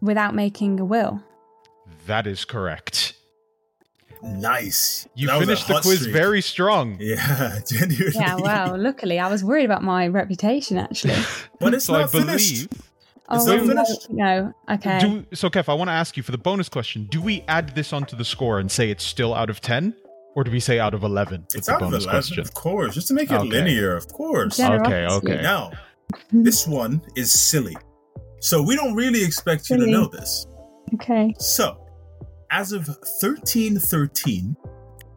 Without 0.00 0.34
making 0.34 0.80
a 0.80 0.84
will. 0.84 1.22
That 2.06 2.26
is 2.26 2.44
correct. 2.44 3.14
Nice. 4.22 5.08
You 5.14 5.26
That 5.28 5.40
finished 5.40 5.68
the 5.68 5.80
quiz 5.80 6.00
streak. 6.00 6.12
very 6.12 6.40
strong. 6.40 6.96
Yeah, 7.00 7.58
genuinely. 7.68 8.12
Yeah, 8.14 8.36
well, 8.36 8.78
luckily 8.78 9.18
I 9.18 9.28
was 9.28 9.42
worried 9.44 9.64
about 9.64 9.82
my 9.82 10.06
reputation 10.08 10.76
actually. 10.78 11.16
But 11.60 11.74
it's 11.74 11.84
so 11.86 11.94
I 11.94 12.06
finished. 12.06 12.68
believe 12.68 12.68
It's 13.30 13.46
oh, 13.48 13.56
not 13.56 13.66
finished. 13.86 14.10
No, 14.10 14.52
okay. 14.70 14.98
Do 15.00 15.24
so, 15.34 15.48
Kev. 15.50 15.68
I 15.68 15.74
want 15.74 15.88
to 15.88 15.92
ask 15.92 16.16
you 16.16 16.22
for 16.22 16.32
the 16.32 16.38
bonus 16.38 16.68
question. 16.68 17.06
Do 17.10 17.20
we 17.22 17.44
add 17.48 17.74
this 17.74 17.92
onto 17.92 18.16
the 18.16 18.24
score 18.24 18.58
and 18.58 18.70
say 18.70 18.90
it's 18.90 19.04
still 19.04 19.34
out 19.34 19.50
of 19.50 19.60
ten, 19.60 19.94
or 20.34 20.42
do 20.44 20.50
we 20.50 20.60
say 20.60 20.78
out 20.78 20.94
of 20.94 21.02
eleven? 21.04 21.42
with 21.42 21.54
It's 21.58 21.66
the 21.68 21.74
out 21.74 21.82
of 21.82 21.88
11, 21.92 22.08
question. 22.10 22.40
of 22.40 22.52
course, 22.54 22.94
just 22.94 23.08
to 23.08 23.14
make 23.14 23.30
it 23.30 23.34
Okay. 23.40 23.48
linear, 23.48 23.96
of 23.96 24.06
course. 24.12 24.58
Yeah. 24.58 24.74
Okay, 24.80 25.06
okay. 25.06 25.40
Now, 25.42 25.70
this 26.30 26.66
one 26.66 27.02
is 27.16 27.32
silly. 27.32 27.76
So 28.40 28.62
we 28.62 28.76
don't 28.76 28.94
really 28.94 29.22
expect 29.24 29.70
you 29.70 29.76
to 29.78 29.86
know 29.86 30.06
this. 30.06 30.46
okay. 30.94 31.34
So, 31.38 31.78
as 32.50 32.72
of 32.72 32.86
1313, 32.88 34.56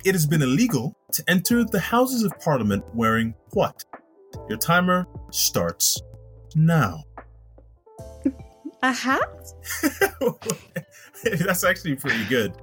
it 0.06 0.12
has 0.14 0.26
been 0.26 0.42
illegal 0.42 0.96
to 1.14 1.24
enter 1.28 1.64
the 1.64 1.80
Houses 1.80 2.24
of 2.24 2.38
Parliament 2.40 2.84
wearing 2.94 3.34
what? 3.52 3.84
Your 4.48 4.58
timer 4.58 5.08
starts 5.32 6.02
now. 6.56 7.04
A 8.84 8.92
hat? 8.94 9.48
That's 11.24 11.64
actually 11.64 11.96
pretty 11.96 12.24
good. 12.26 12.54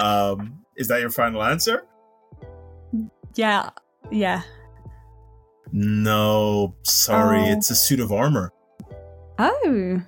Um, 0.00 0.64
is 0.76 0.86
that 0.88 1.00
your 1.00 1.10
final 1.10 1.42
answer? 1.42 1.84
Yeah. 3.34 3.70
Yeah. 4.10 4.42
No, 5.72 6.74
sorry, 6.82 7.40
Oh. 7.40 7.52
it's 7.52 7.70
a 7.70 7.74
suit 7.76 8.00
of 8.00 8.12
armor. 8.12 8.52
Oh, 9.40 10.02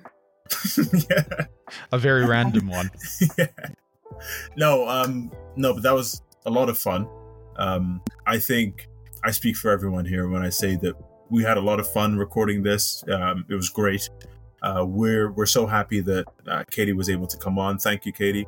yeah. 1.09 1.45
A 1.93 1.97
very 1.97 2.25
random 2.25 2.67
one. 2.67 2.91
yeah. 3.37 3.47
No, 4.57 4.85
um, 4.89 5.31
no, 5.55 5.73
but 5.73 5.83
that 5.83 5.93
was 5.93 6.21
a 6.45 6.49
lot 6.51 6.67
of 6.67 6.77
fun. 6.77 7.07
Um, 7.55 8.01
I 8.27 8.39
think 8.39 8.87
I 9.23 9.31
speak 9.31 9.55
for 9.55 9.71
everyone 9.71 10.03
here 10.03 10.27
when 10.27 10.41
I 10.41 10.49
say 10.49 10.75
that 10.77 10.95
we 11.29 11.43
had 11.43 11.55
a 11.55 11.61
lot 11.61 11.79
of 11.79 11.89
fun 11.93 12.17
recording 12.17 12.61
this. 12.61 13.05
Um, 13.09 13.45
it 13.49 13.55
was 13.55 13.69
great. 13.69 14.09
Uh, 14.61 14.83
we're 14.85 15.31
we're 15.31 15.45
so 15.45 15.65
happy 15.65 16.01
that 16.01 16.25
uh, 16.47 16.65
Katie 16.69 16.91
was 16.93 17.09
able 17.09 17.27
to 17.27 17.37
come 17.37 17.57
on. 17.57 17.77
Thank 17.77 18.05
you, 18.05 18.11
Katie. 18.11 18.47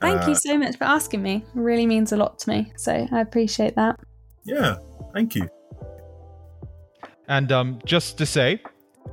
thank 0.00 0.22
Uh, 0.22 0.30
you 0.30 0.34
so 0.34 0.58
much 0.58 0.76
for 0.76 0.84
asking 0.84 1.22
me. 1.22 1.36
It 1.36 1.44
really 1.54 1.86
means 1.86 2.10
a 2.10 2.16
lot 2.16 2.40
to 2.40 2.50
me. 2.50 2.72
So 2.76 3.06
I 3.12 3.20
appreciate 3.20 3.76
that. 3.76 4.00
Yeah, 4.44 4.78
thank 5.14 5.36
you. 5.36 5.48
And 7.28 7.50
um, 7.52 7.78
just 7.84 8.18
to 8.18 8.26
say, 8.26 8.60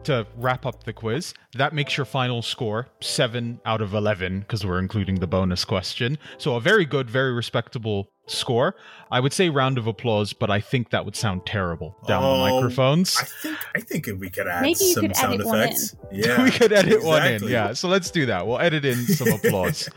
to 0.03 0.25
wrap 0.37 0.65
up 0.65 0.83
the 0.83 0.93
quiz, 0.93 1.33
that 1.53 1.73
makes 1.73 1.95
your 1.97 2.05
final 2.05 2.41
score 2.41 2.87
7 3.01 3.59
out 3.65 3.81
of 3.81 3.93
11, 3.93 4.39
because 4.41 4.65
we're 4.65 4.79
including 4.79 5.15
the 5.19 5.27
bonus 5.27 5.63
question. 5.65 6.17
So 6.37 6.55
a 6.55 6.61
very 6.61 6.85
good, 6.85 7.09
very 7.09 7.33
respectable 7.33 8.09
score. 8.27 8.75
I 9.11 9.19
would 9.19 9.33
say 9.33 9.49
round 9.49 9.77
of 9.77 9.87
applause, 9.87 10.31
but 10.33 10.49
I 10.49 10.61
think 10.61 10.89
that 10.91 11.03
would 11.05 11.15
sound 11.15 11.45
terrible 11.45 11.95
down 12.07 12.21
the 12.23 12.29
Oh, 12.29 12.37
microphones. 12.55 13.17
I 13.19 13.23
think 13.25 13.57
I 13.75 13.79
think 13.81 14.07
we 14.19 14.29
could 14.29 14.47
add 14.47 14.61
Maybe 14.61 14.77
you 14.81 14.93
some 14.93 15.01
could 15.07 15.15
sound 15.15 15.33
edit 15.35 15.45
one 15.45 15.57
in. 15.59 15.63
effects. 15.65 15.95
Yeah, 16.11 16.43
we 16.43 16.51
could 16.51 16.71
edit 16.73 17.03
one 17.03 17.25
in, 17.27 17.43
yeah. 17.47 17.73
So 17.73 17.87
let's 17.89 18.11
do 18.11 18.25
that. 18.27 18.45
We'll 18.47 18.59
edit 18.59 18.85
in 18.85 18.95
some 19.05 19.27
applause. 19.33 19.89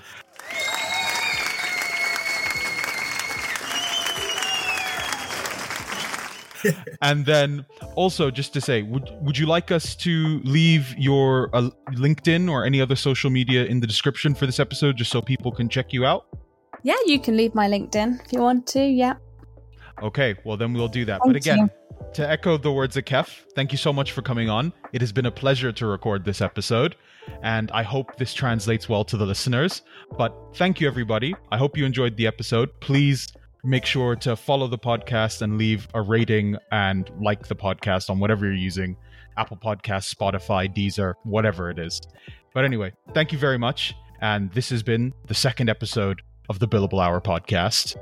and 7.02 7.26
then 7.26 7.64
also 7.94 8.30
just 8.30 8.52
to 8.52 8.60
say 8.60 8.82
would 8.82 9.10
would 9.20 9.36
you 9.38 9.46
like 9.46 9.70
us 9.70 9.94
to 9.96 10.40
leave 10.44 10.94
your 10.98 11.50
uh, 11.54 11.70
linkedin 11.92 12.50
or 12.50 12.64
any 12.64 12.80
other 12.80 12.96
social 12.96 13.30
media 13.30 13.64
in 13.64 13.80
the 13.80 13.86
description 13.86 14.34
for 14.34 14.46
this 14.46 14.60
episode 14.60 14.96
just 14.96 15.10
so 15.10 15.20
people 15.22 15.52
can 15.52 15.68
check 15.68 15.92
you 15.92 16.04
out? 16.04 16.26
Yeah, 16.82 16.96
you 17.06 17.18
can 17.18 17.36
leave 17.36 17.54
my 17.54 17.68
LinkedIn 17.68 18.24
if 18.24 18.32
you 18.32 18.40
want 18.40 18.66
to. 18.68 18.84
Yeah. 18.84 19.14
okay 20.02 20.34
well 20.44 20.56
then 20.56 20.72
we'll 20.72 20.88
do 20.88 21.04
that. 21.04 21.20
Thank 21.20 21.32
but 21.32 21.36
again 21.36 21.70
to 22.12 22.28
echo 22.28 22.56
the 22.56 22.70
words 22.70 22.96
of 22.96 23.04
kef 23.04 23.44
thank 23.54 23.72
you 23.72 23.78
so 23.78 23.92
much 23.92 24.12
for 24.12 24.22
coming 24.22 24.48
on. 24.48 24.72
It 24.92 25.00
has 25.00 25.12
been 25.12 25.26
a 25.26 25.30
pleasure 25.30 25.72
to 25.72 25.86
record 25.86 26.24
this 26.24 26.40
episode 26.40 26.96
and 27.42 27.70
i 27.72 27.82
hope 27.82 28.16
this 28.16 28.34
translates 28.34 28.88
well 28.88 29.04
to 29.04 29.16
the 29.16 29.26
listeners. 29.26 29.82
But 30.18 30.34
thank 30.54 30.80
you 30.80 30.86
everybody. 30.88 31.34
I 31.50 31.56
hope 31.58 31.76
you 31.76 31.84
enjoyed 31.86 32.16
the 32.16 32.26
episode. 32.26 32.68
Please 32.80 33.32
make 33.64 33.86
sure 33.86 34.14
to 34.14 34.36
follow 34.36 34.68
the 34.68 34.78
podcast 34.78 35.40
and 35.42 35.56
leave 35.56 35.88
a 35.94 36.02
rating 36.02 36.56
and 36.70 37.10
like 37.20 37.48
the 37.48 37.56
podcast 37.56 38.10
on 38.10 38.18
whatever 38.18 38.44
you're 38.44 38.54
using 38.54 38.96
Apple 39.36 39.56
Podcasts, 39.56 40.14
Spotify, 40.14 40.72
Deezer, 40.72 41.14
whatever 41.24 41.70
it 41.70 41.78
is. 41.78 42.00
But 42.52 42.64
anyway, 42.64 42.92
thank 43.14 43.32
you 43.32 43.38
very 43.38 43.58
much. 43.58 43.94
And 44.20 44.52
this 44.52 44.68
has 44.68 44.82
been 44.82 45.12
the 45.26 45.34
second 45.34 45.68
episode 45.68 46.22
of 46.48 46.58
the 46.58 46.68
Billable 46.68 47.02
Hour 47.02 47.20
podcast. 47.20 47.96